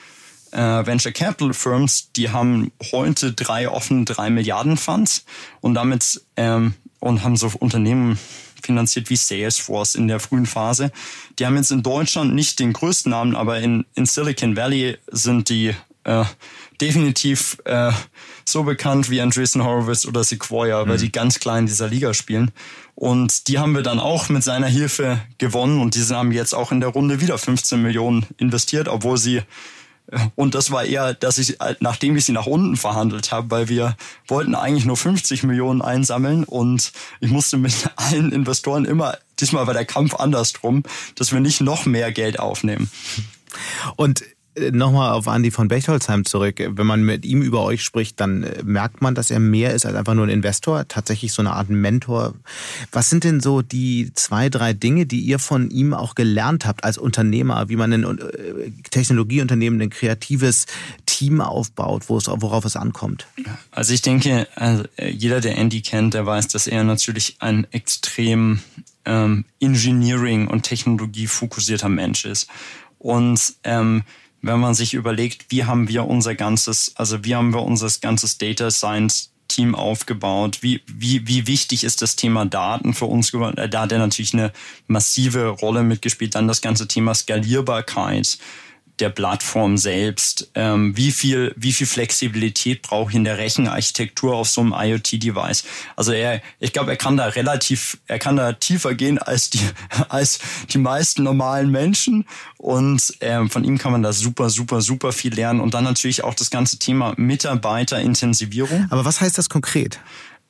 äh, 0.53 0.87
Venture 0.87 1.12
Capital 1.12 1.55
Firms, 1.55 2.12
die 2.12 2.31
haben 2.31 2.73
heute 2.93 3.33
drei 3.33 3.69
offen 3.69 4.05
drei 4.05 4.31
Milliarden 4.31 4.77
Funds 4.77 5.25
und 5.61 5.75
damit 5.75 6.23
ähm, 6.37 6.75
und 7.01 7.25
haben 7.25 7.37
so 7.37 7.51
Unternehmen 7.59 8.19
finanziert 8.62 9.11
wie 9.11 9.17
Salesforce 9.17 9.97
in 9.97 10.09
der 10.09 10.21
frühen 10.21 10.47
Phase. 10.47 10.93
Die 11.38 11.47
haben 11.47 11.57
jetzt 11.57 11.73
in 11.73 11.83
Deutschland 11.83 12.35
nicht 12.35 12.61
den 12.61 12.73
größten 12.73 13.11
Namen, 13.11 13.35
aber 13.35 13.59
in, 13.59 13.85
in 13.95 14.07
Silicon 14.07 14.57
Valley 14.57 14.99
sind 15.11 15.49
die 15.49 15.75
äh, 16.05 16.25
definitiv 16.81 17.59
äh, 17.65 17.92
so 18.44 18.63
bekannt 18.65 19.11
wie 19.11 19.21
Andreessen 19.21 19.65
Horowitz 19.65 20.05
oder 20.07 20.25
Sequoia, 20.25 20.87
weil 20.87 20.96
mhm. 20.96 21.00
die 21.00 21.13
ganz 21.13 21.40
klein 21.40 21.61
in 21.61 21.67
dieser 21.67 21.88
Liga 21.88 22.15
spielen. 22.15 22.50
Und 22.94 23.48
die 23.48 23.59
haben 23.59 23.75
wir 23.75 23.83
dann 23.83 23.98
auch 23.98 24.29
mit 24.29 24.44
seiner 24.44 24.67
Hilfe 24.67 25.21
gewonnen 25.38 25.81
und 25.81 25.94
diese 25.94 26.17
haben 26.17 26.33
jetzt 26.33 26.55
auch 26.55 26.73
in 26.73 26.81
der 26.81 26.90
Runde 26.90 27.21
wieder 27.21 27.38
15 27.38 27.81
Millionen 27.81 28.27
investiert, 28.37 28.88
obwohl 28.88 29.17
sie 29.17 29.42
und 30.35 30.55
das 30.55 30.71
war 30.71 30.85
eher, 30.85 31.15
dass 31.15 31.38
ich, 31.38 31.57
nachdem 31.81 32.17
ich 32.17 32.25
sie 32.25 32.33
nach 32.33 32.46
unten 32.46 32.77
verhandelt 32.77 33.33
habe, 33.33 33.50
weil 33.50 33.69
wir 33.69 33.96
wollten 34.27 34.55
eigentlich 34.55 34.85
nur 34.85 34.96
50 34.96 35.42
Millionen 35.44 35.81
einsammeln 35.81 36.44
und 36.44 36.92
ich 37.21 37.31
musste 37.31 37.57
mit 37.57 37.75
allen 37.96 38.33
Investoren 38.33 38.85
immer, 38.85 39.17
diesmal 39.40 39.67
war 39.67 39.75
der 39.75 39.87
Kampf 39.87 40.15
andersrum, 40.15 40.83
dass 41.15 41.33
wir 41.33 41.40
nicht 41.40 41.61
noch 41.61 41.87
mehr 41.87 42.13
Geld 42.13 42.38
aufnehmen. 42.38 42.90
Und 43.96 44.23
äh, 44.23 44.31
nochmal 44.71 45.13
auf 45.13 45.29
Andi 45.29 45.50
von 45.50 45.69
Bechtolzheim 45.69 46.25
zurück. 46.25 46.57
Wenn 46.59 46.87
man 46.87 47.03
mit 47.03 47.25
ihm 47.25 47.42
über 47.42 47.63
euch 47.63 47.83
spricht, 47.83 48.21
dann 48.21 48.42
äh, 48.42 48.63
merkt 48.63 49.00
man, 49.00 49.15
dass 49.15 49.31
er 49.31 49.40
mehr 49.40 49.73
ist 49.73 49.87
als 49.87 49.94
einfach 49.94 50.15
nur 50.15 50.27
ein 50.27 50.31
Investor, 50.31 50.87
tatsächlich 50.88 51.33
so 51.33 51.42
eine 51.42 51.53
Art 51.53 51.71
Mentor. 51.71 52.35
Was 52.90 53.09
sind 53.09 53.25
denn 53.25 53.40
so 53.40 53.63
die 53.63 54.13
zwei, 54.15 54.48
drei 54.50 54.73
Dinge, 54.73 55.07
die 55.07 55.21
ihr 55.21 55.38
von 55.38 55.71
ihm 55.71 55.94
auch 55.94 56.15
gelernt 56.15 56.67
habt 56.67 56.85
als 56.85 56.98
Unternehmer, 56.98 57.69
wie 57.69 57.77
man 57.77 57.92
ein 57.92 58.05
äh, 58.05 58.71
Technologieunternehmen, 58.90 59.81
ein 59.81 59.90
kreatives 59.90 60.67
Team 61.07 61.40
aufbaut, 61.40 62.09
worauf 62.09 62.65
es 62.65 62.77
ankommt? 62.77 63.27
Also 63.71 63.94
ich 63.94 64.03
denke, 64.03 64.46
also 64.55 64.85
jeder, 64.98 65.40
der 65.40 65.57
Andy 65.57 65.81
kennt, 65.81 66.15
der 66.15 66.27
weiß, 66.27 66.48
dass 66.48 66.67
er 66.67 66.85
natürlich 66.85 67.37
ein 67.40 67.67
extrem 67.71 68.61
ähm, 69.05 69.44
Engineering 69.61 70.48
und 70.48 70.63
Technologie 70.63 71.27
fokussierter 71.27 71.88
Mensch 71.88 72.25
ist. 72.25 72.48
Und 72.98 73.55
ähm, 73.65 74.05
wenn 74.43 74.61
man 74.61 74.75
sich 74.75 74.95
überlegt, 74.95 75.47
wie 75.51 75.65
haben 75.65 75.88
wir 75.88 76.07
unser 76.07 76.35
ganzes, 76.35 76.93
also 76.97 77.25
wie 77.25 77.35
haben 77.35 77.55
wir 77.55 77.63
unser 77.63 77.88
ganzes 78.01 78.38
Data 78.38 78.71
Science 78.71 79.33
Team 79.49 79.75
aufgebaut? 79.75 80.59
Wie, 80.63 80.83
wie, 80.87 81.27
wie 81.29 81.47
wichtig 81.47 81.85
ist 81.85 82.03
das 82.03 82.17
Thema 82.17 82.45
Daten 82.45 82.95
für 82.95 83.05
uns 83.07 83.33
geworden? 83.33 83.71
Da 83.71 83.81
hat 83.83 83.93
er 83.93 83.99
natürlich 83.99 84.35
eine 84.35 84.53
massive 84.87 85.49
Rolle 85.49 85.83
mitgespielt. 85.83 86.35
Dann 86.35 86.49
das 86.49 86.61
ganze 86.61 86.88
Thema 86.88 87.15
Skalierbarkeit 87.15 88.38
der 88.99 89.11
Plattform 89.11 89.77
selbst. 89.77 90.51
Ähm, 90.55 90.97
wie 90.97 91.11
viel, 91.13 91.55
wie 91.57 91.73
viel 91.73 91.87
Flexibilität 91.87 92.83
brauche 92.83 93.11
ich 93.11 93.17
in 93.17 93.25
der 93.25 93.38
Rechenarchitektur 93.38 94.35
auf 94.35 94.49
so 94.49 94.61
einem 94.61 94.75
IoT-Device? 94.77 95.65
Also 95.97 96.13
er, 96.13 96.43
ich 96.59 96.73
glaube, 96.73 96.90
er 96.90 96.97
kann 96.97 97.17
da 97.17 97.27
relativ, 97.27 97.99
er 98.07 98.19
kann 98.19 98.37
da 98.37 98.53
tiefer 98.53 98.95
gehen 98.95 99.19
als 99.19 99.51
die, 99.51 99.67
als 100.09 100.40
die 100.71 100.79
meisten 100.79 101.23
normalen 101.23 101.71
Menschen. 101.71 102.27
Und 102.59 103.15
ähm, 103.21 103.51
von 103.51 103.65
ihm 103.65 103.79
kann 103.79 103.93
man 103.93 104.03
da 104.03 104.13
super, 104.13 104.51
super, 104.51 104.81
super 104.81 105.13
viel 105.13 105.35
lernen. 105.35 105.61
Und 105.61 105.75
dann 105.75 105.85
natürlich 105.85 106.25
auch 106.25 106.35
das 106.35 106.51
ganze 106.51 106.79
Thema 106.79 107.15
Mitarbeiterintensivierung. 107.17 108.87
Aber 108.90 109.05
was 109.05 109.21
heißt 109.21 109.38
das 109.38 109.49
konkret? 109.49 110.01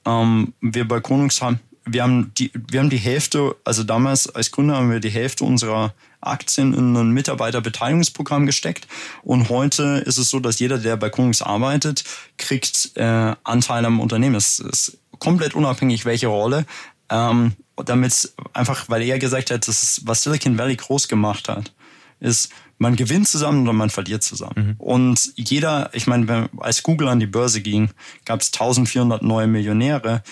Ähm, 0.04 0.52
wir 0.60 0.86
bei 0.86 1.00
Konungs 1.00 1.40
haben 1.40 1.60
wir 1.84 2.02
haben 2.02 2.32
die, 2.38 2.50
wir 2.54 2.80
haben 2.80 2.90
die 2.90 2.96
Hälfte, 2.96 3.56
also 3.64 3.82
damals 3.82 4.32
als 4.34 4.50
Gründer 4.50 4.76
haben 4.76 4.90
wir 4.90 5.00
die 5.00 5.10
Hälfte 5.10 5.44
unserer 5.44 5.94
Aktien 6.20 6.72
in 6.74 6.96
ein 6.96 7.10
Mitarbeiterbeteiligungsprogramm 7.10 8.46
gesteckt. 8.46 8.86
Und 9.22 9.48
heute 9.48 10.02
ist 10.06 10.18
es 10.18 10.30
so, 10.30 10.38
dass 10.38 10.60
jeder, 10.60 10.78
der 10.78 10.96
bei 10.96 11.10
Konungs 11.10 11.42
arbeitet, 11.42 12.04
kriegt 12.38 12.92
äh, 12.94 13.34
Anteil 13.42 13.84
am 13.84 14.00
Unternehmen. 14.00 14.36
Es 14.36 14.60
ist 14.60 14.98
komplett 15.18 15.54
unabhängig, 15.54 16.04
welche 16.04 16.28
Rolle. 16.28 16.64
Ähm, 17.08 17.52
damit 17.76 18.32
einfach, 18.52 18.88
weil 18.88 19.02
er 19.02 19.18
gesagt 19.18 19.50
hat, 19.50 19.66
das 19.66 19.82
ist, 19.82 20.06
was 20.06 20.22
Silicon 20.22 20.58
Valley 20.58 20.76
groß 20.76 21.08
gemacht 21.08 21.48
hat, 21.48 21.72
ist, 22.20 22.50
man 22.78 22.96
gewinnt 22.96 23.28
zusammen 23.28 23.62
oder 23.62 23.72
man 23.72 23.90
verliert 23.90 24.22
zusammen. 24.22 24.54
Mhm. 24.56 24.74
Und 24.78 25.32
jeder, 25.36 25.90
ich 25.92 26.06
meine, 26.06 26.48
als 26.58 26.82
Google 26.82 27.08
an 27.08 27.20
die 27.20 27.26
Börse 27.26 27.60
ging, 27.60 27.90
gab 28.24 28.40
es 28.40 28.52
1400 28.52 29.22
neue 29.22 29.46
Millionäre 29.46 30.22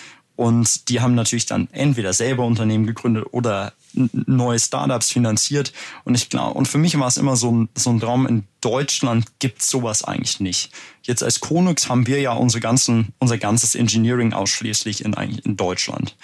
und 0.41 0.89
die 0.89 1.03
haben 1.03 1.15
natürlich 1.15 1.45
dann 1.45 1.69
entweder 1.71 2.15
selber 2.15 2.47
Unternehmen 2.47 2.87
gegründet 2.87 3.27
oder 3.33 3.75
neue 3.93 4.59
Startups 4.59 5.11
finanziert. 5.11 5.75
Und 6.05 6.15
ich 6.15 6.31
glaube, 6.31 6.55
und 6.55 6.67
für 6.67 6.79
mich 6.79 6.99
war 6.99 7.09
es 7.09 7.19
immer 7.19 7.37
so 7.37 7.53
ein, 7.53 7.69
so 7.75 7.91
ein 7.91 8.01
Traum, 8.01 8.27
in 8.27 8.45
Deutschland 8.63 9.39
gibt 9.39 9.61
sowas 9.61 10.03
eigentlich 10.03 10.41
nicht. 10.41 10.73
Jetzt 11.03 11.23
als 11.23 11.41
Konux 11.41 11.91
haben 11.91 12.07
wir 12.07 12.23
ja 12.23 12.33
unsere 12.33 12.63
ganzen, 12.63 13.13
unser 13.19 13.37
ganzes 13.37 13.75
Engineering 13.75 14.33
ausschließlich 14.33 15.05
in, 15.05 15.13
in 15.13 15.59
Deutschland. 15.59 16.17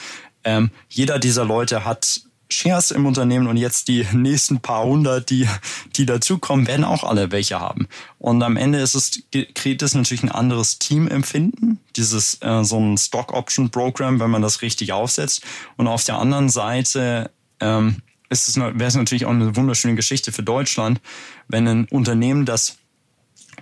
Ähm, 0.45 0.71
jeder 0.89 1.19
dieser 1.19 1.45
Leute 1.45 1.85
hat 1.85 2.23
Shares 2.49 2.91
im 2.91 3.07
Unternehmen 3.07 3.47
und 3.47 3.57
jetzt 3.57 3.89
die 3.89 4.07
nächsten 4.13 4.61
paar 4.61 4.85
hundert, 4.85 5.31
die, 5.31 5.49
die 5.97 6.07
dazukommen, 6.07 6.67
werden 6.67 6.85
auch 6.85 7.05
alle 7.05 7.33
welche 7.33 7.61
haben. 7.61 7.89
Und 8.19 8.43
am 8.43 8.57
Ende 8.57 8.79
ist 8.79 8.95
es, 8.95 9.23
kriegt 9.55 9.83
es 9.83 9.95
natürlich 9.95 10.23
ein 10.23 10.31
anderes 10.31 10.79
Teamempfinden, 10.79 11.81
dieses 11.97 12.41
äh, 12.43 12.65
so 12.65 12.79
ein 12.79 12.97
Stock 12.99 13.33
Option 13.33 13.71
Program, 13.71 14.21
wenn 14.21 14.31
man 14.31 14.43
das 14.43 14.63
richtig 14.63 14.93
aufsetzt. 14.93 15.43
Und 15.77 15.89
auf 15.89 16.05
der 16.05 16.19
anderen 16.19 16.49
Seite 16.49 17.31
ähm, 17.61 17.97
ist 18.29 18.49
es, 18.49 18.57
wäre 18.57 18.85
es 18.85 18.95
natürlich 18.95 19.27
auch 19.27 19.31
eine 19.31 19.57
wunderschöne 19.57 19.95
Geschichte 19.95 20.33
für 20.33 20.43
Deutschland, 20.43 21.01
wenn 21.49 21.67
ein 21.67 21.85
Unternehmen, 21.87 22.45
das 22.45 22.79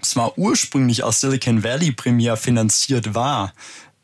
zwar 0.00 0.36
ursprünglich 0.38 1.02
aus 1.02 1.20
Silicon 1.20 1.64
Valley 1.64 1.92
primär 1.92 2.36
finanziert 2.36 3.14
war, 3.14 3.52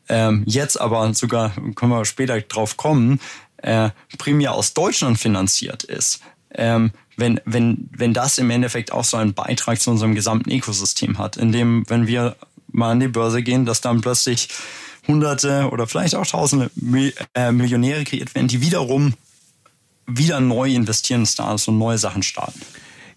ähm, 0.09 0.43
jetzt 0.45 0.79
aber 0.79 1.13
sogar, 1.13 1.53
können 1.75 1.91
wir 1.91 2.05
später 2.05 2.39
drauf 2.41 2.75
kommen, 2.75 3.19
äh, 3.61 3.89
primär 4.17 4.53
aus 4.53 4.73
Deutschland 4.73 5.17
finanziert 5.17 5.83
ist, 5.83 6.21
ähm, 6.53 6.91
wenn, 7.17 7.39
wenn, 7.45 7.89
wenn 7.91 8.13
das 8.13 8.37
im 8.37 8.49
Endeffekt 8.49 8.91
auch 8.91 9.03
so 9.03 9.17
einen 9.17 9.33
Beitrag 9.33 9.79
zu 9.79 9.91
unserem 9.91 10.15
gesamten 10.15 10.51
Ökosystem 10.51 11.17
hat, 11.17 11.37
indem, 11.37 11.83
wenn 11.87 12.07
wir 12.07 12.35
mal 12.71 12.91
an 12.91 12.99
die 12.99 13.07
Börse 13.07 13.43
gehen, 13.43 13.65
dass 13.65 13.81
dann 13.81 14.01
plötzlich 14.01 14.49
Hunderte 15.07 15.69
oder 15.71 15.87
vielleicht 15.87 16.15
auch 16.15 16.25
Tausende 16.25 16.69
äh, 17.33 17.51
Millionäre 17.51 18.03
kreiert 18.03 18.33
werden, 18.35 18.47
die 18.47 18.61
wiederum 18.61 19.13
wieder 20.07 20.39
neu 20.39 20.73
investieren 20.73 21.21
in 21.21 21.25
Startups 21.25 21.67
und 21.67 21.77
neue 21.77 21.97
Sachen 21.97 22.23
starten. 22.23 22.61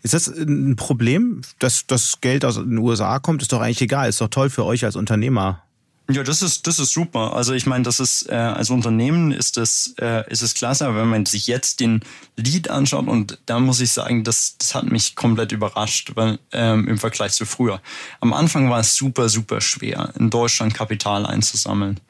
Ist 0.03 0.13
das 0.13 0.29
ein 0.29 0.77
Problem, 0.77 1.41
dass 1.59 1.87
das 1.87 2.21
Geld 2.21 2.45
aus 2.45 2.57
den 2.57 2.79
USA 2.79 3.19
kommt? 3.19 3.41
Ist 3.41 3.53
doch 3.53 3.61
eigentlich 3.61 3.81
egal. 3.81 4.09
Ist 4.09 4.21
doch 4.21 4.29
toll 4.29 4.51
für 4.51 4.65
euch 4.65 4.85
als 4.85 4.97
Unternehmer. 4.97 5.64
Ja, 6.11 6.23
das 6.23 6.43
ist 6.43 6.67
das 6.67 6.79
ist 6.79 6.93
super. 6.93 7.35
Also 7.35 7.55
ich 7.55 7.65
meine, 7.65 7.83
das 7.83 7.99
ist 7.99 8.29
äh, 8.29 8.35
als 8.35 8.69
Unternehmen 8.69 9.33
ist 9.33 9.57
das 9.57 9.95
äh, 9.99 10.31
ist 10.31 10.43
es 10.43 10.53
klasse, 10.53 10.87
aber 10.87 10.99
wenn 10.99 11.09
man 11.09 11.25
sich 11.25 11.47
jetzt 11.47 11.81
den 11.81 12.05
Lead 12.37 12.69
anschaut 12.69 13.07
und 13.07 13.39
da 13.47 13.59
muss 13.59 13.81
ich 13.81 13.91
sagen, 13.93 14.23
das 14.23 14.57
das 14.59 14.75
hat 14.75 14.85
mich 14.85 15.17
komplett 15.17 15.53
überrascht, 15.53 16.13
weil 16.15 16.39
ähm, 16.53 16.89
im 16.89 16.99
Vergleich 16.99 17.33
zu 17.33 17.47
früher. 17.47 17.81
Am 18.21 18.35
Anfang 18.35 18.69
war 18.69 18.81
es 18.81 18.95
super 18.95 19.31
super 19.31 19.63
schwer, 19.63 20.13
in 20.19 20.29
Deutschland 20.29 20.75
Kapital 20.75 21.25
einzusammeln. 21.25 22.01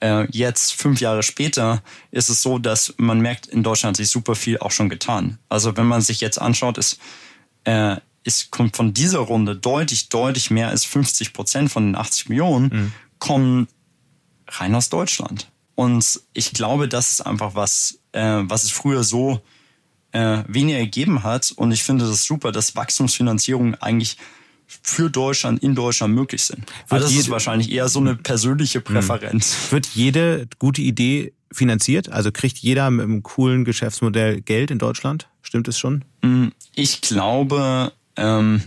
Äh, 0.00 0.26
jetzt 0.32 0.74
fünf 0.74 1.00
Jahre 1.00 1.22
später 1.22 1.84
ist 2.10 2.28
es 2.28 2.42
so, 2.42 2.58
dass 2.58 2.94
man 2.96 3.20
merkt, 3.20 3.46
in 3.46 3.62
Deutschland 3.62 3.96
hat 3.96 3.98
sich 3.98 4.10
super 4.10 4.34
viel 4.34 4.58
auch 4.58 4.72
schon 4.72 4.88
getan. 4.88 5.38
Also 5.48 5.76
wenn 5.76 5.86
man 5.86 6.00
sich 6.00 6.20
jetzt 6.20 6.40
anschaut, 6.40 6.78
ist 6.78 6.98
äh, 7.62 7.96
ist 8.24 8.50
kommt 8.50 8.76
von 8.76 8.92
dieser 8.92 9.20
Runde 9.20 9.54
deutlich 9.54 10.08
deutlich 10.08 10.50
mehr 10.50 10.70
als 10.70 10.84
50 10.84 11.32
Prozent 11.32 11.70
von 11.70 11.86
den 11.86 11.94
80 11.94 12.28
Millionen. 12.28 12.68
Mhm 12.72 12.92
kommen 13.18 13.68
rein 14.48 14.74
aus 14.74 14.88
Deutschland. 14.88 15.50
Und 15.74 16.20
ich 16.32 16.52
glaube, 16.52 16.88
das 16.88 17.10
ist 17.12 17.20
einfach 17.20 17.54
was, 17.54 17.98
äh, 18.12 18.42
was 18.44 18.64
es 18.64 18.70
früher 18.70 19.04
so 19.04 19.42
äh, 20.12 20.42
weniger 20.48 20.78
gegeben 20.78 21.22
hat. 21.22 21.52
Und 21.52 21.72
ich 21.72 21.82
finde 21.82 22.06
das 22.06 22.24
super, 22.24 22.52
dass 22.52 22.76
Wachstumsfinanzierungen 22.76 23.74
eigentlich 23.76 24.16
für 24.66 25.10
Deutschland 25.10 25.62
in 25.62 25.74
Deutschland 25.74 26.14
möglich 26.14 26.42
sind. 26.42 26.64
Weil 26.88 27.00
das 27.00 27.12
ist 27.12 27.30
wahrscheinlich 27.30 27.70
eher 27.70 27.88
so 27.88 28.00
eine 28.00 28.16
persönliche 28.16 28.78
hm. 28.78 28.84
Präferenz. 28.84 29.70
Wird 29.70 29.86
jede 29.86 30.48
gute 30.58 30.82
Idee 30.82 31.32
finanziert? 31.52 32.08
Also 32.08 32.32
kriegt 32.32 32.58
jeder 32.58 32.90
mit 32.90 33.04
einem 33.04 33.22
coolen 33.22 33.64
Geschäftsmodell 33.64 34.40
Geld 34.40 34.70
in 34.70 34.78
Deutschland? 34.78 35.28
Stimmt 35.42 35.68
es 35.68 35.78
schon? 35.78 36.04
Hm, 36.22 36.52
ich 36.74 37.00
glaube, 37.00 37.92
ähm, 38.16 38.62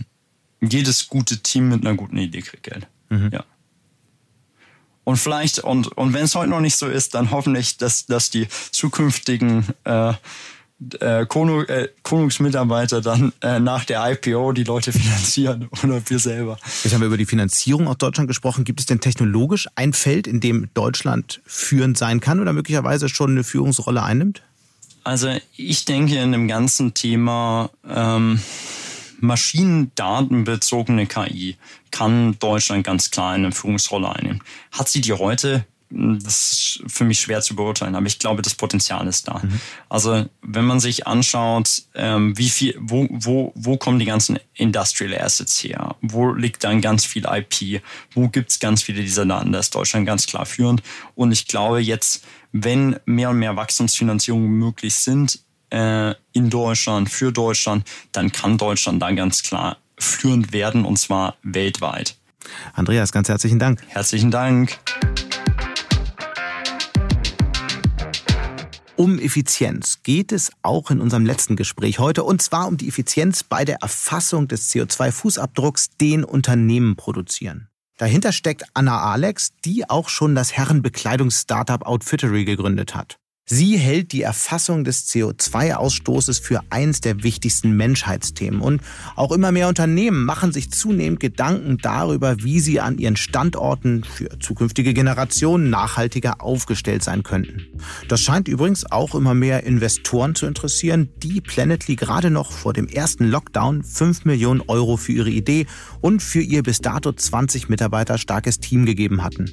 jedes 0.62 1.08
gute 1.08 1.42
Team 1.42 1.68
mit 1.68 1.84
einer 1.84 1.96
guten 1.96 2.16
Idee 2.16 2.40
kriegt 2.40 2.62
Geld. 2.62 2.86
Mhm. 3.10 3.30
Ja. 3.32 3.44
Und 5.10 5.16
vielleicht, 5.16 5.58
und, 5.58 5.88
und 5.98 6.12
wenn 6.12 6.22
es 6.22 6.36
heute 6.36 6.50
noch 6.50 6.60
nicht 6.60 6.76
so 6.76 6.86
ist, 6.86 7.14
dann 7.14 7.32
hoffentlich, 7.32 7.76
dass, 7.78 8.06
dass 8.06 8.30
die 8.30 8.46
zukünftigen 8.70 9.66
äh, 9.82 10.12
äh, 11.00 11.26
Konung, 11.26 11.64
äh, 11.64 11.88
Konungsmitarbeiter 12.04 13.00
dann 13.00 13.32
äh, 13.40 13.58
nach 13.58 13.84
der 13.84 14.08
IPO 14.08 14.52
die 14.52 14.62
Leute 14.62 14.92
finanzieren 14.92 15.68
oder 15.82 16.00
wir 16.08 16.20
selber. 16.20 16.58
Jetzt 16.84 16.94
haben 16.94 17.00
wir 17.00 17.08
über 17.08 17.16
die 17.16 17.26
Finanzierung 17.26 17.88
aus 17.88 17.98
Deutschland 17.98 18.28
gesprochen. 18.28 18.62
Gibt 18.62 18.78
es 18.78 18.86
denn 18.86 19.00
technologisch 19.00 19.66
ein 19.74 19.94
Feld, 19.94 20.28
in 20.28 20.38
dem 20.38 20.68
Deutschland 20.74 21.40
führend 21.44 21.98
sein 21.98 22.20
kann 22.20 22.38
oder 22.38 22.52
möglicherweise 22.52 23.08
schon 23.08 23.32
eine 23.32 23.42
Führungsrolle 23.42 24.04
einnimmt? 24.04 24.42
Also 25.02 25.34
ich 25.56 25.86
denke 25.86 26.20
in 26.20 26.30
dem 26.30 26.46
ganzen 26.46 26.94
Thema 26.94 27.70
ähm, 27.84 28.40
maschinendatenbezogene 29.20 31.06
KI 31.06 31.56
kann 31.90 32.38
Deutschland 32.38 32.84
ganz 32.84 33.10
klar 33.10 33.32
eine 33.32 33.52
Führungsrolle 33.52 34.14
einnehmen. 34.14 34.42
Hat 34.72 34.88
sie 34.88 35.00
die 35.00 35.12
heute? 35.12 35.64
Hm, 35.90 36.20
das 36.22 36.52
ist 36.52 36.82
für 36.86 37.04
mich 37.04 37.20
schwer 37.20 37.40
zu 37.40 37.56
beurteilen, 37.56 37.94
aber 37.94 38.06
ich 38.06 38.18
glaube, 38.18 38.42
das 38.42 38.54
Potenzial 38.54 39.06
ist 39.06 39.28
da. 39.28 39.40
Mhm. 39.42 39.60
Also 39.88 40.26
wenn 40.42 40.64
man 40.64 40.80
sich 40.80 41.06
anschaut, 41.06 41.82
ähm, 41.94 42.36
wie 42.38 42.48
viel, 42.48 42.76
wo, 42.78 43.06
wo, 43.10 43.52
wo 43.54 43.76
kommen 43.76 43.98
die 43.98 44.04
ganzen 44.04 44.38
Industrial 44.54 45.20
Assets 45.20 45.62
her? 45.64 45.96
Wo 46.00 46.32
liegt 46.32 46.64
dann 46.64 46.80
ganz 46.80 47.04
viel 47.04 47.26
IP? 47.26 47.82
Wo 48.12 48.28
gibt's 48.28 48.60
ganz 48.60 48.82
viele 48.82 49.02
dieser 49.02 49.26
Daten? 49.26 49.52
Da 49.52 49.58
ist 49.58 49.74
Deutschland 49.74 50.06
ganz 50.06 50.26
klar 50.26 50.46
führend. 50.46 50.82
Und 51.14 51.32
ich 51.32 51.46
glaube 51.46 51.80
jetzt, 51.80 52.24
wenn 52.52 52.98
mehr 53.04 53.30
und 53.30 53.38
mehr 53.38 53.56
Wachstumsfinanzierungen 53.56 54.48
möglich 54.48 54.94
sind, 54.94 55.40
äh, 55.70 56.14
in 56.32 56.50
Deutschland, 56.50 57.10
für 57.10 57.32
Deutschland, 57.32 57.84
dann 58.12 58.32
kann 58.32 58.58
Deutschland 58.58 59.00
da 59.02 59.10
ganz 59.12 59.42
klar 59.42 59.78
führend 59.98 60.52
werden 60.52 60.84
und 60.84 60.98
zwar 60.98 61.36
weltweit. 61.42 62.16
Andreas, 62.74 63.12
ganz 63.12 63.28
herzlichen 63.28 63.58
Dank. 63.58 63.82
Herzlichen 63.88 64.30
Dank. 64.30 64.78
Um 68.96 69.18
Effizienz 69.18 70.02
geht 70.02 70.30
es 70.30 70.52
auch 70.60 70.90
in 70.90 71.00
unserem 71.00 71.24
letzten 71.24 71.56
Gespräch 71.56 71.98
heute, 71.98 72.22
und 72.22 72.42
zwar 72.42 72.68
um 72.68 72.76
die 72.76 72.86
Effizienz 72.86 73.42
bei 73.42 73.64
der 73.64 73.76
Erfassung 73.76 74.46
des 74.46 74.70
CO2-Fußabdrucks, 74.70 75.96
den 75.98 76.22
Unternehmen 76.22 76.96
produzieren. 76.96 77.68
Dahinter 77.96 78.32
steckt 78.32 78.64
Anna 78.74 79.00
Alex, 79.00 79.52
die 79.64 79.88
auch 79.88 80.10
schon 80.10 80.34
das 80.34 80.52
Herrenbekleidungs-Startup 80.52 81.82
Outfittery 81.86 82.44
gegründet 82.44 82.94
hat. 82.94 83.18
Sie 83.52 83.76
hält 83.76 84.12
die 84.12 84.22
Erfassung 84.22 84.84
des 84.84 85.08
CO2-Ausstoßes 85.08 86.40
für 86.40 86.60
eins 86.70 87.00
der 87.00 87.24
wichtigsten 87.24 87.72
Menschheitsthemen. 87.72 88.60
Und 88.60 88.80
auch 89.16 89.32
immer 89.32 89.50
mehr 89.50 89.66
Unternehmen 89.66 90.24
machen 90.24 90.52
sich 90.52 90.70
zunehmend 90.70 91.18
Gedanken 91.18 91.76
darüber, 91.78 92.44
wie 92.44 92.60
sie 92.60 92.78
an 92.78 92.96
ihren 92.98 93.16
Standorten 93.16 94.04
für 94.04 94.38
zukünftige 94.38 94.94
Generationen 94.94 95.68
nachhaltiger 95.68 96.40
aufgestellt 96.44 97.02
sein 97.02 97.24
könnten. 97.24 97.66
Das 98.06 98.20
scheint 98.20 98.46
übrigens 98.46 98.88
auch 98.88 99.16
immer 99.16 99.34
mehr 99.34 99.64
Investoren 99.64 100.36
zu 100.36 100.46
interessieren, 100.46 101.08
die 101.20 101.40
Planetly 101.40 101.96
gerade 101.96 102.30
noch 102.30 102.52
vor 102.52 102.72
dem 102.72 102.86
ersten 102.86 103.26
Lockdown 103.26 103.82
5 103.82 104.26
Millionen 104.26 104.60
Euro 104.68 104.96
für 104.96 105.10
ihre 105.10 105.30
Idee 105.30 105.66
und 106.00 106.22
für 106.22 106.40
ihr 106.40 106.62
bis 106.62 106.82
dato 106.82 107.10
20 107.10 107.68
Mitarbeiter 107.68 108.16
starkes 108.16 108.60
Team 108.60 108.86
gegeben 108.86 109.24
hatten. 109.24 109.50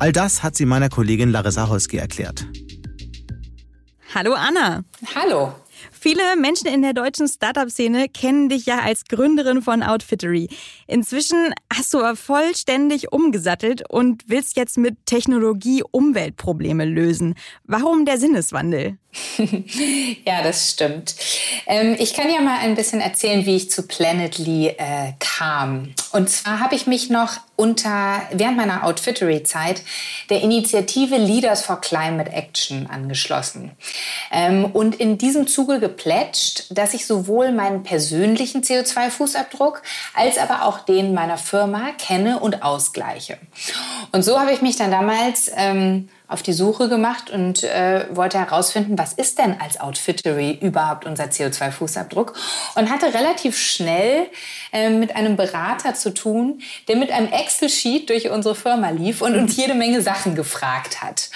All 0.00 0.10
das 0.10 0.42
hat 0.42 0.56
sie 0.56 0.66
meiner 0.66 0.88
Kollegin 0.88 1.30
Larissa 1.30 1.68
Holski 1.68 1.98
erklärt. 1.98 2.44
Hallo 4.14 4.34
Anna. 4.34 4.84
Hallo. 5.14 5.52
Viele 5.92 6.36
Menschen 6.36 6.68
in 6.68 6.82
der 6.82 6.92
deutschen 6.92 7.28
Startup-Szene 7.28 8.08
kennen 8.08 8.48
dich 8.48 8.66
ja 8.66 8.80
als 8.80 9.04
Gründerin 9.04 9.62
von 9.62 9.82
Outfittery. 9.82 10.48
Inzwischen 10.86 11.52
hast 11.72 11.92
du 11.92 11.98
aber 11.98 12.16
vollständig 12.16 13.12
umgesattelt 13.12 13.82
und 13.90 14.22
willst 14.28 14.56
jetzt 14.56 14.78
mit 14.78 15.04
Technologie 15.06 15.82
Umweltprobleme 15.90 16.84
lösen. 16.84 17.34
Warum 17.64 18.04
der 18.04 18.18
Sinneswandel? 18.18 18.98
ja, 20.26 20.42
das 20.42 20.70
stimmt. 20.70 21.16
Ähm, 21.66 21.96
ich 21.98 22.14
kann 22.14 22.30
ja 22.30 22.40
mal 22.40 22.58
ein 22.58 22.74
bisschen 22.74 23.00
erzählen, 23.00 23.44
wie 23.46 23.56
ich 23.56 23.70
zu 23.70 23.82
Planetly 23.86 24.68
äh, 24.78 25.12
kam. 25.18 25.94
Und 26.16 26.30
zwar 26.30 26.60
habe 26.60 26.74
ich 26.74 26.86
mich 26.86 27.10
noch 27.10 27.32
unter, 27.56 28.22
während 28.32 28.56
meiner 28.56 28.84
Outfittery-Zeit 28.84 29.82
der 30.30 30.40
Initiative 30.40 31.18
Leaders 31.18 31.60
for 31.60 31.78
Climate 31.78 32.32
Action 32.32 32.86
angeschlossen. 32.86 33.72
Ähm, 34.32 34.64
und 34.64 34.94
in 34.94 35.18
diesem 35.18 35.46
Zuge 35.46 35.78
geplätscht, 35.78 36.68
dass 36.70 36.94
ich 36.94 37.04
sowohl 37.04 37.52
meinen 37.52 37.82
persönlichen 37.82 38.62
CO2-Fußabdruck 38.62 39.82
als 40.14 40.38
aber 40.38 40.64
auch 40.64 40.78
den 40.78 41.12
meiner 41.12 41.36
Firma 41.36 41.90
kenne 41.98 42.40
und 42.40 42.62
ausgleiche. 42.62 43.36
Und 44.12 44.22
so 44.22 44.40
habe 44.40 44.52
ich 44.52 44.62
mich 44.62 44.76
dann 44.76 44.90
damals 44.90 45.50
ähm, 45.54 46.08
auf 46.28 46.42
die 46.42 46.52
Suche 46.52 46.88
gemacht 46.88 47.30
und 47.30 47.62
äh, 47.62 48.06
wollte 48.10 48.38
herausfinden, 48.38 48.98
was 48.98 49.12
ist 49.12 49.38
denn 49.38 49.60
als 49.60 49.80
Outfittery 49.80 50.58
überhaupt 50.60 51.06
unser 51.06 51.24
CO2-Fußabdruck 51.24 52.32
und 52.74 52.90
hatte 52.90 53.14
relativ 53.14 53.56
schnell 53.56 54.26
äh, 54.72 54.90
mit 54.90 55.14
einem 55.14 55.36
Berater 55.36 55.94
zu 55.94 56.12
tun, 56.12 56.60
der 56.88 56.96
mit 56.96 57.12
einem 57.12 57.32
Excel-Sheet 57.32 58.10
durch 58.10 58.28
unsere 58.30 58.56
Firma 58.56 58.90
lief 58.90 59.22
und 59.22 59.36
uns 59.36 59.56
jede 59.56 59.74
Menge 59.74 60.02
Sachen 60.02 60.34
gefragt 60.34 61.02
hat 61.02 61.30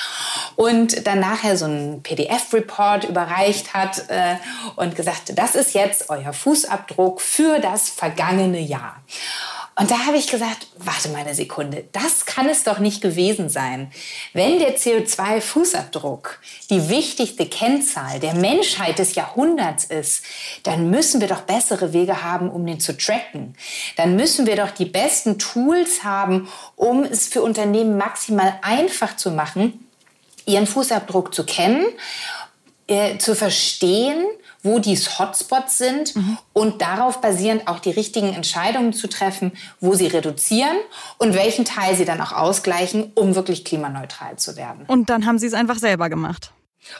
und 0.57 1.07
dann 1.07 1.20
nachher 1.20 1.57
so 1.57 1.66
einen 1.66 2.03
PDF-Report 2.03 3.05
überreicht 3.05 3.74
hat 3.74 4.09
äh, 4.09 4.36
und 4.76 4.97
gesagt, 4.97 5.38
das 5.38 5.55
ist 5.55 5.74
jetzt 5.74 6.11
euer 6.11 6.32
Fußabdruck 6.32 7.20
für 7.20 7.61
das 7.61 7.91
vergangene 7.91 8.61
Jahr. 8.61 8.97
Und 9.80 9.90
da 9.90 10.04
habe 10.04 10.18
ich 10.18 10.26
gesagt, 10.26 10.66
warte 10.76 11.08
mal 11.08 11.20
eine 11.22 11.34
Sekunde, 11.34 11.84
das 11.92 12.26
kann 12.26 12.50
es 12.50 12.64
doch 12.64 12.80
nicht 12.80 13.00
gewesen 13.00 13.48
sein. 13.48 13.90
Wenn 14.34 14.58
der 14.58 14.76
CO2-Fußabdruck 14.76 16.32
die 16.68 16.90
wichtigste 16.90 17.46
Kennzahl 17.46 18.20
der 18.20 18.34
Menschheit 18.34 18.98
des 18.98 19.14
Jahrhunderts 19.14 19.84
ist, 19.84 20.22
dann 20.64 20.90
müssen 20.90 21.22
wir 21.22 21.28
doch 21.28 21.40
bessere 21.40 21.94
Wege 21.94 22.22
haben, 22.22 22.50
um 22.50 22.66
den 22.66 22.78
zu 22.78 22.94
tracken. 22.94 23.56
Dann 23.96 24.16
müssen 24.16 24.46
wir 24.46 24.56
doch 24.56 24.70
die 24.70 24.84
besten 24.84 25.38
Tools 25.38 26.04
haben, 26.04 26.50
um 26.76 27.02
es 27.02 27.26
für 27.28 27.40
Unternehmen 27.40 27.96
maximal 27.96 28.58
einfach 28.60 29.16
zu 29.16 29.30
machen, 29.30 29.88
ihren 30.44 30.66
Fußabdruck 30.66 31.32
zu 31.32 31.46
kennen, 31.46 31.86
äh, 32.86 33.16
zu 33.16 33.34
verstehen 33.34 34.26
wo 34.62 34.78
die 34.78 34.96
Hotspots 34.96 35.78
sind 35.78 36.16
mhm. 36.16 36.38
und 36.52 36.82
darauf 36.82 37.20
basierend 37.20 37.66
auch 37.68 37.78
die 37.78 37.90
richtigen 37.90 38.32
Entscheidungen 38.32 38.92
zu 38.92 39.08
treffen, 39.08 39.52
wo 39.80 39.94
sie 39.94 40.06
reduzieren 40.06 40.76
und 41.18 41.34
welchen 41.34 41.64
Teil 41.64 41.96
sie 41.96 42.04
dann 42.04 42.20
auch 42.20 42.32
ausgleichen, 42.32 43.12
um 43.14 43.34
wirklich 43.34 43.64
klimaneutral 43.64 44.36
zu 44.36 44.56
werden. 44.56 44.84
Und 44.86 45.11
dann 45.11 45.26
haben 45.26 45.38
sie 45.38 45.46
es 45.46 45.54
einfach 45.54 45.78
selber 45.78 46.08
gemacht. 46.08 46.52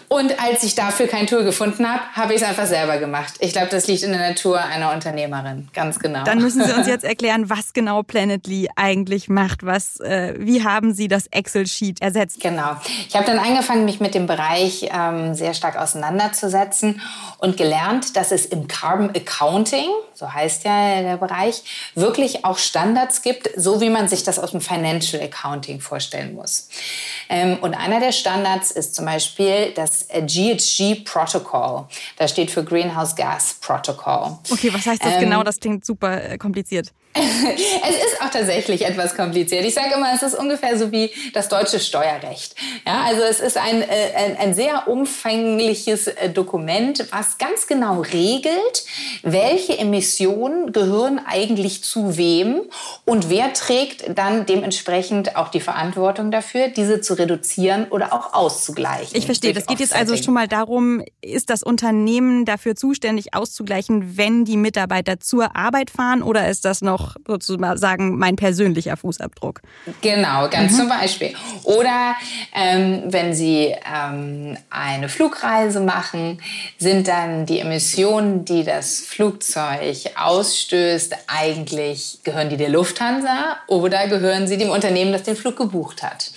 Und 0.09 0.43
als 0.43 0.63
ich 0.63 0.75
dafür 0.75 1.07
kein 1.07 1.27
Tool 1.27 1.45
gefunden 1.45 1.89
habe, 1.89 2.03
habe 2.13 2.35
ich 2.35 2.43
es 2.43 2.47
einfach 2.47 2.67
selber 2.67 2.99
gemacht. 2.99 3.35
Ich 3.41 3.53
glaube, 3.53 3.69
das 3.71 3.87
liegt 3.87 4.03
in 4.03 4.11
der 4.13 4.21
Natur 4.21 4.61
einer 4.61 4.93
Unternehmerin, 4.93 5.69
ganz 5.73 5.99
genau. 5.99 6.25
Dann 6.25 6.39
müssen 6.39 6.65
Sie 6.65 6.73
uns 6.73 6.87
jetzt 6.87 7.05
erklären, 7.11 7.49
was 7.49 7.73
genau 7.73 8.03
Planetly 8.03 8.69
eigentlich 8.77 9.29
macht. 9.29 9.65
Was, 9.65 9.99
äh, 10.01 10.35
wie 10.39 10.65
haben 10.65 10.93
Sie 10.93 11.09
das 11.09 11.27
Excel-Sheet 11.29 12.03
ersetzt? 12.03 12.41
Genau. 12.41 12.77
Ich 13.09 13.15
habe 13.15 13.25
dann 13.25 13.39
angefangen, 13.39 13.85
mich 13.85 14.01
mit 14.01 14.15
dem 14.15 14.27
Bereich 14.27 14.89
ähm, 14.93 15.35
sehr 15.35 15.55
stark 15.55 15.77
auseinanderzusetzen 15.77 17.01
und 17.39 17.57
gelernt, 17.57 18.17
dass 18.17 18.33
es 18.33 18.47
im 18.47 18.69
Carbon 18.69 19.11
Accounting, 19.11 19.89
so 20.15 20.33
heißt 20.33 20.65
ja 20.65 21.03
der 21.03 21.17
Bereich, 21.17 21.63
wirklich 21.95 22.45
auch 22.45 22.59
Standards 22.59 23.23
gibt, 23.23 23.49
so 23.57 23.81
wie 23.81 23.91
man 23.91 24.09
sich 24.09 24.25
das 24.25 24.39
aus 24.39 24.51
dem 24.51 24.61
Financial 24.61 25.23
Accounting 25.23 25.81
vorstellen 25.81 26.35
muss. 26.35 26.69
Ähm, 27.29 27.59
und 27.61 27.75
einer 27.75 28.01
der 28.01 28.13
Standards 28.13 28.71
ist 28.71 28.95
zum 28.95 29.07
Beispiel 29.07 29.70
das 29.79 30.07
GHG 30.09 31.05
Protocol. 31.05 31.87
Das 32.17 32.31
steht 32.31 32.51
für 32.51 32.65
Greenhouse 32.65 33.15
Gas 33.15 33.57
Protocol. 33.61 34.39
Okay, 34.51 34.73
was 34.73 34.87
heißt 34.87 35.05
das 35.05 35.15
ähm, 35.15 35.21
genau? 35.21 35.43
Das 35.43 35.59
klingt 35.61 35.85
super 35.85 36.33
äh, 36.33 36.39
kompliziert. 36.39 36.93
es 37.15 37.97
ist 37.97 38.23
auch 38.23 38.31
tatsächlich 38.31 38.87
etwas 38.87 39.17
kompliziert. 39.17 39.65
Ich 39.65 39.75
sage 39.75 39.95
immer, 39.97 40.15
es 40.15 40.23
ist 40.23 40.39
ungefähr 40.39 40.79
so 40.79 40.93
wie 40.93 41.11
das 41.35 41.49
deutsche 41.49 41.81
Steuerrecht. 41.81 42.55
Ja, 42.87 43.03
also 43.03 43.23
es 43.23 43.41
ist 43.41 43.57
ein, 43.57 43.83
äh, 43.83 43.87
ein, 44.15 44.37
ein 44.37 44.55
sehr 44.55 44.87
umfängliches 44.87 46.07
äh, 46.07 46.31
Dokument, 46.31 47.07
was 47.11 47.39
ganz 47.39 47.67
genau 47.67 48.03
regelt, 48.03 48.85
welche 49.23 49.77
Emissionen 49.77 50.73
gehören 50.73 51.21
eigentlich 51.27 51.83
zu 51.83 52.17
wem 52.17 52.63
und 53.05 53.29
wer 53.29 53.53
trägt 53.55 54.17
dann 54.17 54.47
dementsprechend 54.47 55.35
auch 55.35 55.49
die 55.49 55.61
Verantwortung 55.61 56.31
dafür, 56.31 56.69
diese 56.69 57.01
zu 57.01 57.15
reduzieren 57.15 57.89
oder 57.91 58.13
auch 58.13 58.35
auszugleichen. 58.35 59.17
Ich 59.17 59.27
verstehe. 59.27 59.53
Das 59.53 59.67
geht 59.67 59.81
jetzt 59.81 59.97
also 59.97 60.17
schon 60.17 60.35
mal 60.35 60.47
darum, 60.47 61.03
ist 61.23 61.51
das 61.51 61.65
Unternehmen 61.65 62.45
dafür 62.45 62.77
zuständig 62.77 63.35
auszugleichen, 63.35 64.17
wenn 64.17 64.45
die 64.45 64.57
Mitarbeiter 64.57 65.19
zur 65.19 65.57
Arbeit 65.57 65.91
fahren 65.91 66.23
oder 66.23 66.49
ist 66.49 66.65
das 66.65 66.83
noch 66.83 67.00
auch 67.01 67.17
sozusagen 67.27 68.19
mein 68.19 68.37
persönlicher 68.37 68.97
Fußabdruck. 68.97 69.61
Genau, 70.01 70.49
ganz 70.49 70.73
mhm. 70.73 70.77
zum 70.77 70.89
Beispiel. 70.89 71.35
Oder 71.65 72.15
ähm, 72.55 73.05
wenn 73.07 73.35
Sie 73.35 73.75
ähm, 73.93 74.57
eine 74.71 75.09
Flugreise 75.09 75.81
machen, 75.81 76.41
sind 76.79 77.09
dann 77.09 77.47
die 77.47 77.61
Emissionen, 77.61 78.45
die 78.45 78.65
das 78.65 79.01
Flugzeug 79.01 79.97
ausstößt, 80.17 81.15
eigentlich 81.27 82.21
gehören 82.25 82.49
die 82.49 82.57
der 82.57 82.69
Lufthansa 82.69 83.57
oder 83.67 84.09
gehören 84.09 84.47
sie 84.47 84.59
dem 84.59 84.71
Unternehmen, 84.71 85.13
das 85.13 85.23
den 85.23 85.37
Flug 85.37 85.57
gebucht 85.57 86.03
hat. 86.03 86.31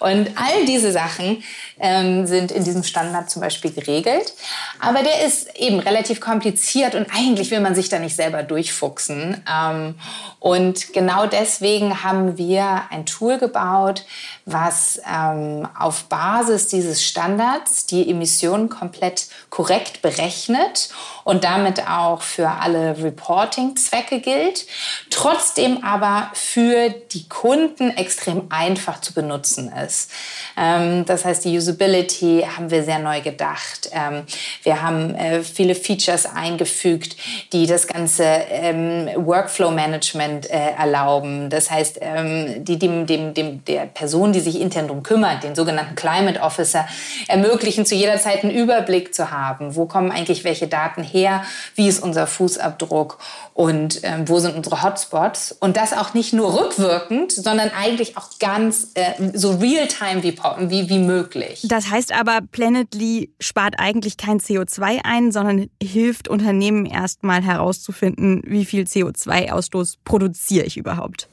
Und 0.00 0.30
all 0.36 0.64
diese 0.66 0.92
Sachen 0.92 1.42
ähm, 1.80 2.26
sind 2.26 2.52
in 2.52 2.64
diesem 2.64 2.82
Standard 2.82 3.30
zum 3.30 3.42
Beispiel 3.42 3.72
geregelt. 3.72 4.34
Aber 4.80 5.02
der 5.02 5.26
ist 5.26 5.56
eben 5.58 5.78
relativ 5.78 6.20
kompliziert 6.20 6.94
und 6.94 7.06
eigentlich 7.14 7.50
will 7.50 7.60
man 7.60 7.74
sich 7.74 7.88
da 7.88 7.98
nicht 7.98 8.16
selber 8.16 8.42
durchfuchsen. 8.42 9.42
Ähm, 9.50 9.94
und 10.40 10.92
genau 10.92 11.26
deswegen 11.26 12.02
haben 12.04 12.38
wir 12.38 12.82
ein 12.90 13.06
Tool 13.06 13.38
gebaut, 13.38 14.04
was 14.52 15.00
ähm, 15.06 15.68
auf 15.78 16.04
Basis 16.04 16.68
dieses 16.68 17.04
Standards 17.04 17.86
die 17.86 18.08
Emissionen 18.10 18.68
komplett 18.68 19.26
korrekt 19.50 20.02
berechnet 20.02 20.88
und 21.24 21.44
damit 21.44 21.86
auch 21.86 22.22
für 22.22 22.48
alle 22.48 22.96
Reporting-Zwecke 23.02 24.20
gilt, 24.20 24.66
trotzdem 25.10 25.84
aber 25.84 26.30
für 26.32 26.88
die 26.88 27.28
Kunden 27.28 27.90
extrem 27.90 28.46
einfach 28.48 29.02
zu 29.02 29.12
benutzen 29.12 29.70
ist. 29.70 30.10
Ähm, 30.56 31.04
das 31.04 31.26
heißt, 31.26 31.44
die 31.44 31.56
Usability 31.56 32.46
haben 32.56 32.70
wir 32.70 32.82
sehr 32.82 32.98
neu 32.98 33.20
gedacht. 33.20 33.90
Ähm, 33.92 34.22
wir 34.62 34.80
haben 34.80 35.14
äh, 35.14 35.42
viele 35.42 35.74
Features 35.74 36.24
eingefügt, 36.24 37.16
die 37.52 37.66
das 37.66 37.86
ganze 37.86 38.24
ähm, 38.24 39.10
Workflow-Management 39.16 40.48
äh, 40.48 40.70
erlauben. 40.78 41.50
Das 41.50 41.70
heißt, 41.70 41.98
ähm, 42.00 42.64
die 42.64 42.78
dem, 42.78 43.06
dem, 43.06 43.34
dem, 43.34 43.64
der 43.66 43.84
Person, 43.84 44.32
die 44.32 44.37
die 44.38 44.50
sich 44.50 44.60
intern 44.60 44.86
darum 44.86 45.02
kümmert, 45.02 45.42
den 45.42 45.54
sogenannten 45.54 45.96
Climate 45.96 46.40
Officer, 46.40 46.86
ermöglichen, 47.26 47.84
zu 47.84 47.94
jeder 47.94 48.18
Zeit 48.18 48.44
einen 48.44 48.52
Überblick 48.52 49.14
zu 49.14 49.30
haben. 49.30 49.74
Wo 49.74 49.86
kommen 49.86 50.12
eigentlich 50.12 50.44
welche 50.44 50.68
Daten 50.68 51.02
her? 51.02 51.42
Wie 51.74 51.88
ist 51.88 52.02
unser 52.02 52.26
Fußabdruck? 52.26 53.18
Und 53.54 54.00
ähm, 54.04 54.28
wo 54.28 54.38
sind 54.38 54.54
unsere 54.54 54.82
Hotspots? 54.82 55.52
Und 55.52 55.76
das 55.76 55.92
auch 55.92 56.14
nicht 56.14 56.32
nur 56.32 56.58
rückwirkend, 56.60 57.32
sondern 57.32 57.70
eigentlich 57.70 58.16
auch 58.16 58.38
ganz 58.38 58.92
äh, 58.94 59.14
so 59.34 59.56
real-time 59.56 60.22
wie, 60.22 60.38
wie, 60.70 60.88
wie 60.88 60.98
möglich. 60.98 61.66
Das 61.68 61.90
heißt 61.90 62.14
aber, 62.14 62.38
Planetly 62.52 63.32
spart 63.40 63.74
eigentlich 63.78 64.16
kein 64.16 64.38
CO2 64.38 65.00
ein, 65.02 65.32
sondern 65.32 65.68
hilft 65.82 66.28
Unternehmen 66.28 66.86
erstmal 66.86 67.42
herauszufinden, 67.42 68.42
wie 68.46 68.64
viel 68.64 68.84
CO2-Ausstoß 68.84 69.96
produziere 70.04 70.64
ich 70.64 70.76
überhaupt. 70.76 71.28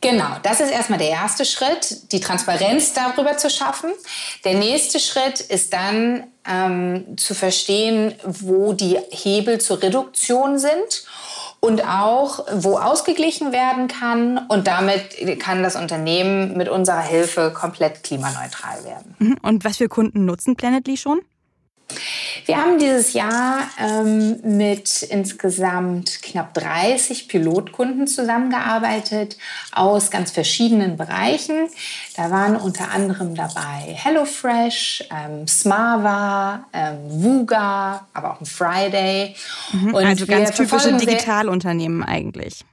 Genau, 0.00 0.36
das 0.42 0.60
ist 0.60 0.70
erstmal 0.70 0.98
der 0.98 1.10
erste 1.10 1.44
Schritt, 1.44 2.12
die 2.12 2.20
Transparenz 2.20 2.92
darüber 2.92 3.36
zu 3.36 3.48
schaffen. 3.48 3.90
Der 4.44 4.54
nächste 4.54 5.00
Schritt 5.00 5.40
ist 5.40 5.72
dann 5.72 6.24
ähm, 6.46 7.16
zu 7.16 7.34
verstehen, 7.34 8.14
wo 8.24 8.72
die 8.72 8.98
Hebel 9.10 9.60
zur 9.60 9.82
Reduktion 9.82 10.58
sind 10.58 11.04
und 11.60 11.82
auch, 11.88 12.44
wo 12.52 12.76
ausgeglichen 12.76 13.52
werden 13.52 13.88
kann. 13.88 14.46
Und 14.48 14.66
damit 14.66 15.40
kann 15.40 15.62
das 15.62 15.76
Unternehmen 15.76 16.56
mit 16.56 16.68
unserer 16.68 17.00
Hilfe 17.00 17.52
komplett 17.54 18.02
klimaneutral 18.02 18.84
werden. 18.84 19.14
Mhm. 19.18 19.38
Und 19.40 19.64
was 19.64 19.78
für 19.78 19.88
Kunden 19.88 20.26
nutzen 20.26 20.56
Planetly 20.56 20.98
schon? 20.98 21.20
Wir 22.46 22.58
haben 22.58 22.78
dieses 22.78 23.12
Jahr 23.12 23.62
ähm, 23.78 24.40
mit 24.42 25.02
insgesamt 25.02 26.22
knapp 26.22 26.52
30 26.54 27.28
Pilotkunden 27.28 28.06
zusammengearbeitet 28.06 29.38
aus 29.72 30.10
ganz 30.10 30.30
verschiedenen 30.30 30.96
Bereichen. 30.96 31.68
Da 32.16 32.30
waren 32.30 32.56
unter 32.56 32.90
anderem 32.90 33.34
dabei 33.34 33.94
HelloFresh, 33.94 35.08
ähm, 35.10 35.46
Smava, 35.46 36.66
ähm, 36.72 36.98
Vuga, 37.08 38.06
aber 38.12 38.32
auch 38.32 38.40
ein 38.40 38.46
Friday. 38.46 39.34
Mhm, 39.72 39.94
also 39.94 40.26
ganz 40.26 40.52
typische 40.52 40.92
Digitalunternehmen 40.96 42.02
eigentlich. 42.02 42.64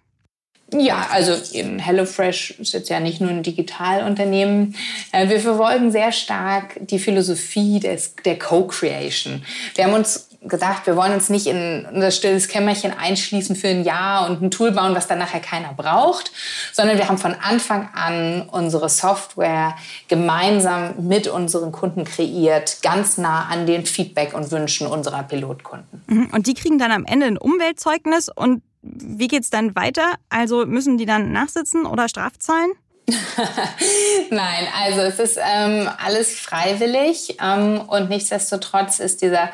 Ja, 0.74 1.08
also 1.12 1.34
HelloFresh 1.34 2.52
ist 2.60 2.74
jetzt 2.74 2.90
ja 2.90 3.00
nicht 3.00 3.20
nur 3.20 3.30
ein 3.30 3.44
Digitalunternehmen. 3.44 4.76
Äh, 5.12 5.28
wir 5.28 5.40
verfolgen 5.40 5.92
sehr 5.92 6.12
stark 6.12 6.78
die 6.80 7.00
Philosophie 7.00 7.80
des, 7.80 8.16
der 8.24 8.40
Co-Creation. 8.40 9.44
Wir 9.76 9.86
haben 9.86 9.94
uns 9.94 10.30
gedacht, 10.44 10.88
wir 10.88 10.96
wollen 10.96 11.14
uns 11.14 11.30
nicht 11.30 11.46
in 11.46 11.86
unser 11.94 12.10
stilles 12.10 12.48
Kämmerchen 12.48 12.92
einschließen 12.98 13.56
für 13.56 13.68
ein 13.68 13.84
Jahr 13.84 14.28
und 14.28 14.42
ein 14.42 14.50
Tool 14.50 14.72
bauen, 14.72 14.96
was 14.96 15.08
dann 15.08 15.20
nachher 15.20 15.40
keiner 15.40 15.74
braucht, 15.74 16.32
sondern 16.74 16.98
wir 16.98 17.08
haben 17.08 17.20
von 17.20 17.36
Anfang 17.36 17.90
an 17.94 18.50
unsere 18.50 18.90
Software 18.90 19.76
gemeinsam 20.08 20.96
mit 21.08 21.28
unseren 21.28 21.72
Kunden 21.72 22.06
kreiert, 22.06 22.82
ganz 22.82 23.20
nah 23.20 23.46
an 23.52 23.68
den 23.68 23.86
Feedback 23.86 24.34
und 24.34 24.52
Wünschen 24.52 24.88
unserer 24.88 25.24
Pilotkunden. 25.24 26.02
Mhm. 26.08 26.30
Und 26.32 26.48
die 26.48 26.56
kriegen 26.56 26.80
dann 26.80 26.92
am 26.92 27.06
Ende 27.06 27.28
ein 27.28 27.38
Umweltzeugnis 27.38 28.30
und 28.34 28.64
wie 28.82 29.28
geht's 29.28 29.50
dann 29.50 29.76
weiter? 29.76 30.16
Also 30.30 30.66
müssen 30.66 30.98
die 30.98 31.06
dann 31.06 31.32
nachsitzen 31.32 31.86
oder 31.86 32.10
Strafzahlen? 32.10 32.72
Nein, 34.30 34.68
also 34.80 35.02
es 35.02 35.20
ist 35.20 35.38
ähm, 35.38 35.90
alles 36.04 36.40
freiwillig 36.40 37.38
ähm, 37.42 37.82
und 37.82 38.10
nichtsdestotrotz 38.10 39.00
ist 39.00 39.22
dieser 39.22 39.50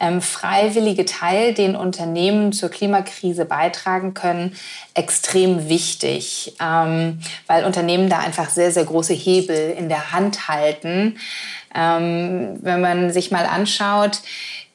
ähm, 0.00 0.22
freiwillige 0.22 1.04
Teil, 1.04 1.52
den 1.52 1.76
Unternehmen 1.76 2.52
zur 2.52 2.70
Klimakrise 2.70 3.44
beitragen 3.44 4.14
können, 4.14 4.56
extrem 4.94 5.68
wichtig, 5.68 6.54
ähm, 6.60 7.20
weil 7.46 7.64
Unternehmen 7.64 8.08
da 8.08 8.18
einfach 8.18 8.48
sehr, 8.50 8.70
sehr 8.70 8.84
große 8.84 9.14
Hebel 9.14 9.74
in 9.76 9.88
der 9.88 10.12
Hand 10.12 10.48
halten. 10.48 11.18
Ähm, 11.74 12.58
wenn 12.60 12.80
man 12.80 13.12
sich 13.12 13.30
mal 13.30 13.46
anschaut, 13.46 14.20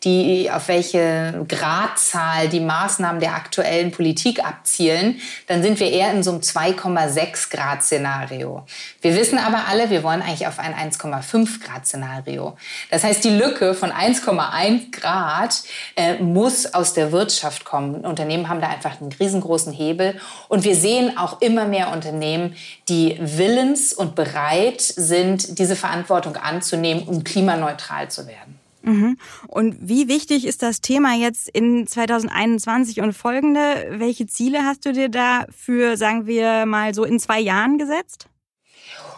die, 0.07 0.49
auf 0.49 0.69
welche 0.69 1.45
Gradzahl 1.47 2.47
die 2.47 2.61
Maßnahmen 2.61 3.19
der 3.19 3.35
aktuellen 3.35 3.91
Politik 3.91 4.43
abzielen, 4.43 5.19
dann 5.47 5.61
sind 5.61 5.79
wir 5.79 5.91
eher 5.91 6.11
in 6.11 6.23
so 6.23 6.31
einem 6.31 6.39
2,6 6.39 7.51
Grad 7.51 7.83
Szenario. 7.83 8.65
Wir 9.01 9.15
wissen 9.15 9.37
aber 9.37 9.67
alle, 9.67 9.89
wir 9.89 10.03
wollen 10.03 10.21
eigentlich 10.21 10.47
auf 10.47 10.59
ein 10.59 10.73
1,5 10.73 11.61
Grad 11.63 11.85
Szenario. 11.85 12.55
Das 12.89 13.03
heißt, 13.03 13.23
die 13.23 13.31
Lücke 13.31 13.73
von 13.73 13.91
1,1 13.91 14.91
Grad 14.91 15.61
äh, 15.95 16.15
muss 16.15 16.73
aus 16.73 16.93
der 16.93 17.11
Wirtschaft 17.11 17.65
kommen. 17.65 18.05
Unternehmen 18.05 18.47
haben 18.47 18.61
da 18.61 18.69
einfach 18.69 19.01
einen 19.01 19.11
riesengroßen 19.11 19.73
Hebel. 19.73 20.19
Und 20.47 20.63
wir 20.63 20.75
sehen 20.75 21.17
auch 21.17 21.41
immer 21.41 21.65
mehr 21.65 21.91
Unternehmen, 21.91 22.55
die 22.87 23.17
willens 23.19 23.91
und 23.91 24.15
bereit 24.15 24.81
sind, 24.81 25.59
diese 25.59 25.75
Verantwortung 25.75 26.37
anzunehmen, 26.37 27.03
um 27.07 27.25
klimaneutral 27.25 28.09
zu 28.09 28.25
werden. 28.25 28.56
Mhm. 28.87 29.17
Und 29.47 29.75
wie 29.81 30.07
wichtig 30.07 30.47
ist 30.47 30.63
das 30.63 30.79
Thema 30.79 31.13
jetzt 31.13 31.49
in 31.49 31.85
2021 31.85 33.01
und 33.01 33.11
folgende? 33.11 33.59
Welche 33.91 34.27
Ziele 34.27 34.63
hast 34.63 34.85
du 34.85 34.93
dir 34.93 35.09
da 35.09 35.45
für, 35.55 35.97
sagen 35.97 36.25
wir 36.25 36.65
mal, 36.65 36.93
so 36.93 37.03
in 37.03 37.19
zwei 37.19 37.39
Jahren 37.39 37.77
gesetzt? 37.77 38.27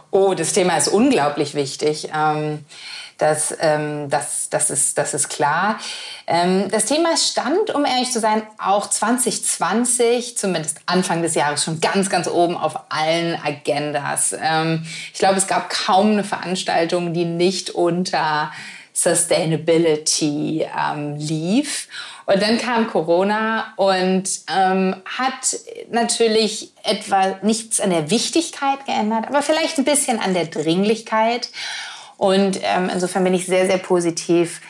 Oh, 0.09 0.33
das 0.33 0.53
Thema 0.53 0.75
ist 0.75 0.87
unglaublich 0.87 1.53
wichtig. 1.53 2.09
Ähm, 2.15 2.65
das, 3.19 3.55
ähm, 3.59 4.09
das, 4.09 4.49
das, 4.49 4.71
ist, 4.71 4.97
das 4.97 5.13
ist 5.13 5.29
klar. 5.29 5.77
Ähm, 6.25 6.67
das 6.71 6.85
Thema 6.85 7.15
stand, 7.15 7.69
um 7.75 7.85
ehrlich 7.85 8.11
zu 8.11 8.19
sein, 8.19 8.41
auch 8.57 8.89
2020, 8.89 10.35
zumindest 10.35 10.79
Anfang 10.87 11.21
des 11.21 11.35
Jahres, 11.35 11.63
schon 11.63 11.79
ganz, 11.79 12.09
ganz 12.09 12.27
oben 12.27 12.57
auf 12.57 12.75
allen 12.89 13.39
Agendas. 13.39 14.33
ich 14.33 15.19
glaube, 15.19 15.37
es 15.37 15.45
gab 15.45 15.69
kaum 15.69 16.11
eine 16.11 16.23
Veranstaltung, 16.23 17.13
die 17.13 17.25
nicht 17.25 17.69
unter 17.69 18.51
Sustainability 19.03 20.65
ähm, 20.77 21.15
lief. 21.15 21.87
Und 22.25 22.41
dann 22.41 22.57
kam 22.59 22.87
Corona 22.87 23.73
und 23.75 24.29
ähm, 24.55 24.95
hat 25.05 25.57
natürlich 25.89 26.71
etwa 26.83 27.39
nichts 27.41 27.79
an 27.79 27.89
der 27.89 28.11
Wichtigkeit 28.11 28.85
geändert, 28.85 29.25
aber 29.27 29.41
vielleicht 29.41 29.79
ein 29.79 29.85
bisschen 29.85 30.19
an 30.19 30.33
der 30.33 30.45
Dringlichkeit. 30.45 31.49
Und 32.17 32.59
ähm, 32.61 32.89
insofern 32.93 33.23
bin 33.23 33.33
ich 33.33 33.45
sehr, 33.45 33.65
sehr 33.65 33.77
positiv, 33.77 34.61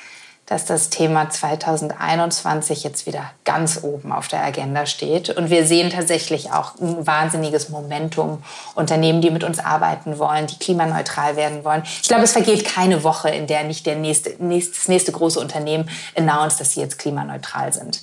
dass 0.50 0.66
das 0.66 0.90
Thema 0.90 1.30
2021 1.30 2.84
jetzt 2.84 3.06
wieder 3.06 3.30
ganz 3.46 3.84
oben 3.84 4.12
auf 4.12 4.28
der 4.28 4.44
Agenda 4.44 4.88
steht. 4.88 5.30
Und 5.30 5.52
wir 5.52 5.64
sehen 5.64 5.92
tatsächlich 5.92 6.52
auch 6.52 6.74
ein 6.82 7.06
wahnsinniges 7.06 7.70
Momentum. 7.70 8.42
Unternehmen, 8.74 9.22
die 9.22 9.30
mit 9.30 9.44
uns 9.44 9.60
arbeiten 9.60 10.18
wollen, 10.18 10.48
die 10.48 10.58
klimaneutral 10.58 11.36
werden 11.36 11.64
wollen. 11.64 11.84
Ich 12.02 12.08
glaube, 12.08 12.24
es 12.24 12.32
vergeht 12.32 12.66
keine 12.66 13.04
Woche, 13.04 13.30
in 13.30 13.46
der 13.46 13.64
nicht 13.64 13.86
der 13.86 13.96
nächste, 13.96 14.44
nächste, 14.44 14.74
das 14.76 14.88
nächste 14.88 15.12
große 15.12 15.40
Unternehmen 15.40 15.88
announced, 16.18 16.60
dass 16.60 16.74
sie 16.74 16.82
jetzt 16.82 16.98
klimaneutral 16.98 17.72
sind. 17.72 18.02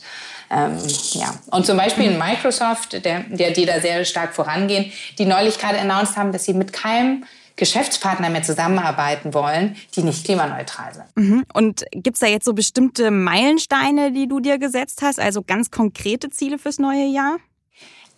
Ähm, 0.48 0.78
ja. 1.14 1.34
Und 1.50 1.66
zum 1.66 1.76
Beispiel 1.76 2.04
in 2.04 2.16
Microsoft, 2.16 3.04
der, 3.04 3.24
der, 3.28 3.50
die 3.50 3.66
da 3.66 3.80
sehr 3.80 4.04
stark 4.04 4.36
vorangehen, 4.36 4.92
die 5.18 5.24
neulich 5.24 5.58
gerade 5.58 5.80
announced 5.80 6.16
haben, 6.16 6.30
dass 6.30 6.44
sie 6.44 6.54
mit 6.54 6.72
keinem 6.72 7.24
Geschäftspartner 7.56 8.30
mehr 8.30 8.42
zusammenarbeiten 8.42 9.34
wollen, 9.34 9.76
die 9.94 10.02
nicht 10.02 10.24
klimaneutral 10.24 10.92
sind. 10.94 11.06
Mhm. 11.16 11.44
Und 11.52 11.84
gibt 11.90 12.16
es 12.16 12.20
da 12.20 12.26
jetzt 12.26 12.44
so 12.44 12.52
bestimmte 12.52 13.10
Meilensteine, 13.10 14.12
die 14.12 14.28
du 14.28 14.40
dir 14.40 14.58
gesetzt 14.58 15.02
hast, 15.02 15.18
also 15.18 15.42
ganz 15.42 15.70
konkrete 15.70 16.30
Ziele 16.30 16.58
fürs 16.58 16.78
neue 16.78 17.06
Jahr? 17.06 17.38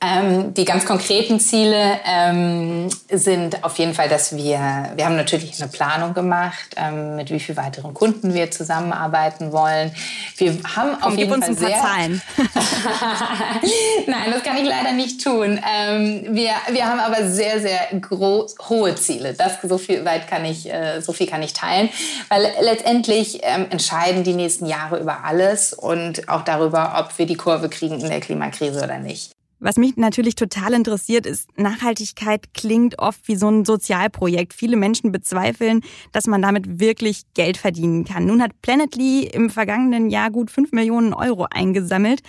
Ähm, 0.01 0.55
die 0.55 0.64
ganz 0.64 0.86
konkreten 0.86 1.40
Ziele 1.40 1.99
ähm, 2.07 2.88
sind 3.11 3.64
auf 3.64 3.78
jeden 3.78 3.94
Fall, 3.94 4.09
dass 4.09 4.36
wir, 4.36 4.92
wir 4.94 5.05
haben 5.05 5.16
natürlich 5.16 5.61
eine 5.61 5.68
Planung 5.68 6.14
gemacht, 6.14 6.76
ähm, 6.76 7.16
mit 7.16 7.32
wie 7.32 7.40
vielen 7.40 7.59
weiteren 7.59 7.94
Kunden 7.94 8.32
wir 8.32 8.49
zusammenarbeiten 8.53 9.51
wollen. 9.51 9.92
Wir 10.36 10.53
haben 10.76 10.96
Komm, 11.01 11.03
auf 11.03 11.18
jeden 11.18 11.32
uns 11.32 11.46
Fall 11.46 11.51
ein 11.51 11.57
paar 11.57 11.68
sehr 11.68 11.78
Zahlen. 11.80 12.22
Nein, 14.07 14.30
das 14.30 14.44
kann 14.44 14.57
ich 14.57 14.68
leider 14.68 14.92
nicht 14.92 15.24
tun. 15.24 15.59
Ähm, 15.68 16.26
wir, 16.30 16.53
wir 16.70 16.86
haben 16.86 17.01
aber 17.01 17.28
sehr, 17.28 17.61
sehr 17.61 17.80
groß, 18.01 18.55
hohe 18.68 18.94
Ziele. 18.94 19.34
Das 19.34 19.59
so 19.64 19.78
viel 19.78 20.05
weit 20.05 20.28
kann 20.28 20.44
ich, 20.44 20.72
äh, 20.72 21.01
so 21.01 21.12
viel 21.12 21.26
kann 21.26 21.42
ich 21.42 21.55
teilen, 21.55 21.88
weil 22.28 22.46
letztendlich 22.61 23.40
ähm, 23.42 23.66
entscheiden 23.70 24.22
die 24.22 24.34
nächsten 24.34 24.66
Jahre 24.66 25.01
über 25.01 25.24
alles 25.24 25.72
und 25.72 26.28
auch 26.28 26.42
darüber, 26.42 26.94
ob 27.05 27.18
wir 27.18 27.26
die 27.26 27.36
Kurve 27.36 27.68
kriegen 27.68 28.01
in 28.01 28.09
der 28.09 28.20
Klimakrise 28.20 28.84
oder 28.84 29.01
nicht. 29.01 29.32
Was 29.61 29.76
mich 29.76 29.96
natürlich 29.96 30.36
total 30.36 30.72
interessiert, 30.72 31.26
ist, 31.26 31.59
Nachhaltigkeit 31.59 32.54
klingt 32.54 33.00
oft 33.00 33.26
wie 33.26 33.34
so 33.34 33.48
ein 33.48 33.64
Sozialprojekt. 33.64 34.54
Viele 34.54 34.76
Menschen 34.76 35.11
bezweifeln, 35.11 35.80
dass 36.12 36.28
man 36.28 36.42
damit 36.42 36.78
wirklich 36.78 37.22
Geld 37.34 37.56
verdienen 37.56 38.04
kann. 38.04 38.26
Nun 38.26 38.40
hat 38.40 38.52
Planetly 38.62 39.24
im 39.24 39.50
vergangenen 39.50 40.11
Jahr 40.11 40.30
gut 40.30 40.52
5 40.52 40.70
Millionen 40.70 41.12
Euro 41.12 41.46
eingesammelt, 41.50 42.22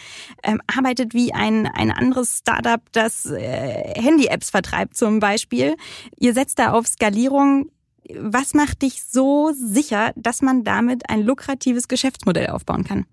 ähm, 0.44 0.60
arbeitet 0.66 1.14
wie 1.14 1.32
ein, 1.34 1.68
ein 1.68 1.92
anderes 1.92 2.40
Startup, 2.40 2.82
das 2.94 3.26
äh, 3.26 3.94
Handy-Apps 4.02 4.50
vertreibt 4.50 4.98
zum 4.98 5.20
Beispiel. 5.20 5.76
Ihr 6.18 6.34
setzt 6.34 6.58
da 6.58 6.72
auf 6.72 6.88
Skalierung. 6.88 7.70
Was 8.18 8.56
macht 8.56 8.82
dich 8.82 9.04
so 9.04 9.52
sicher, 9.54 10.14
dass 10.16 10.42
man 10.42 10.64
damit 10.64 11.10
ein 11.12 11.22
lukratives 11.22 11.88
Geschäftsmodell 11.88 12.48
aufbauen 12.48 12.84
kann? 12.84 13.06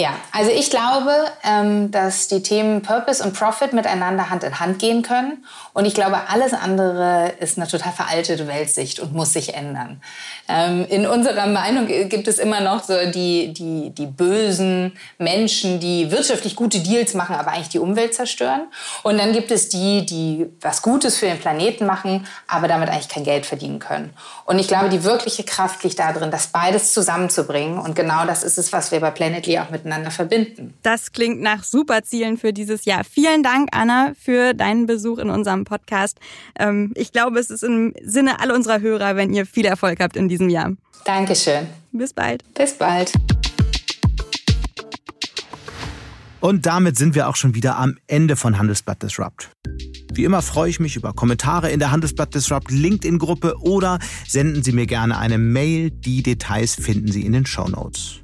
Ja, 0.00 0.14
also 0.32 0.50
ich 0.50 0.70
glaube, 0.70 1.12
ähm, 1.44 1.90
dass 1.90 2.26
die 2.26 2.42
Themen 2.42 2.80
Purpose 2.80 3.22
und 3.22 3.34
Profit 3.34 3.74
miteinander 3.74 4.30
Hand 4.30 4.44
in 4.44 4.58
Hand 4.58 4.78
gehen 4.78 5.02
können. 5.02 5.44
Und 5.74 5.84
ich 5.84 5.92
glaube, 5.92 6.20
alles 6.28 6.54
andere 6.54 7.34
ist 7.38 7.58
eine 7.58 7.68
total 7.68 7.92
veraltete 7.92 8.48
Weltsicht 8.48 8.98
und 8.98 9.12
muss 9.12 9.34
sich 9.34 9.52
ändern. 9.52 10.00
Ähm, 10.48 10.86
in 10.88 11.06
unserer 11.06 11.46
Meinung 11.46 11.86
gibt 11.86 12.28
es 12.28 12.38
immer 12.38 12.62
noch 12.62 12.82
so 12.82 12.94
die, 13.10 13.52
die, 13.52 13.90
die 13.90 14.06
bösen 14.06 14.96
Menschen, 15.18 15.80
die 15.80 16.10
wirtschaftlich 16.10 16.56
gute 16.56 16.80
Deals 16.80 17.12
machen, 17.12 17.36
aber 17.36 17.50
eigentlich 17.50 17.68
die 17.68 17.78
Umwelt 17.78 18.14
zerstören. 18.14 18.68
Und 19.02 19.18
dann 19.18 19.34
gibt 19.34 19.50
es 19.50 19.68
die, 19.68 20.06
die 20.06 20.46
was 20.62 20.80
Gutes 20.80 21.18
für 21.18 21.26
den 21.26 21.38
Planeten 21.38 21.84
machen, 21.84 22.26
aber 22.48 22.68
damit 22.68 22.88
eigentlich 22.88 23.10
kein 23.10 23.24
Geld 23.24 23.44
verdienen 23.44 23.80
können. 23.80 24.14
Und 24.46 24.58
ich 24.58 24.66
glaube, 24.66 24.88
die 24.88 25.04
wirkliche 25.04 25.44
Kraft 25.44 25.84
liegt 25.84 25.98
darin, 25.98 26.30
das 26.30 26.46
beides 26.46 26.94
zusammenzubringen. 26.94 27.78
Und 27.78 27.94
genau 27.94 28.24
das 28.24 28.44
ist 28.44 28.56
es, 28.56 28.72
was 28.72 28.92
wir 28.92 29.00
bei 29.00 29.10
Planetly 29.10 29.58
auch 29.58 29.68
miteinander 29.68 29.89
miteinander 29.90 30.10
verbinden. 30.10 30.74
Das 30.82 31.12
klingt 31.12 31.40
nach 31.40 31.64
super 31.64 32.02
Zielen 32.02 32.36
für 32.36 32.52
dieses 32.52 32.84
Jahr. 32.84 33.02
Vielen 33.04 33.42
Dank, 33.42 33.70
Anna, 33.72 34.12
für 34.18 34.54
deinen 34.54 34.86
Besuch 34.86 35.18
in 35.18 35.30
unserem 35.30 35.64
Podcast. 35.64 36.18
Ähm, 36.58 36.92
ich 36.94 37.12
glaube, 37.12 37.40
es 37.40 37.50
ist 37.50 37.64
im 37.64 37.92
Sinne 38.02 38.40
all 38.40 38.52
unserer 38.52 38.80
Hörer, 38.80 39.16
wenn 39.16 39.32
ihr 39.32 39.46
viel 39.46 39.66
Erfolg 39.66 40.00
habt 40.00 40.16
in 40.16 40.28
diesem 40.28 40.48
Jahr. 40.48 40.72
Dankeschön. 41.04 41.66
Bis 41.92 42.12
bald. 42.12 42.44
Bis 42.54 42.74
bald. 42.74 43.12
Und 46.40 46.64
damit 46.64 46.96
sind 46.96 47.14
wir 47.14 47.28
auch 47.28 47.36
schon 47.36 47.54
wieder 47.54 47.76
am 47.76 47.98
Ende 48.06 48.36
von 48.36 48.58
Handelsblatt 48.58 49.02
Disrupt. 49.02 49.50
Wie 50.12 50.24
immer 50.24 50.40
freue 50.40 50.70
ich 50.70 50.80
mich 50.80 50.96
über 50.96 51.12
Kommentare 51.12 51.70
in 51.70 51.78
der 51.80 51.90
Handelsblatt 51.90 52.34
Disrupt 52.34 52.70
LinkedIn-Gruppe 52.70 53.56
oder 53.60 53.98
senden 54.26 54.62
Sie 54.62 54.72
mir 54.72 54.86
gerne 54.86 55.18
eine 55.18 55.38
Mail. 55.38 55.90
Die 55.90 56.22
Details 56.22 56.76
finden 56.76 57.12
Sie 57.12 57.26
in 57.26 57.32
den 57.32 57.44
Show 57.44 57.68
Notes. 57.68 58.19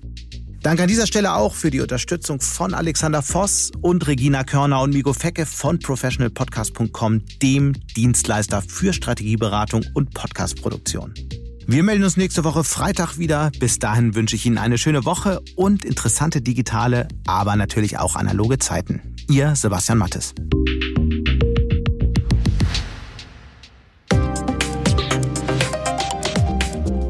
Danke 0.67 0.83
an 0.83 0.89
dieser 0.89 1.07
Stelle 1.07 1.37
auch 1.37 1.55
für 1.55 1.71
die 1.71 1.81
Unterstützung 1.81 2.41
von 2.41 2.75
Alexander 2.75 3.23
Voss 3.23 3.71
und 3.83 4.05
Regina 4.09 4.43
Körner 4.43 4.81
und 4.81 4.93
Migo 4.93 5.13
Fecke 5.13 5.47
von 5.47 5.79
professionalpodcast.com, 5.79 7.23
dem 7.41 7.73
Dienstleister 7.97 8.63
für 8.63 8.93
Strategieberatung 8.93 9.85
und 9.95 10.13
Podcastproduktion. 10.13 11.15
Wir 11.69 11.85
melden 11.85 12.03
uns 12.03 12.17
nächste 12.17 12.43
Woche 12.43 12.65
Freitag 12.65 13.17
wieder. 13.17 13.53
Bis 13.61 13.79
dahin 13.79 14.17
wünsche 14.17 14.35
ich 14.35 14.45
Ihnen 14.45 14.59
eine 14.59 14.77
schöne 14.77 15.05
Woche 15.05 15.41
und 15.55 15.85
interessante 15.85 16.43
digitale, 16.43 17.07
aber 17.29 17.55
natürlich 17.55 17.99
auch 17.99 18.17
analoge 18.17 18.59
Zeiten. 18.59 19.15
Ihr 19.31 19.55
Sebastian 19.55 19.99
Mattes. 19.99 20.35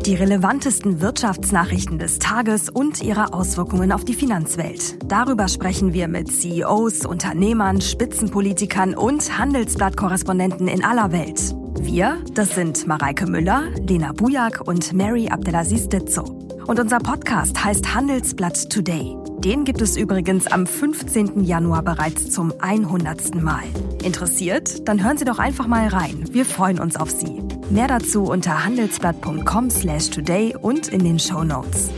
Die 0.07 0.14
relevantesten 0.14 1.00
Wirtschaftsnachrichten 1.00 1.98
des 1.98 2.20
Tages 2.20 2.68
und 2.68 3.02
ihre 3.02 3.32
Auswirkungen 3.32 3.90
auf 3.90 4.04
die 4.04 4.14
Finanzwelt. 4.14 4.98
Darüber 5.11 5.48
sprechen 5.48 5.94
wir 5.94 6.07
mit 6.07 6.30
CEOs, 6.30 7.04
Unternehmern, 7.04 7.80
Spitzenpolitikern 7.80 8.94
und 8.94 9.36
Handelsblattkorrespondenten 9.36 10.68
in 10.68 10.84
aller 10.84 11.11
Welt. 11.11 11.57
Wir, 11.80 12.18
das 12.34 12.54
sind 12.54 12.86
Mareike 12.86 13.26
Müller, 13.26 13.64
Lena 13.80 14.12
Bujak 14.12 14.61
und 14.68 14.92
Mary 14.92 15.28
Abdelaziz 15.28 15.88
Ditzo. 15.88 16.45
Und 16.66 16.80
unser 16.80 16.98
Podcast 16.98 17.64
heißt 17.64 17.94
Handelsblatt 17.94 18.70
Today. 18.70 19.16
Den 19.38 19.64
gibt 19.64 19.80
es 19.80 19.96
übrigens 19.96 20.48
am 20.48 20.66
15. 20.66 21.44
Januar 21.44 21.82
bereits 21.82 22.30
zum 22.30 22.52
100. 22.58 23.36
Mal. 23.36 23.62
Interessiert? 24.02 24.88
Dann 24.88 25.04
hören 25.04 25.16
Sie 25.16 25.24
doch 25.24 25.38
einfach 25.38 25.68
mal 25.68 25.86
rein. 25.86 26.24
Wir 26.32 26.44
freuen 26.44 26.80
uns 26.80 26.96
auf 26.96 27.10
Sie. 27.10 27.40
Mehr 27.70 27.86
dazu 27.86 28.24
unter 28.24 28.64
handelsblatt.com/today 28.64 30.56
und 30.60 30.88
in 30.88 31.04
den 31.04 31.20
Show 31.20 31.44
Notes. 31.44 31.90